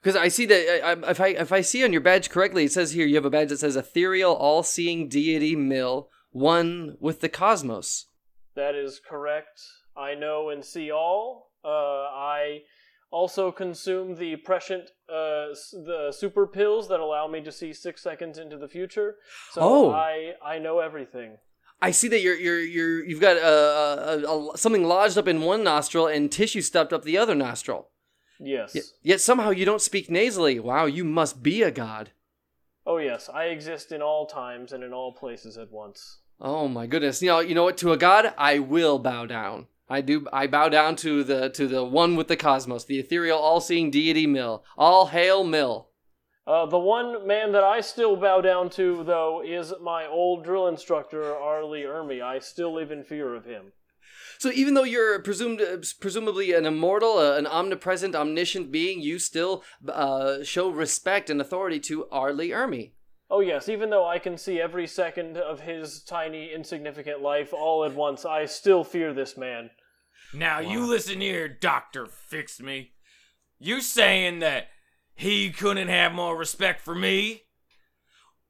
Because 0.07 0.22
I 0.22 0.28
see 0.28 0.46
that 0.46 0.84
I, 0.86 0.92
I, 0.92 1.11
if 1.11 1.20
I 1.20 1.26
if 1.30 1.50
I 1.50 1.61
see 1.62 1.82
on 1.82 1.90
your 1.90 2.00
badge 2.00 2.30
correctly, 2.30 2.62
it 2.62 2.70
says 2.70 2.92
here 2.92 3.04
you 3.04 3.16
have 3.16 3.24
a 3.24 3.30
badge 3.30 3.48
that 3.48 3.59
says 3.59 3.74
ethereal, 3.74 4.34
all-seeing 4.34 5.09
deity, 5.09 5.57
Mill, 5.57 6.11
one 6.30 6.96
with 7.00 7.22
the 7.22 7.28
cosmos. 7.28 8.07
That 8.54 8.76
is 8.76 9.00
correct. 9.00 9.61
I 9.96 10.14
know 10.14 10.48
and 10.48 10.64
see 10.64 10.92
all. 10.92 11.50
Uh, 11.64 11.68
I 11.68 12.61
also 13.11 13.50
consume 13.50 14.14
the 14.14 14.36
prescient, 14.36 14.90
uh, 15.09 15.50
the 15.72 16.14
super 16.16 16.46
pills 16.46 16.86
that 16.86 17.00
allow 17.00 17.26
me 17.26 17.42
to 17.42 17.50
see 17.50 17.72
six 17.72 18.00
seconds 18.00 18.38
into 18.38 18.57
the 18.57 18.68
future. 18.68 19.16
So 19.50 19.61
Oh. 19.61 19.90
I 19.90 20.34
I 20.40 20.61
know 20.61 20.78
everything. 20.78 21.38
I 21.82 21.90
see 21.90 22.07
that 22.07 22.20
you're 22.20 22.36
you're 22.36 22.61
you're 22.61 23.04
you've 23.04 23.20
got 23.20 23.38
uh, 23.38 24.52
a, 24.54 24.57
something 24.57 24.84
lodged 24.84 25.18
up 25.18 25.26
in 25.26 25.40
one 25.40 25.64
nostril 25.64 26.07
and 26.07 26.30
tissue 26.30 26.61
stuffed 26.61 26.92
up 26.92 27.02
the 27.02 27.18
other 27.18 27.34
nostril. 27.34 27.88
Yes. 28.39 28.74
Yet, 28.74 28.84
yet 29.03 29.20
somehow 29.20 29.51
you 29.51 29.64
don't 29.64 29.80
speak 29.80 30.11
nasally. 30.11 30.59
Wow, 30.59 30.87
you 30.87 31.05
must 31.05 31.43
be 31.43 31.62
a 31.62 31.70
god. 31.70 32.11
Oh 32.87 32.99
yes, 32.99 33.28
I 33.32 33.45
exist 33.45 33.91
in 33.93 34.03
all 34.03 34.26
times 34.26 34.72
and 34.72 34.84
in 34.84 34.93
all 34.93 35.12
places 35.12 35.59
at 35.59 35.72
once. 35.72 36.18
Oh 36.41 36.68
my 36.68 36.87
goodness! 36.87 37.22
You 37.22 37.28
know, 37.28 37.41
you 37.41 37.55
know 37.55 37.64
what? 37.64 37.78
To 37.78 37.93
a 37.93 37.97
god, 37.97 38.34
I 38.39 38.59
will 38.59 38.99
bow 38.99 39.26
down. 39.26 39.66
I 39.89 40.01
do. 40.01 40.26
I 40.32 40.47
bow 40.47 40.68
down 40.68 40.97
to 40.97 41.24
the 41.24 41.49
to 41.51 41.66
the 41.66 41.84
one 41.84 42.16
with 42.16 42.28
the 42.28 42.37
cosmos, 42.37 42.84
the 42.84 42.99
ethereal, 42.99 43.39
all-seeing 43.39 43.91
deity, 43.91 44.26
Mill. 44.26 44.64
All 44.76 45.07
hail, 45.07 45.45
Mill. 45.45 45.89
Uh, 46.47 46.66
the 46.66 46.78
one 46.78 47.26
man 47.26 47.51
that 47.53 47.64
I 47.64 47.80
still 47.80 48.14
bow 48.14 48.41
down 48.41 48.70
to, 48.70 49.03
though, 49.03 49.43
is 49.45 49.72
my 49.82 50.07
old 50.07 50.45
drill 50.45 50.68
instructor, 50.68 51.34
Arlie 51.34 51.82
Ermy. 51.82 52.22
I 52.22 52.39
still 52.39 52.72
live 52.72 52.93
in 52.93 53.03
fear 53.03 53.34
of 53.34 53.47
him. 53.47 53.72
So 54.39 54.51
even 54.53 54.74
though 54.74 54.84
you're 54.84 55.18
presumed 55.20 55.61
uh, 55.61 55.78
presumably 56.01 56.53
an 56.53 56.66
immortal, 56.66 57.18
uh, 57.18 57.37
an 57.37 57.47
omnipresent, 57.47 58.14
omniscient 58.14 58.70
being, 58.70 59.01
you 59.01 59.18
still 59.18 59.62
uh, 59.89 60.43
show 60.45 60.68
respect 60.68 61.30
and 61.30 61.41
authority 61.41 61.80
to 61.80 62.07
Arlie 62.11 62.51
Ermy. 62.51 62.93
Oh, 63.28 63.41
yes, 63.41 63.68
even 63.68 63.91
though 63.91 64.07
I 64.07 64.18
can 64.20 64.39
see 64.39 64.61
every 64.61 64.87
second 64.87 65.37
of 65.37 65.61
his 65.61 66.03
tiny, 66.05 66.53
insignificant 66.55 67.20
life 67.22 67.53
all 67.53 67.84
at 67.84 67.95
once, 67.95 68.24
I 68.24 68.45
still 68.45 68.84
fear 68.84 69.12
this 69.12 69.37
man. 69.37 69.70
Now 70.32 70.61
you 70.61 70.87
listen 70.87 71.20
here, 71.20 71.49
Doctor 71.49 72.07
Fix 72.07 72.61
Me. 72.61 72.93
You 73.59 73.80
saying 73.80 74.41
that 74.41 74.68
he 75.14 75.51
couldn't 75.51 75.89
have 75.89 76.12
more 76.12 76.37
respect 76.37 76.82
for 76.82 76.95
me 76.95 77.43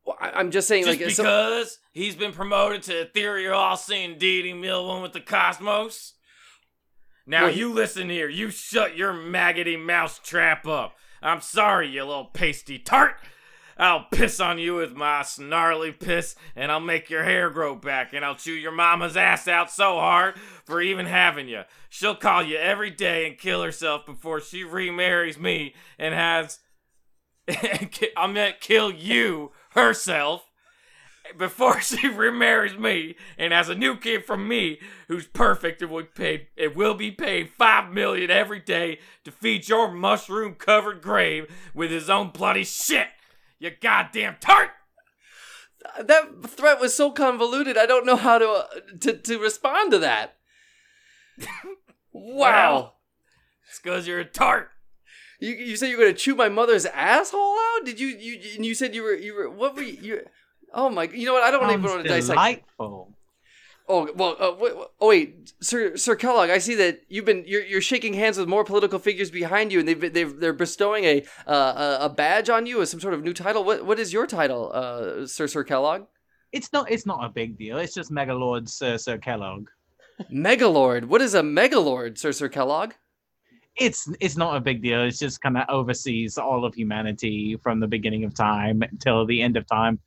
Well, 0.04 0.16
I- 0.20 0.32
I'm 0.32 0.50
just 0.50 0.68
saying, 0.68 0.84
just 0.84 1.00
like, 1.00 1.10
some- 1.10 1.24
because 1.26 1.78
he's 1.96 2.14
been 2.14 2.32
promoted 2.32 2.82
to 2.84 3.00
ethereal, 3.02 3.54
all-seeing 3.54 4.18
deity, 4.18 4.52
mill 4.52 4.86
one 4.86 5.02
with 5.02 5.12
the 5.12 5.20
cosmos? 5.20 6.12
Now 7.26 7.44
Well, 7.44 7.54
you 7.54 7.72
listen 7.72 8.08
here. 8.10 8.28
You 8.28 8.50
shut 8.50 8.96
your 8.96 9.12
maggoty 9.12 9.76
mouse 9.76 10.20
trap 10.20 10.66
up. 10.66 10.94
I'm 11.22 11.40
sorry, 11.40 11.88
you 11.88 12.04
little 12.04 12.26
pasty 12.26 12.78
tart. 12.78 13.16
I'll 13.78 14.06
piss 14.12 14.40
on 14.40 14.58
you 14.58 14.76
with 14.76 14.94
my 14.94 15.22
snarly 15.22 15.92
piss, 15.92 16.34
and 16.54 16.70
I'll 16.70 16.80
make 16.80 17.10
your 17.10 17.24
hair 17.24 17.50
grow 17.50 17.74
back, 17.74 18.12
and 18.12 18.24
I'll 18.24 18.34
chew 18.34 18.52
your 18.52 18.72
mama's 18.72 19.16
ass 19.16 19.48
out 19.48 19.70
so 19.70 19.96
hard 19.96 20.38
for 20.64 20.80
even 20.80 21.06
having 21.06 21.48
you. 21.48 21.62
She'll 21.88 22.14
call 22.14 22.42
you 22.42 22.56
every 22.56 22.90
day 22.90 23.26
and 23.26 23.36
kill 23.36 23.62
herself 23.62 24.06
before 24.06 24.40
she 24.40 24.64
remarries 24.64 25.38
me 25.38 25.74
and 25.98 26.14
has. 26.14 26.60
I 27.48 28.26
meant 28.28 28.60
kill 28.60 28.90
you 28.90 29.52
herself 29.70 30.45
before 31.36 31.80
she 31.80 32.08
remarries 32.08 32.76
me 32.76 33.16
and 33.38 33.52
has 33.52 33.68
a 33.68 33.74
new 33.74 33.96
kid 33.96 34.24
from 34.24 34.48
me 34.48 34.78
who's 35.08 35.26
perfect 35.26 35.82
and 35.82 35.90
will 35.90 36.04
paid 36.04 36.46
it 36.56 36.76
will 36.76 36.94
be 36.94 37.10
paid 37.10 37.50
five 37.50 37.92
million 37.92 38.30
every 38.30 38.60
day 38.60 38.98
to 39.24 39.30
feed 39.30 39.68
your 39.68 39.90
mushroom 39.90 40.54
covered 40.54 41.02
grave 41.02 41.46
with 41.74 41.90
his 41.90 42.10
own 42.10 42.30
bloody 42.30 42.64
shit. 42.64 43.08
You 43.58 43.70
goddamn 43.80 44.36
tart! 44.40 44.70
That 46.02 46.44
threat 46.44 46.80
was 46.80 46.94
so 46.94 47.10
convoluted. 47.10 47.78
I 47.78 47.86
don't 47.86 48.06
know 48.06 48.16
how 48.16 48.38
to 48.38 48.48
uh, 48.48 48.64
to, 49.00 49.16
to 49.16 49.38
respond 49.38 49.92
to 49.92 49.98
that. 49.98 50.36
wow. 52.12 52.74
Well, 52.74 52.96
it's 53.68 53.78
cause 53.78 54.06
you're 54.06 54.20
a 54.20 54.24
tart. 54.24 54.70
You 55.40 55.50
you 55.50 55.76
said 55.76 55.90
you 55.90 55.98
were 55.98 56.04
gonna 56.04 56.16
chew 56.16 56.34
my 56.34 56.48
mother's 56.48 56.86
asshole 56.86 57.56
out? 57.58 57.84
Did 57.84 58.00
you 58.00 58.08
you 58.08 58.40
and 58.56 58.64
you 58.64 58.74
said 58.74 58.94
you 58.94 59.02
were 59.02 59.14
you 59.14 59.34
were 59.34 59.50
what 59.50 59.74
were 59.74 59.82
you? 59.82 59.98
you 60.02 60.20
oh 60.72 60.90
my! 60.90 61.04
You 61.04 61.26
know 61.26 61.34
what? 61.34 61.42
I 61.42 61.50
don't 61.50 61.70
even 61.70 61.82
want 61.82 62.02
to 62.02 62.08
dissect. 62.08 62.34
delightful. 62.34 63.12
Oh 63.88 64.10
well. 64.16 64.36
Uh, 64.40 64.54
wait, 64.58 64.72
oh 65.00 65.08
wait, 65.08 65.52
Sir 65.60 65.96
Sir 65.96 66.16
Kellogg. 66.16 66.50
I 66.50 66.58
see 66.58 66.74
that 66.74 67.02
you've 67.08 67.24
been 67.24 67.44
you're, 67.46 67.64
you're 67.64 67.80
shaking 67.80 68.14
hands 68.14 68.36
with 68.36 68.48
more 68.48 68.64
political 68.64 68.98
figures 68.98 69.30
behind 69.30 69.72
you, 69.72 69.78
and 69.78 69.86
they've 69.88 70.12
they've 70.12 70.40
they're 70.40 70.52
bestowing 70.52 71.04
a 71.04 71.22
uh, 71.46 71.98
a- 72.00 72.04
a 72.06 72.08
badge 72.08 72.50
on 72.50 72.66
you 72.66 72.82
as 72.82 72.90
some 72.90 73.00
sort 73.00 73.14
of 73.14 73.22
new 73.22 73.32
title. 73.32 73.62
What 73.64 73.86
what 73.86 74.00
is 74.00 74.12
your 74.12 74.26
title, 74.26 74.72
uh, 74.74 75.26
Sir 75.26 75.46
Sir 75.46 75.62
Kellogg? 75.62 76.06
It's 76.52 76.72
not. 76.72 76.90
It's 76.90 77.06
not 77.06 77.24
a 77.24 77.28
big 77.28 77.58
deal. 77.58 77.78
It's 77.78 77.94
just 77.94 78.10
Megalord 78.10 78.68
Sir 78.68 78.96
Sir 78.98 79.18
Kellogg. 79.18 79.68
Megalord. 80.32 81.04
What 81.04 81.20
is 81.20 81.34
a 81.34 81.42
megalord, 81.42 82.18
Sir 82.18 82.32
Sir 82.32 82.48
Kellogg? 82.48 82.92
It's 83.76 84.08
it's 84.20 84.36
not 84.36 84.56
a 84.56 84.60
big 84.60 84.82
deal. 84.82 85.02
It's 85.04 85.18
just 85.18 85.40
kind 85.42 85.58
of 85.58 85.64
oversees 85.68 86.38
all 86.38 86.64
of 86.64 86.74
humanity 86.74 87.56
from 87.62 87.78
the 87.78 87.86
beginning 87.86 88.24
of 88.24 88.34
time 88.34 88.82
till 89.00 89.26
the 89.26 89.42
end 89.42 89.56
of 89.56 89.66
time. 89.66 90.00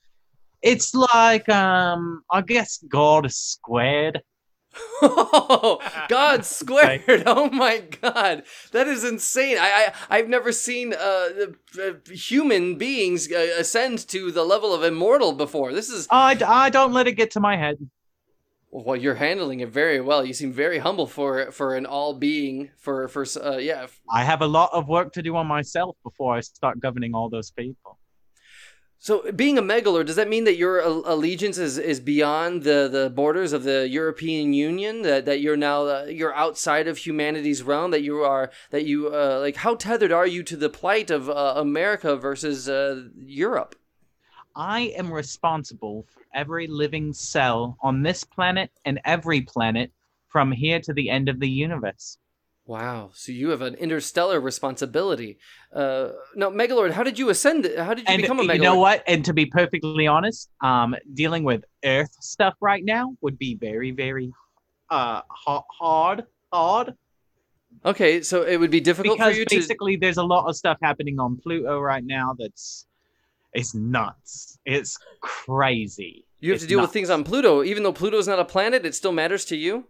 It's 0.61 0.93
like 0.93 1.47
um, 1.49 2.23
I 2.31 2.41
guess 2.41 2.83
God 2.89 3.31
squared. 3.31 4.21
Oh, 5.01 5.79
God 6.07 6.45
squared! 6.57 7.23
Oh 7.25 7.49
my 7.49 7.79
God, 8.01 8.43
that 8.71 8.87
is 8.87 9.03
insane. 9.03 9.57
I, 9.59 9.91
I 10.09 10.17
I've 10.17 10.29
never 10.29 10.51
seen 10.51 10.93
uh, 10.93 11.29
uh, 11.81 11.93
human 12.11 12.77
beings 12.77 13.31
uh, 13.31 13.55
ascend 13.57 14.07
to 14.09 14.31
the 14.31 14.43
level 14.43 14.73
of 14.73 14.83
immortal 14.83 15.33
before. 15.33 15.73
This 15.73 15.89
is 15.89 16.07
I, 16.11 16.37
I 16.45 16.69
don't 16.69 16.93
let 16.93 17.07
it 17.07 17.13
get 17.13 17.31
to 17.31 17.39
my 17.39 17.57
head. 17.57 17.77
well, 18.71 18.95
you're 18.95 19.15
handling 19.15 19.61
it 19.61 19.69
very 19.69 20.01
well. 20.01 20.25
You 20.25 20.33
seem 20.33 20.53
very 20.53 20.79
humble 20.79 21.07
for 21.07 21.51
for 21.51 21.75
an 21.75 21.85
all 21.85 22.13
being. 22.13 22.71
For 22.77 23.07
for 23.07 23.25
uh, 23.43 23.57
yeah. 23.57 23.87
I 24.11 24.23
have 24.23 24.41
a 24.41 24.47
lot 24.47 24.69
of 24.73 24.87
work 24.87 25.13
to 25.13 25.23
do 25.23 25.35
on 25.35 25.47
myself 25.47 25.97
before 26.03 26.35
I 26.35 26.41
start 26.41 26.79
governing 26.79 27.15
all 27.15 27.29
those 27.29 27.51
people. 27.51 27.98
So, 29.01 29.31
being 29.31 29.57
a 29.57 29.61
megalord, 29.61 30.07
does 30.07 30.17
that 30.17 30.27
mean 30.27 30.43
that 30.43 30.57
your 30.57 30.79
allegiance 30.79 31.57
is, 31.57 31.77
is 31.77 32.01
beyond 32.01 32.63
the, 32.63 32.89
the 32.91 33.09
borders 33.09 33.53
of 33.53 33.63
the 33.63 33.87
European 33.87 34.51
Union? 34.51 35.03
That, 35.03 35.23
that 35.23 35.39
you're 35.39 35.55
now 35.55 35.87
uh, 35.87 36.05
you're 36.09 36.35
outside 36.35 36.85
of 36.85 36.97
humanity's 36.97 37.63
realm? 37.63 37.91
That 37.91 38.01
you 38.01 38.17
are 38.17 38.51
that 38.71 38.83
you 38.83 39.07
uh, 39.07 39.39
like? 39.39 39.55
How 39.55 39.75
tethered 39.75 40.11
are 40.11 40.27
you 40.27 40.43
to 40.43 40.57
the 40.57 40.69
plight 40.69 41.09
of 41.11 41.29
uh, 41.29 41.53
America 41.55 42.17
versus 42.17 42.67
uh, 42.67 43.03
Europe? 43.17 43.75
I 44.53 44.93
am 44.97 45.13
responsible 45.13 46.05
for 46.13 46.21
every 46.33 46.67
living 46.67 47.13
cell 47.13 47.77
on 47.81 48.03
this 48.03 48.25
planet 48.25 48.69
and 48.83 48.99
every 49.05 49.39
planet 49.39 49.93
from 50.27 50.51
here 50.51 50.81
to 50.81 50.91
the 50.91 51.09
end 51.09 51.29
of 51.29 51.39
the 51.39 51.49
universe. 51.49 52.17
Wow! 52.69 53.09
So 53.15 53.31
you 53.31 53.49
have 53.49 53.63
an 53.63 53.73
interstellar 53.73 54.39
responsibility. 54.39 55.39
Uh, 55.73 56.09
now, 56.35 56.51
megalord, 56.51 56.91
how 56.91 57.01
did 57.01 57.17
you 57.17 57.29
ascend? 57.29 57.67
How 57.75 57.95
did 57.95 58.07
you 58.07 58.13
And 58.13 58.21
become 58.21 58.39
a 58.39 58.43
megalord? 58.43 58.53
you 58.57 58.61
know 58.61 58.75
what? 58.77 59.03
And 59.07 59.25
to 59.25 59.33
be 59.33 59.47
perfectly 59.47 60.05
honest, 60.05 60.51
um, 60.61 60.95
dealing 61.15 61.43
with 61.43 61.63
Earth 61.83 62.15
stuff 62.21 62.53
right 62.61 62.85
now 62.85 63.15
would 63.21 63.39
be 63.39 63.55
very, 63.55 63.89
very 63.89 64.31
uh 64.91 65.21
hard, 65.29 66.25
hard. 66.53 66.93
Okay, 67.85 68.21
so 68.21 68.43
it 68.43 68.57
would 68.57 68.69
be 68.69 68.81
difficult 68.81 69.17
Because 69.17 69.33
for 69.33 69.39
you 69.39 69.45
to. 69.45 69.55
basically, 69.55 69.95
there's 69.95 70.17
a 70.17 70.23
lot 70.23 70.47
of 70.47 70.55
stuff 70.55 70.77
happening 70.83 71.19
on 71.19 71.37
Pluto 71.37 71.79
right 71.79 72.03
now 72.05 72.35
that's 72.37 72.85
it's 73.53 73.73
nuts. 73.73 74.59
It's 74.65 74.95
crazy. 75.21 76.23
You 76.39 76.51
have 76.51 76.57
It's 76.57 76.65
to 76.65 76.69
deal 76.69 76.81
with 76.81 76.91
things 76.91 77.09
on 77.09 77.23
Pluto, 77.23 77.63
even 77.63 77.81
though 77.81 77.93
Pluto 77.93 78.19
is 78.19 78.27
not 78.27 78.37
a 78.37 78.45
planet. 78.45 78.85
It 78.85 78.93
still 78.93 79.11
matters 79.11 79.43
to 79.45 79.55
you. 79.55 79.87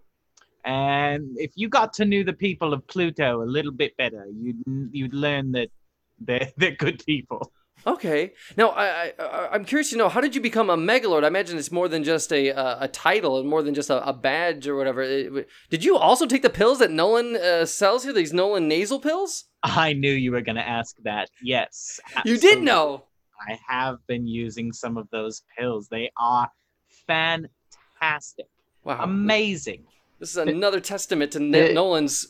And 0.70 1.36
if 1.38 1.52
you 1.56 1.68
got 1.68 1.94
to 1.94 2.06
know 2.06 2.22
the 2.24 2.34
people 2.48 2.74
of 2.74 2.86
Pluto 2.88 3.42
a 3.42 3.50
little 3.58 3.72
bit 3.72 3.98
better, 3.98 4.24
you'd 4.42 4.62
you'd 5.00 5.14
learn 5.26 5.52
that 5.54 5.70
they're 6.28 6.50
they're 6.58 6.76
good 6.86 7.04
people. 7.06 7.52
Okay. 7.88 8.34
Now, 8.58 8.70
I, 8.72 9.14
I 9.18 9.48
I'm 9.54 9.64
curious 9.66 9.90
to 9.92 9.98
know 9.98 10.10
how 10.10 10.22
did 10.22 10.36
you 10.36 10.42
become 10.42 10.70
a 10.70 10.76
megalord? 10.78 11.24
I 11.24 11.28
imagine 11.28 11.58
it's 11.58 11.72
more 11.72 11.88
than 11.88 12.04
just 12.04 12.32
a 12.32 12.52
uh, 12.52 12.76
a 12.82 12.88
title 12.90 13.40
and 13.40 13.48
more 13.50 13.64
than 13.64 13.74
just 13.74 13.90
a, 13.90 13.98
a 14.08 14.14
badge 14.14 14.68
or 14.68 14.76
whatever. 14.76 15.02
It- 15.02 15.48
did 15.72 15.84
you 15.84 15.98
also 15.98 16.26
take 16.28 16.44
the 16.44 16.50
pills 16.62 16.78
that 16.80 16.92
Nolan 16.92 17.36
uh, 17.38 17.66
sells 17.66 18.04
here? 18.04 18.14
These 18.14 18.34
Nolan 18.34 18.68
nasal 18.68 19.00
pills? 19.00 19.46
I 19.64 19.94
knew 19.94 20.12
you 20.12 20.32
were 20.34 20.42
going 20.50 20.58
to 20.64 20.68
ask 20.80 20.96
that. 21.04 21.30
Yes, 21.42 22.00
You 22.26 22.38
did 22.38 22.62
know. 22.64 23.06
I 23.50 23.58
have 23.68 23.98
been 24.08 24.28
using 24.28 24.72
some 24.74 24.98
of 24.98 25.08
those 25.12 25.42
pills. 25.58 25.88
They 25.90 26.12
are 26.18 26.48
fantastic, 27.08 28.46
Wow. 28.84 29.00
amazing. 29.04 29.84
This 30.20 30.30
is 30.32 30.38
another 30.38 30.80
testament 30.80 31.32
to 31.34 31.40
Nolan's. 31.40 32.28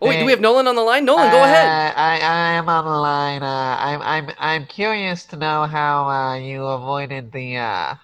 Oh 0.00 0.08
wait, 0.08 0.18
do 0.18 0.24
we 0.26 0.30
have 0.32 0.40
Nolan 0.42 0.66
on 0.68 0.76
the 0.76 0.82
line? 0.82 1.04
Nolan, 1.06 1.30
go 1.30 1.42
ahead. 1.42 1.66
Uh, 1.66 1.94
I, 1.98 2.18
I 2.20 2.52
am 2.52 2.68
on 2.68 2.84
the 2.84 2.90
line. 2.90 3.42
Uh, 3.42 3.76
I'm 3.80 4.02
I'm 4.02 4.34
I'm 4.38 4.66
curious 4.66 5.24
to 5.26 5.36
know 5.36 5.64
how 5.64 6.08
uh, 6.08 6.36
you 6.36 6.64
avoided 6.66 7.32
the 7.32 7.56
uh, 7.56 7.94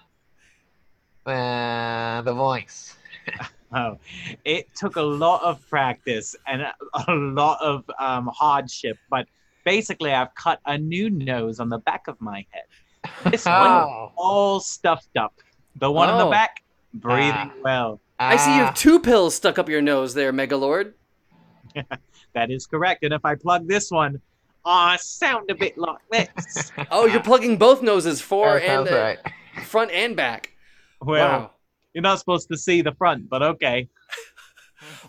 uh, 1.25 2.21
the 2.21 2.33
voice. 2.33 2.95
Oh, 3.75 3.97
it 4.45 4.67
took 4.75 4.97
a 4.97 5.01
lot 5.01 5.41
of 5.41 5.67
practice 5.67 6.35
and 6.45 6.61
a, 6.61 6.75
a 7.07 7.11
lot 7.15 7.57
of 7.59 7.83
um, 7.97 8.29
hardship, 8.31 8.99
but 9.09 9.25
basically, 9.65 10.11
I've 10.13 10.35
cut 10.35 10.59
a 10.67 10.77
new 10.77 11.09
nose 11.09 11.59
on 11.59 11.69
the 11.69 11.79
back 11.79 12.07
of 12.07 12.21
my 12.21 12.45
head. 12.51 13.31
This 13.31 13.45
one 13.45 13.55
Oh, 13.57 14.11
all 14.15 14.59
stuffed 14.59 15.17
up. 15.17 15.33
The 15.77 15.89
one 15.91 16.07
on 16.07 16.19
the 16.19 16.27
Oh. 16.27 16.29
back, 16.29 16.61
breathing 16.93 17.33
Ah. 17.51 17.53
well. 17.63 17.99
I 18.19 18.37
see 18.37 18.55
you 18.55 18.61
ah, 18.61 18.65
have 18.67 18.75
two 18.75 18.99
pills 18.99 19.35
stuck 19.35 19.57
up 19.57 19.67
your 19.69 19.81
nose 19.81 20.13
there, 20.13 20.31
Megalord. 20.31 20.93
That 22.33 22.49
is 22.49 22.65
correct. 22.65 23.03
And 23.03 23.13
if 23.13 23.23
I 23.23 23.35
plug 23.35 23.67
this 23.67 23.91
one, 23.91 24.19
I 24.65 24.97
sound 24.97 25.49
a 25.51 25.55
bit 25.55 25.77
like 25.77 25.99
this. 26.11 26.71
Oh, 26.91 27.05
you're 27.05 27.21
plugging 27.21 27.57
both 27.57 27.81
noses, 27.81 28.21
fore 28.21 28.59
that 28.59 28.63
and 28.63 28.87
sounds 28.87 28.91
uh, 28.91 29.15
right. 29.55 29.65
front 29.65 29.91
and 29.91 30.15
back. 30.15 30.51
well, 31.01 31.27
wow. 31.27 31.51
you're 31.93 32.01
not 32.01 32.19
supposed 32.19 32.47
to 32.49 32.57
see 32.57 32.81
the 32.81 32.93
front, 32.93 33.29
but 33.29 33.43
okay. 33.43 33.87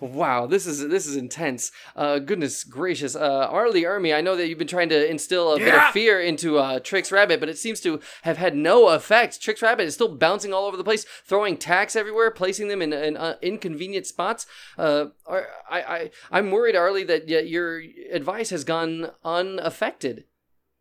Wow, 0.01 0.47
this 0.47 0.67
is 0.67 0.89
this 0.89 1.07
is 1.07 1.17
intense. 1.17 1.73
Uh, 1.97 2.19
goodness 2.19 2.65
gracious, 2.65 3.17
uh, 3.17 3.49
Arlie 3.51 3.83
Ermy, 3.83 4.15
I 4.15 4.21
know 4.21 4.37
that 4.37 4.49
you've 4.49 4.59
been 4.59 4.67
trying 4.67 4.89
to 4.91 5.11
instill 5.11 5.55
a 5.55 5.59
bit 5.59 5.75
of 5.75 5.91
fear 5.93 6.21
into 6.21 6.59
uh, 6.59 6.81
Trix 6.81 7.11
Rabbit, 7.11 7.41
but 7.41 7.49
it 7.49 7.59
seems 7.59 7.81
to 7.81 8.01
have 8.23 8.37
had 8.37 8.57
no 8.57 8.89
effect. 8.89 9.41
Trix 9.41 9.63
Rabbit 9.63 9.85
is 9.85 9.95
still 9.95 10.15
bouncing 10.17 10.53
all 10.53 10.67
over 10.67 10.77
the 10.77 10.85
place, 10.85 11.05
throwing 11.25 11.57
tacks 11.57 11.97
everywhere, 11.97 12.31
placing 12.31 12.69
them 12.69 12.83
in, 12.83 12.93
in 12.93 13.17
uh, 13.17 13.37
inconvenient 13.43 14.07
spots. 14.07 14.47
Uh, 14.77 15.07
I, 15.29 15.43
I 15.71 16.11
I'm 16.31 16.51
worried, 16.51 16.77
Arlie, 16.77 17.05
that 17.05 17.29
your 17.29 17.83
advice 18.13 18.51
has 18.51 18.65
gone 18.65 19.11
unaffected. 19.25 20.25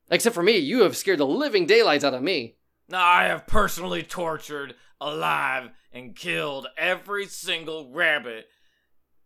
Except 0.09 0.35
for 0.35 0.43
me, 0.43 0.57
you 0.57 0.83
have 0.83 0.97
scared 0.97 1.19
the 1.19 1.25
living 1.25 1.65
daylights 1.65 2.03
out 2.03 2.13
of 2.13 2.21
me. 2.21 2.57
I 2.91 3.23
have 3.25 3.47
personally 3.47 4.03
tortured, 4.03 4.75
alive, 4.99 5.69
and 5.91 6.15
killed 6.15 6.67
every 6.77 7.25
single 7.25 7.91
rabbit 7.91 8.47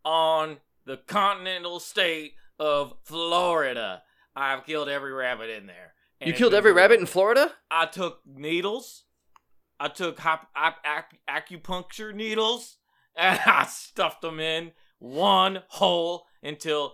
on 0.07 0.57
the 0.85 0.95
continental 1.05 1.81
state 1.81 2.33
of 2.57 2.93
Florida. 3.03 4.03
I've 4.35 4.65
killed 4.65 4.87
every 4.87 5.11
rabbit 5.11 5.49
in 5.49 5.67
there. 5.67 5.93
You 6.21 6.31
killed 6.33 6.53
every 6.53 6.71
rabbit 6.71 6.99
in 7.01 7.05
Florida? 7.05 7.51
I 7.69 7.87
took 7.87 8.21
needles. 8.25 9.03
I 9.79 9.89
took 9.89 10.17
hop, 10.19 10.47
hop, 10.53 10.77
ac- 10.85 11.19
acupuncture 11.29 12.15
needles 12.15 12.77
and 13.17 13.37
I 13.45 13.65
stuffed 13.65 14.21
them 14.21 14.39
in 14.39 14.71
one 14.99 15.63
hole 15.67 16.25
until 16.41 16.93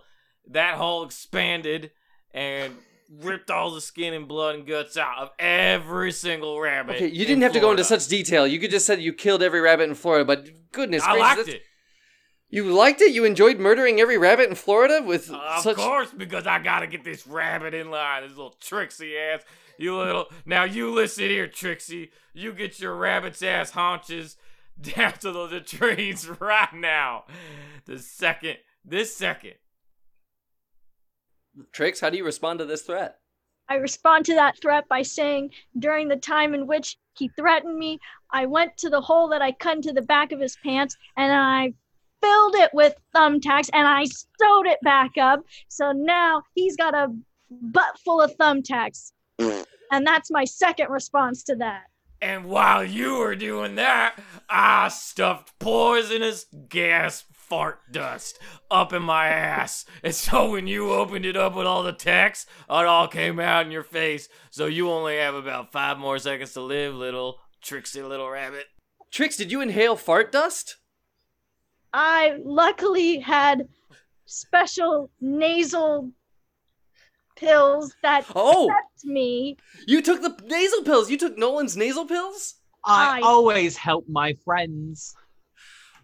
that 0.50 0.74
hole 0.74 1.04
expanded 1.04 1.92
and 2.32 2.74
ripped 3.20 3.50
all 3.50 3.70
the 3.70 3.80
skin 3.80 4.12
and 4.12 4.26
blood 4.26 4.56
and 4.56 4.66
guts 4.66 4.96
out 4.96 5.18
of 5.18 5.30
every 5.38 6.10
single 6.10 6.60
rabbit. 6.60 6.96
Okay, 6.96 7.06
you 7.06 7.24
didn't 7.24 7.42
have 7.42 7.52
to 7.52 7.60
go 7.60 7.70
into 7.70 7.84
such 7.84 8.08
detail. 8.08 8.44
You 8.46 8.58
could 8.58 8.70
just 8.72 8.86
said 8.86 9.00
you 9.00 9.12
killed 9.12 9.42
every 9.42 9.60
rabbit 9.60 9.88
in 9.88 9.94
Florida, 9.94 10.24
but 10.24 10.48
goodness 10.72 11.02
I 11.04 11.12
gracious, 11.12 11.20
liked 11.20 11.36
that's- 11.46 11.54
it. 11.54 11.62
You 12.54 12.72
liked 12.72 13.00
it? 13.00 13.12
You 13.12 13.24
enjoyed 13.24 13.58
murdering 13.58 14.00
every 14.00 14.16
rabbit 14.16 14.48
in 14.48 14.54
Florida 14.54 15.02
with 15.04 15.28
uh, 15.28 15.34
Of 15.56 15.62
such. 15.64 15.76
course, 15.76 16.12
because 16.16 16.46
I 16.46 16.60
gotta 16.60 16.86
get 16.86 17.02
this 17.02 17.26
rabbit 17.26 17.74
in 17.74 17.90
line. 17.90 18.22
This 18.22 18.30
little 18.36 18.54
Trixie 18.60 19.16
ass. 19.18 19.40
You 19.76 19.96
little. 19.96 20.26
Now 20.46 20.62
you 20.62 20.92
listen 20.92 21.24
here, 21.24 21.48
Trixie. 21.48 22.12
You 22.32 22.52
get 22.52 22.78
your 22.78 22.94
rabbit's 22.94 23.42
ass 23.42 23.72
haunches 23.72 24.36
down 24.80 25.14
to 25.14 25.32
the 25.32 25.38
latrines 25.48 26.28
right 26.40 26.72
now. 26.72 27.24
The 27.86 27.98
second. 27.98 28.58
This 28.84 29.16
second. 29.16 29.54
Trix, 31.72 31.98
how 31.98 32.10
do 32.10 32.16
you 32.16 32.24
respond 32.24 32.60
to 32.60 32.64
this 32.66 32.82
threat? 32.82 33.16
I 33.68 33.76
respond 33.76 34.26
to 34.26 34.34
that 34.34 34.60
threat 34.60 34.84
by 34.88 35.02
saying, 35.02 35.50
during 35.76 36.06
the 36.06 36.16
time 36.16 36.54
in 36.54 36.68
which 36.68 36.98
he 37.14 37.28
threatened 37.36 37.76
me, 37.78 37.98
I 38.30 38.46
went 38.46 38.76
to 38.76 38.90
the 38.90 39.00
hole 39.00 39.28
that 39.30 39.42
I 39.42 39.50
cut 39.50 39.76
into 39.76 39.92
the 39.92 40.02
back 40.02 40.30
of 40.30 40.38
his 40.38 40.56
pants 40.62 40.96
and 41.16 41.32
I 41.32 41.74
filled 42.24 42.54
it 42.56 42.70
with 42.72 42.94
thumbtacks 43.14 43.68
and 43.72 43.86
I 43.86 44.04
sewed 44.04 44.66
it 44.66 44.78
back 44.82 45.12
up. 45.20 45.40
So 45.68 45.92
now 45.92 46.42
he's 46.54 46.76
got 46.76 46.94
a 46.94 47.08
butt 47.50 47.98
full 48.04 48.20
of 48.20 48.36
thumbtacks. 48.36 49.12
and 49.38 50.06
that's 50.06 50.30
my 50.30 50.44
second 50.44 50.90
response 50.90 51.42
to 51.44 51.56
that. 51.56 51.82
And 52.22 52.46
while 52.46 52.82
you 52.82 53.18
were 53.18 53.36
doing 53.36 53.74
that, 53.74 54.18
I 54.48 54.88
stuffed 54.88 55.58
poisonous 55.58 56.46
gas 56.68 57.24
fart 57.32 57.80
dust 57.92 58.38
up 58.70 58.94
in 58.94 59.02
my 59.02 59.26
ass. 59.26 59.84
And 60.02 60.14
so 60.14 60.50
when 60.50 60.66
you 60.66 60.92
opened 60.92 61.26
it 61.26 61.36
up 61.36 61.54
with 61.54 61.66
all 61.66 61.82
the 61.82 61.92
text, 61.92 62.48
it 62.70 62.72
all 62.72 63.08
came 63.08 63.38
out 63.38 63.66
in 63.66 63.72
your 63.72 63.82
face. 63.82 64.28
So 64.50 64.64
you 64.64 64.90
only 64.90 65.18
have 65.18 65.34
about 65.34 65.72
five 65.72 65.98
more 65.98 66.18
seconds 66.18 66.54
to 66.54 66.62
live, 66.62 66.94
little 66.94 67.40
tricksy 67.62 68.02
little 68.02 68.30
rabbit. 68.30 68.64
Trix, 69.12 69.36
did 69.36 69.52
you 69.52 69.60
inhale 69.60 69.96
fart 69.96 70.32
dust? 70.32 70.76
I 71.96 72.34
luckily 72.44 73.20
had 73.20 73.68
special 74.26 75.10
nasal 75.20 76.10
pills 77.36 77.94
that 78.02 78.24
Oh, 78.34 78.68
kept 78.68 79.04
me. 79.04 79.56
you 79.86 80.02
took 80.02 80.20
the 80.22 80.36
nasal 80.44 80.82
pills. 80.82 81.08
You 81.10 81.16
took 81.16 81.38
Nolan's 81.38 81.76
nasal 81.76 82.04
pills? 82.06 82.56
I 82.84 83.18
I- 83.18 83.22
always 83.22 83.76
help 83.76 84.06
my 84.08 84.34
friends. 84.44 85.14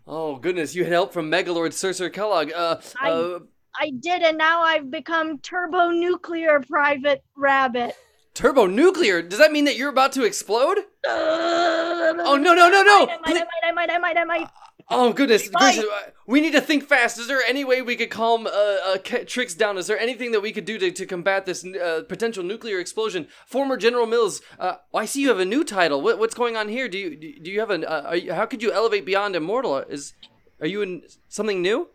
Oh, 0.06 0.36
goodness. 0.36 0.74
You 0.74 0.84
had 0.84 0.92
help 0.92 1.12
from 1.12 1.30
Megalord 1.30 1.72
Sir 1.72 1.92
Sir 1.92 2.08
Kellogg. 2.08 2.52
Uh, 2.52 2.80
I- 3.00 3.10
uh, 3.10 3.38
I 3.78 3.90
did, 4.00 4.22
and 4.22 4.36
now 4.38 4.62
I've 4.62 4.90
become 4.90 5.38
turbonuclear 5.38 6.66
private 6.68 7.22
rabbit. 7.36 7.96
turbonuclear. 8.34 9.28
Does 9.28 9.38
that 9.40 9.50
mean 9.52 9.64
that 9.64 9.76
you're 9.76 9.90
about 9.90 10.12
to 10.12 10.24
explode? 10.24 10.78
oh 11.06 12.14
Oh, 12.24 12.36
no, 12.36 12.54
no, 12.54 12.68
no, 12.68 12.82
no. 12.82 13.06
I 13.08 13.18
might, 13.26 13.36
I 13.36 13.42
might, 13.42 13.62
I 13.64 13.72
might, 13.72 13.90
I 13.90 13.98
might, 13.98 14.16
I 14.16 14.24
might. 14.24 14.48
Oh 14.92 15.12
goodness, 15.12 15.48
Bye. 15.48 15.72
gracious, 15.72 15.84
uh, 15.84 16.10
we 16.26 16.40
need 16.40 16.52
to 16.52 16.60
think 16.60 16.82
fast. 16.84 17.16
Is 17.16 17.28
there 17.28 17.40
any 17.46 17.64
way 17.64 17.80
we 17.80 17.94
could 17.94 18.10
calm 18.10 18.48
uh, 18.48 18.50
uh, 18.50 18.98
K- 18.98 19.24
Trix 19.24 19.54
down? 19.54 19.78
Is 19.78 19.86
there 19.86 19.98
anything 19.98 20.32
that 20.32 20.40
we 20.40 20.50
could 20.50 20.64
do 20.64 20.78
to, 20.78 20.90
to 20.90 21.06
combat 21.06 21.46
this 21.46 21.64
uh, 21.64 22.02
potential 22.08 22.42
nuclear 22.42 22.80
explosion? 22.80 23.28
Former 23.46 23.76
General 23.76 24.06
Mills, 24.06 24.42
uh, 24.58 24.76
I 24.92 25.04
see 25.06 25.20
you 25.22 25.28
have 25.28 25.38
a 25.38 25.44
new 25.44 25.62
title. 25.62 26.02
What, 26.02 26.18
what's 26.18 26.34
going 26.34 26.56
on 26.56 26.68
here? 26.68 26.88
Do 26.88 26.98
you 26.98 27.14
do 27.14 27.38
do 27.38 27.50
you 27.52 27.60
have 27.60 27.70
an? 27.70 27.84
Uh, 27.84 28.02
are 28.06 28.16
you, 28.16 28.32
how 28.34 28.46
could 28.46 28.64
you 28.64 28.72
elevate 28.72 29.06
beyond 29.06 29.36
immortal? 29.36 29.78
Is 29.78 30.14
are 30.60 30.66
you 30.66 30.82
in 30.82 31.02
something 31.28 31.62
new? 31.62 31.90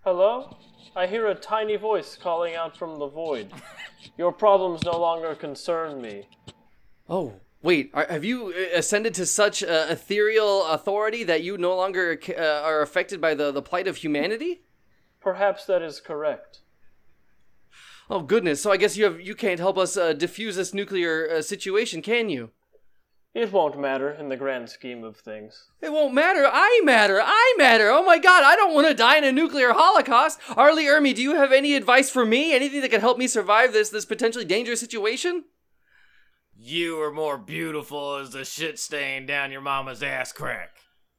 Hello? 0.00 0.54
I 0.94 1.06
hear 1.06 1.28
a 1.28 1.34
tiny 1.34 1.76
voice 1.76 2.18
calling 2.20 2.54
out 2.56 2.76
from 2.76 2.98
the 2.98 3.08
void. 3.08 3.52
Your 4.18 4.32
problems 4.32 4.84
no 4.84 4.98
longer 4.98 5.34
concern 5.34 6.02
me. 6.02 6.28
Oh 7.08 7.40
wait, 7.62 7.90
are, 7.94 8.06
have 8.08 8.24
you 8.24 8.48
uh, 8.48 8.76
ascended 8.78 9.14
to 9.14 9.26
such 9.26 9.62
uh, 9.62 9.86
ethereal 9.88 10.66
authority 10.66 11.24
that 11.24 11.42
you 11.42 11.58
no 11.58 11.76
longer 11.76 12.18
uh, 12.36 12.42
are 12.42 12.82
affected 12.82 13.20
by 13.20 13.34
the 13.34 13.50
the 13.50 13.62
plight 13.62 13.86
of 13.86 13.98
humanity? 13.98 14.62
Perhaps 15.20 15.66
that 15.66 15.82
is 15.82 16.00
correct. 16.00 16.60
Oh 18.10 18.20
goodness, 18.20 18.62
so 18.62 18.72
I 18.72 18.76
guess 18.78 18.96
you 18.96 19.04
have 19.04 19.20
you 19.20 19.34
can't 19.34 19.60
help 19.60 19.76
us 19.76 19.96
uh, 19.96 20.12
diffuse 20.12 20.56
this 20.56 20.72
nuclear 20.72 21.28
uh, 21.30 21.42
situation, 21.42 22.00
can 22.00 22.28
you? 22.28 22.50
It 23.34 23.52
won't 23.52 23.78
matter 23.78 24.10
in 24.10 24.30
the 24.30 24.36
grand 24.36 24.70
scheme 24.70 25.04
of 25.04 25.18
things. 25.18 25.66
It 25.82 25.92
won't 25.92 26.14
matter. 26.14 26.48
I 26.50 26.80
matter. 26.82 27.20
I 27.22 27.54
matter. 27.58 27.90
Oh 27.90 28.02
my 28.02 28.18
god, 28.18 28.42
I 28.42 28.56
don't 28.56 28.74
want 28.74 28.88
to 28.88 28.94
die 28.94 29.18
in 29.18 29.24
a 29.24 29.32
nuclear 29.32 29.74
holocaust. 29.74 30.40
Arlie 30.56 30.86
Ermy, 30.86 31.14
do 31.14 31.22
you 31.22 31.36
have 31.36 31.52
any 31.52 31.74
advice 31.74 32.10
for 32.10 32.24
me? 32.24 32.54
Anything 32.54 32.80
that 32.80 32.90
could 32.90 33.00
help 33.00 33.18
me 33.18 33.26
survive 33.26 33.72
this 33.72 33.90
this 33.90 34.06
potentially 34.06 34.46
dangerous 34.46 34.80
situation? 34.80 35.44
You 36.68 37.00
are 37.00 37.10
more 37.10 37.38
beautiful 37.38 38.16
as 38.16 38.32
the 38.32 38.44
shit 38.44 38.78
stain 38.78 39.24
down 39.24 39.50
your 39.50 39.62
mama's 39.62 40.02
ass 40.02 40.32
crack. 40.32 40.76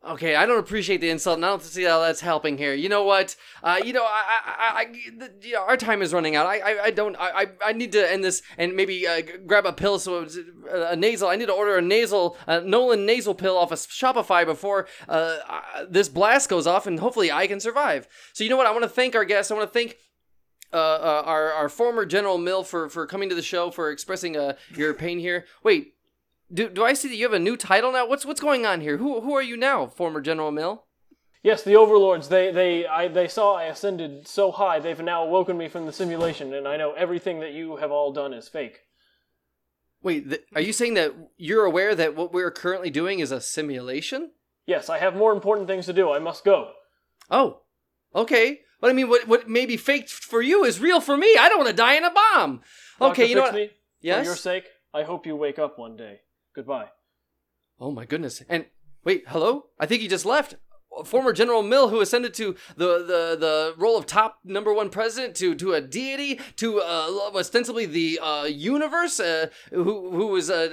Okay, 0.07 0.35
I 0.35 0.45
don't 0.45 0.59
appreciate 0.59 1.01
the 1.01 1.09
insult, 1.09 1.37
and 1.37 1.45
I 1.45 1.49
don't 1.49 1.63
see 1.63 1.85
how 1.85 2.01
that's 2.01 2.21
helping 2.21 2.59
here. 2.59 2.75
You 2.75 2.87
know 2.87 3.03
what? 3.03 3.35
Uh, 3.63 3.81
you 3.83 3.91
know, 3.91 4.03
I, 4.03 4.23
I, 4.45 4.79
I, 4.81 4.85
the, 5.17 5.47
you 5.47 5.53
know, 5.53 5.63
our 5.63 5.75
time 5.75 6.03
is 6.03 6.13
running 6.13 6.35
out. 6.35 6.45
I, 6.45 6.59
I, 6.59 6.83
I 6.83 6.91
don't, 6.91 7.15
I, 7.19 7.47
I 7.65 7.73
need 7.73 7.91
to 7.93 8.11
end 8.11 8.23
this 8.23 8.43
and 8.59 8.75
maybe 8.75 9.07
uh, 9.07 9.23
grab 9.47 9.65
a 9.65 9.73
pill. 9.73 9.97
So 9.97 10.21
it's 10.21 10.37
uh, 10.37 10.89
a 10.91 10.95
nasal. 10.95 11.29
I 11.29 11.35
need 11.35 11.47
to 11.47 11.53
order 11.53 11.77
a 11.77 11.81
nasal, 11.81 12.37
uh, 12.47 12.59
Nolan 12.63 13.07
nasal 13.07 13.33
pill 13.33 13.57
off 13.57 13.71
of 13.71 13.79
Shopify 13.79 14.45
before 14.45 14.87
uh, 15.07 15.37
this 15.89 16.09
blast 16.09 16.47
goes 16.47 16.67
off, 16.67 16.85
and 16.85 16.99
hopefully 16.99 17.31
I 17.31 17.47
can 17.47 17.59
survive. 17.59 18.07
So 18.33 18.43
you 18.43 18.51
know 18.51 18.57
what? 18.57 18.67
I 18.67 18.71
want 18.71 18.83
to 18.83 18.89
thank 18.89 19.15
our 19.15 19.25
guests. 19.25 19.51
I 19.51 19.55
want 19.55 19.67
to 19.67 19.73
thank. 19.73 19.95
Uh, 20.71 20.77
uh, 20.77 21.23
our 21.25 21.51
our 21.51 21.67
former 21.67 22.05
General 22.05 22.37
Mill 22.37 22.63
for 22.63 22.89
for 22.89 23.07
coming 23.07 23.27
to 23.29 23.35
the 23.35 23.41
show 23.41 23.71
for 23.71 23.89
expressing 23.89 24.37
uh 24.37 24.53
your 24.75 24.93
pain 24.93 25.17
here. 25.17 25.45
Wait, 25.63 25.95
do, 26.53 26.69
do 26.69 26.83
I 26.83 26.93
see 26.93 27.07
that 27.07 27.15
you 27.15 27.25
have 27.25 27.33
a 27.33 27.39
new 27.39 27.57
title 27.57 27.91
now? 27.91 28.07
What's 28.07 28.23
what's 28.23 28.39
going 28.39 28.67
on 28.67 28.81
here? 28.81 28.97
Who 28.97 29.21
who 29.21 29.33
are 29.33 29.41
you 29.41 29.57
now, 29.57 29.87
former 29.87 30.21
General 30.21 30.51
Mill? 30.51 30.85
Yes, 31.41 31.63
the 31.63 31.75
overlords, 31.75 32.29
they 32.29 32.51
they 32.51 32.85
I 32.85 33.07
they 33.07 33.27
saw 33.27 33.55
I 33.55 33.63
ascended 33.63 34.27
so 34.27 34.51
high, 34.51 34.79
they've 34.79 34.99
now 34.99 35.23
awoken 35.23 35.57
me 35.57 35.69
from 35.69 35.85
the 35.85 35.93
simulation, 35.93 36.53
and 36.53 36.67
I 36.67 36.77
know 36.77 36.91
everything 36.93 37.39
that 37.39 37.53
you 37.53 37.77
have 37.77 37.91
all 37.91 38.11
done 38.11 38.33
is 38.33 38.47
fake. 38.47 38.81
Wait, 40.03 40.29
th- 40.29 40.43
are 40.53 40.61
you 40.61 40.73
saying 40.73 40.93
that 40.93 41.13
you're 41.37 41.65
aware 41.65 41.95
that 41.95 42.15
what 42.15 42.31
we're 42.31 42.51
currently 42.51 42.89
doing 42.89 43.19
is 43.19 43.31
a 43.31 43.41
simulation? 43.41 44.31
Yes, 44.65 44.89
I 44.89 44.99
have 44.99 45.15
more 45.15 45.33
important 45.33 45.67
things 45.67 45.85
to 45.87 45.93
do. 45.93 46.11
I 46.11 46.19
must 46.19 46.45
go. 46.45 46.71
Oh, 47.31 47.61
okay. 48.13 48.61
But 48.81 48.89
I 48.89 48.93
mean, 48.93 49.09
what 49.09 49.27
what 49.27 49.49
may 49.49 49.65
be 49.65 49.77
faked 49.77 50.09
for 50.09 50.41
you 50.41 50.63
is 50.63 50.79
real 50.79 51.01
for 51.01 51.17
me. 51.17 51.35
I 51.37 51.49
don't 51.49 51.57
want 51.57 51.69
to 51.69 51.75
die 51.75 51.95
in 51.95 52.03
a 52.05 52.11
bomb. 52.11 52.61
Okay, 53.01 53.23
Dr. 53.23 53.29
you 53.29 53.35
know 53.35 53.41
what? 53.41 53.53
Fixme, 53.53 53.69
For 54.19 54.23
your 54.23 54.35
sake, 54.35 54.65
I 54.93 55.03
hope 55.03 55.25
you 55.25 55.35
wake 55.35 55.59
up 55.59 55.77
one 55.77 55.97
day. 55.97 56.21
Goodbye. 56.55 56.89
Oh 57.79 57.91
my 57.91 58.05
goodness! 58.05 58.41
And 58.47 58.65
wait, 59.03 59.23
hello? 59.27 59.65
I 59.79 59.85
think 59.85 60.01
he 60.01 60.07
just 60.07 60.25
left. 60.25 60.55
Former 61.05 61.31
General 61.33 61.61
Mill, 61.61 61.89
who 61.89 62.01
ascended 62.01 62.33
to 62.33 62.55
the, 62.75 62.97
the, 62.97 63.37
the 63.39 63.73
role 63.77 63.97
of 63.97 64.05
top 64.05 64.39
number 64.43 64.73
one 64.73 64.89
president, 64.89 65.35
to, 65.35 65.55
to 65.55 65.73
a 65.73 65.81
deity, 65.81 66.39
to 66.57 66.81
uh, 66.81 67.29
ostensibly 67.33 67.85
the 67.85 68.19
uh, 68.19 68.43
universe, 68.45 69.19
uh, 69.19 69.47
who 69.69 70.11
who 70.11 70.27
was 70.27 70.49
uh, 70.49 70.69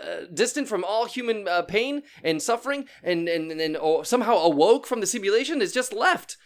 uh, 0.00 0.26
distant 0.32 0.68
from 0.68 0.84
all 0.84 1.06
human 1.06 1.48
uh, 1.48 1.62
pain 1.62 2.02
and 2.22 2.40
suffering, 2.40 2.86
and 3.02 3.28
and 3.28 3.50
and, 3.50 3.60
and 3.60 3.76
oh, 3.78 4.02
somehow 4.02 4.36
awoke 4.36 4.86
from 4.86 5.00
the 5.00 5.06
simulation, 5.06 5.60
is 5.60 5.72
just 5.72 5.92
left. 5.92 6.36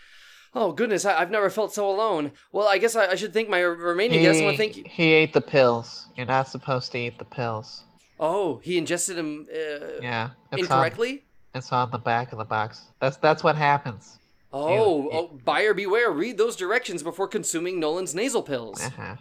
Oh 0.55 0.73
goodness, 0.73 1.05
I, 1.05 1.21
I've 1.21 1.31
never 1.31 1.49
felt 1.51 1.73
so 1.73 1.89
alone. 1.89 2.33
Well, 2.53 2.67
I 2.67 2.79
guess 2.79 2.97
I, 2.97 3.07
I 3.09 3.15
should 3.15 3.33
thank 3.33 3.49
my 3.49 3.61
remaining 3.61 4.21
guests. 4.23 4.41
I 4.43 4.45
want 4.47 4.57
to 4.57 4.63
thank 4.63 4.77
you. 4.77 4.85
he 4.89 5.13
ate 5.13 5.33
the 5.33 5.41
pills. 5.41 6.07
You're 6.17 6.27
not 6.27 6.49
supposed 6.49 6.91
to 6.93 6.99
eat 6.99 7.19
the 7.19 7.25
pills. 7.25 7.85
Oh, 8.19 8.61
he 8.63 8.77
ingested 8.77 9.17
them 9.17 9.47
uh, 9.53 10.01
Yeah, 10.03 10.31
it's 10.53 10.63
incorrectly. 10.63 11.11
On, 11.13 11.59
it's 11.59 11.73
on 11.73 11.91
the 11.91 11.99
back 11.99 12.33
of 12.33 12.39
the 12.39 12.45
box. 12.45 12.83
That's 13.01 13.17
that's 13.19 13.43
what 13.45 13.57
happens. 13.57 14.19
Oh, 14.53 15.03
You- 15.05 15.11
oh, 15.13 15.41
buyer 15.45 15.73
beware. 15.75 16.11
Read 16.11 16.37
those 16.37 16.57
directions 16.57 17.03
before 17.03 17.29
consuming 17.29 17.79
Nolan's 17.79 18.15
nasal 18.15 18.43
pills. 18.43 18.83
Uh-huh. 18.85 19.17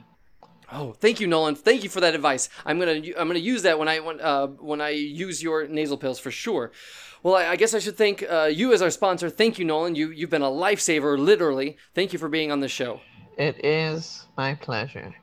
Oh, 0.72 0.94
thank 0.94 1.20
you, 1.20 1.28
Nolan. 1.28 1.56
Thank 1.56 1.84
you 1.84 1.90
for 1.90 2.00
that 2.02 2.14
advice. 2.14 2.50
I'm 2.66 2.80
gonna 2.80 3.02
I'm 3.18 3.28
gonna 3.28 3.40
use 3.40 3.64
that 3.64 3.80
when 3.80 3.88
I 3.88 4.00
when 4.00 4.22
uh 4.22 4.48
when 4.48 4.82
I 4.82 4.90
use 4.90 5.42
your 5.42 5.68
nasal 5.68 5.98
pills 5.98 6.20
for 6.20 6.32
sure. 6.32 6.72
Well, 7.24 7.36
I, 7.36 7.48
I 7.48 7.56
guess 7.56 7.74
I 7.74 7.80
should 7.80 7.98
thank 7.98 8.24
uh, 8.24 8.50
you 8.52 8.72
as 8.72 8.82
our 8.82 8.90
sponsor. 8.90 9.30
Thank 9.30 9.60
you, 9.60 9.66
Nolan. 9.66 9.96
You 9.96 10.12
you've 10.12 10.30
been 10.30 10.42
a 10.42 10.50
lifesaver, 10.50 11.18
literally. 11.18 11.78
Thank 11.94 12.14
you 12.14 12.20
for 12.20 12.30
being 12.30 12.52
on 12.52 12.60
the 12.60 12.68
show. 12.68 13.02
It 13.38 13.64
is 13.66 14.28
my 14.38 14.56
pleasure. 14.56 15.16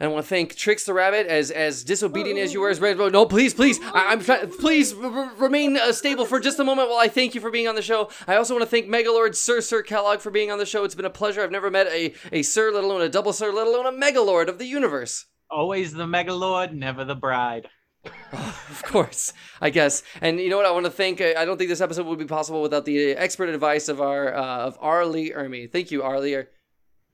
And 0.00 0.08
I 0.10 0.12
want 0.12 0.24
to 0.24 0.28
thank 0.28 0.56
Trix 0.56 0.84
the 0.84 0.92
Rabbit, 0.92 1.28
as 1.28 1.50
as 1.52 1.84
disobedient 1.84 2.38
as 2.38 2.52
you 2.52 2.60
were 2.60 2.68
as 2.70 2.80
Red 2.80 2.98
Road. 2.98 3.12
No, 3.12 3.26
please, 3.26 3.54
please, 3.54 3.78
I, 3.82 4.12
I'm 4.12 4.20
trying. 4.20 4.48
Please 4.50 4.92
r- 4.92 5.04
r- 5.06 5.32
remain 5.38 5.76
uh, 5.76 5.92
stable 5.92 6.24
for 6.24 6.40
just 6.40 6.58
a 6.58 6.64
moment 6.64 6.88
while 6.88 6.98
I 6.98 7.06
thank 7.08 7.34
you 7.34 7.40
for 7.40 7.50
being 7.50 7.68
on 7.68 7.76
the 7.76 7.82
show. 7.82 8.10
I 8.26 8.34
also 8.36 8.54
want 8.54 8.62
to 8.64 8.68
thank 8.70 8.86
Megalord 8.86 9.36
Sir 9.36 9.60
Sir 9.60 9.82
Kellogg 9.82 10.18
for 10.20 10.30
being 10.30 10.50
on 10.50 10.58
the 10.58 10.66
show. 10.66 10.82
It's 10.84 10.96
been 10.96 11.04
a 11.04 11.10
pleasure. 11.10 11.42
I've 11.42 11.52
never 11.52 11.70
met 11.70 11.86
a 11.86 12.12
a 12.32 12.42
Sir, 12.42 12.72
let 12.72 12.82
alone 12.82 13.02
a 13.02 13.08
double 13.08 13.32
Sir, 13.32 13.52
let 13.52 13.66
alone 13.68 13.86
a 13.86 13.92
Megalord 13.92 14.48
of 14.48 14.58
the 14.58 14.66
universe. 14.66 15.26
Always 15.50 15.92
the 15.92 16.06
megalord, 16.06 16.72
never 16.72 17.04
the 17.04 17.14
bride. 17.14 17.68
Of 18.32 18.82
course, 18.82 19.32
I 19.60 19.70
guess. 19.70 20.02
And 20.20 20.40
you 20.40 20.50
know 20.50 20.56
what? 20.56 20.66
I 20.66 20.72
want 20.72 20.86
to 20.86 20.90
thank. 20.90 21.20
uh, 21.20 21.34
I 21.38 21.44
don't 21.44 21.56
think 21.56 21.70
this 21.70 21.80
episode 21.80 22.06
would 22.06 22.18
be 22.18 22.24
possible 22.24 22.60
without 22.60 22.84
the 22.84 23.12
expert 23.12 23.48
advice 23.48 23.88
of 23.88 24.00
our 24.00 24.34
uh, 24.34 24.66
of 24.66 24.76
Arlie 24.80 25.30
Ermy. 25.30 25.70
Thank 25.70 25.90
you, 25.92 26.02
Arlie. 26.02 26.34
Are- 26.34 26.48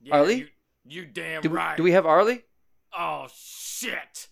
Yeah, 0.00 0.14
Arlie? 0.16 0.34
You, 0.36 0.46
you 1.02 1.04
damn 1.04 1.42
Do, 1.42 1.50
we- 1.50 1.56
right. 1.56 1.76
do 1.76 1.82
we 1.82 1.92
have 1.92 2.06
Arlie? 2.06 2.42
Oh 2.96 3.26
shit! 3.34 4.28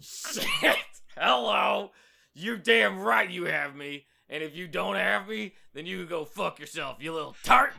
shit! 0.00 0.76
Hello! 1.16 1.90
You 2.34 2.56
damn 2.56 3.00
right 3.00 3.30
you 3.30 3.44
have 3.44 3.74
me. 3.74 4.06
And 4.28 4.42
if 4.42 4.54
you 4.56 4.66
don't 4.66 4.96
have 4.96 5.28
me, 5.28 5.52
then 5.74 5.84
you 5.84 5.98
can 5.98 6.06
go 6.06 6.24
fuck 6.24 6.58
yourself, 6.58 6.96
you 7.00 7.12
little 7.12 7.36
tart. 7.42 7.74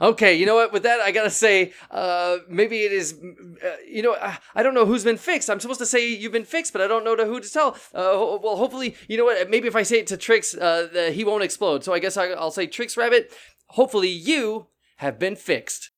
Okay, 0.00 0.34
you 0.34 0.46
know 0.46 0.54
what? 0.54 0.72
With 0.72 0.84
that, 0.84 1.00
I 1.00 1.10
gotta 1.10 1.30
say, 1.30 1.72
uh, 1.90 2.38
maybe 2.48 2.80
it 2.80 2.92
is. 2.92 3.14
Uh, 3.14 3.76
you 3.86 4.02
know, 4.02 4.14
I, 4.14 4.38
I 4.54 4.62
don't 4.62 4.74
know 4.74 4.86
who's 4.86 5.04
been 5.04 5.16
fixed. 5.16 5.50
I'm 5.50 5.60
supposed 5.60 5.80
to 5.80 5.86
say 5.86 6.08
you've 6.08 6.32
been 6.32 6.44
fixed, 6.44 6.72
but 6.72 6.80
I 6.80 6.86
don't 6.86 7.04
know 7.04 7.16
to 7.16 7.24
who 7.24 7.40
to 7.40 7.50
tell. 7.50 7.74
Uh, 7.94 8.38
well, 8.42 8.56
hopefully, 8.56 8.94
you 9.08 9.16
know 9.16 9.24
what? 9.24 9.50
Maybe 9.50 9.68
if 9.68 9.76
I 9.76 9.82
say 9.82 9.98
it 9.98 10.06
to 10.08 10.16
Trix, 10.16 10.54
uh, 10.54 10.88
the, 10.92 11.10
he 11.10 11.24
won't 11.24 11.42
explode. 11.42 11.84
So 11.84 11.92
I 11.92 11.98
guess 11.98 12.16
I, 12.16 12.28
I'll 12.28 12.50
say 12.50 12.66
Trix 12.66 12.96
Rabbit. 12.96 13.32
Hopefully, 13.68 14.08
you 14.08 14.66
have 14.98 15.18
been 15.18 15.36
fixed. 15.36 15.90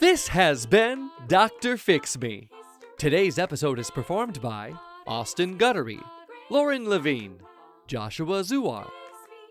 This 0.00 0.28
has 0.28 0.64
been 0.64 1.10
Doctor 1.28 1.76
Fix 1.76 2.18
Me. 2.18 2.48
Today's 2.96 3.38
episode 3.38 3.78
is 3.78 3.90
performed 3.90 4.40
by 4.40 4.72
Austin 5.06 5.58
Guttery, 5.58 6.02
Lauren 6.48 6.88
Levine, 6.88 7.36
Joshua 7.86 8.40
Zuar, 8.40 8.88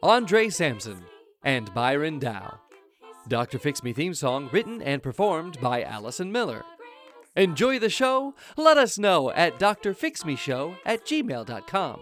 Andre 0.02 0.50
Sampson, 0.50 1.06
and 1.44 1.72
Byron 1.76 2.18
Dow. 2.18 2.60
Dr. 3.28 3.60
Fix 3.60 3.84
Me 3.84 3.94
theme 3.94 4.16
song 4.16 4.50
written 4.52 4.82
and 4.82 5.04
performed 5.04 5.62
by 5.62 5.84
Allison 5.84 6.32
Miller. 6.32 6.64
Enjoy 7.36 7.78
the 7.78 7.88
show? 7.88 8.34
Let 8.58 8.76
us 8.76 8.98
know 8.98 9.30
at 9.30 9.60
drfixmeshow 9.60 10.78
at 10.84 11.06
gmail.com. 11.06 12.00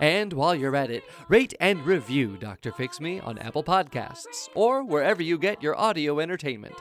And 0.00 0.32
while 0.32 0.56
you're 0.56 0.74
at 0.74 0.90
it, 0.90 1.04
rate 1.28 1.54
and 1.60 1.86
review 1.86 2.36
Dr. 2.40 2.72
Fix 2.72 3.00
Me 3.00 3.20
on 3.20 3.38
Apple 3.38 3.62
Podcasts 3.62 4.48
or 4.56 4.82
wherever 4.82 5.22
you 5.22 5.38
get 5.38 5.62
your 5.62 5.78
audio 5.78 6.18
entertainment. 6.18 6.74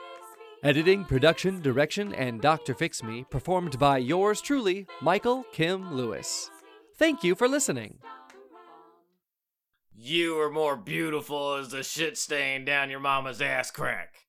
Editing, 0.63 1.03
production, 1.03 1.61
direction, 1.61 2.13
and 2.13 2.39
Dr. 2.39 2.73
Fix 2.73 3.03
Me 3.03 3.25
performed 3.29 3.77
by 3.77 3.97
yours 3.97 4.39
truly, 4.39 4.87
Michael 5.01 5.43
Kim 5.51 5.93
Lewis. 5.93 6.49
Thank 6.95 7.21
you 7.21 7.35
for 7.35 7.49
listening. 7.49 7.97
You 9.93 10.39
are 10.39 10.49
more 10.49 10.77
beautiful 10.77 11.55
as 11.55 11.71
the 11.71 11.83
shit 11.83 12.17
stain 12.17 12.63
down 12.63 12.89
your 12.89 13.01
mama's 13.01 13.41
ass 13.41 13.71
crack. 13.71 14.22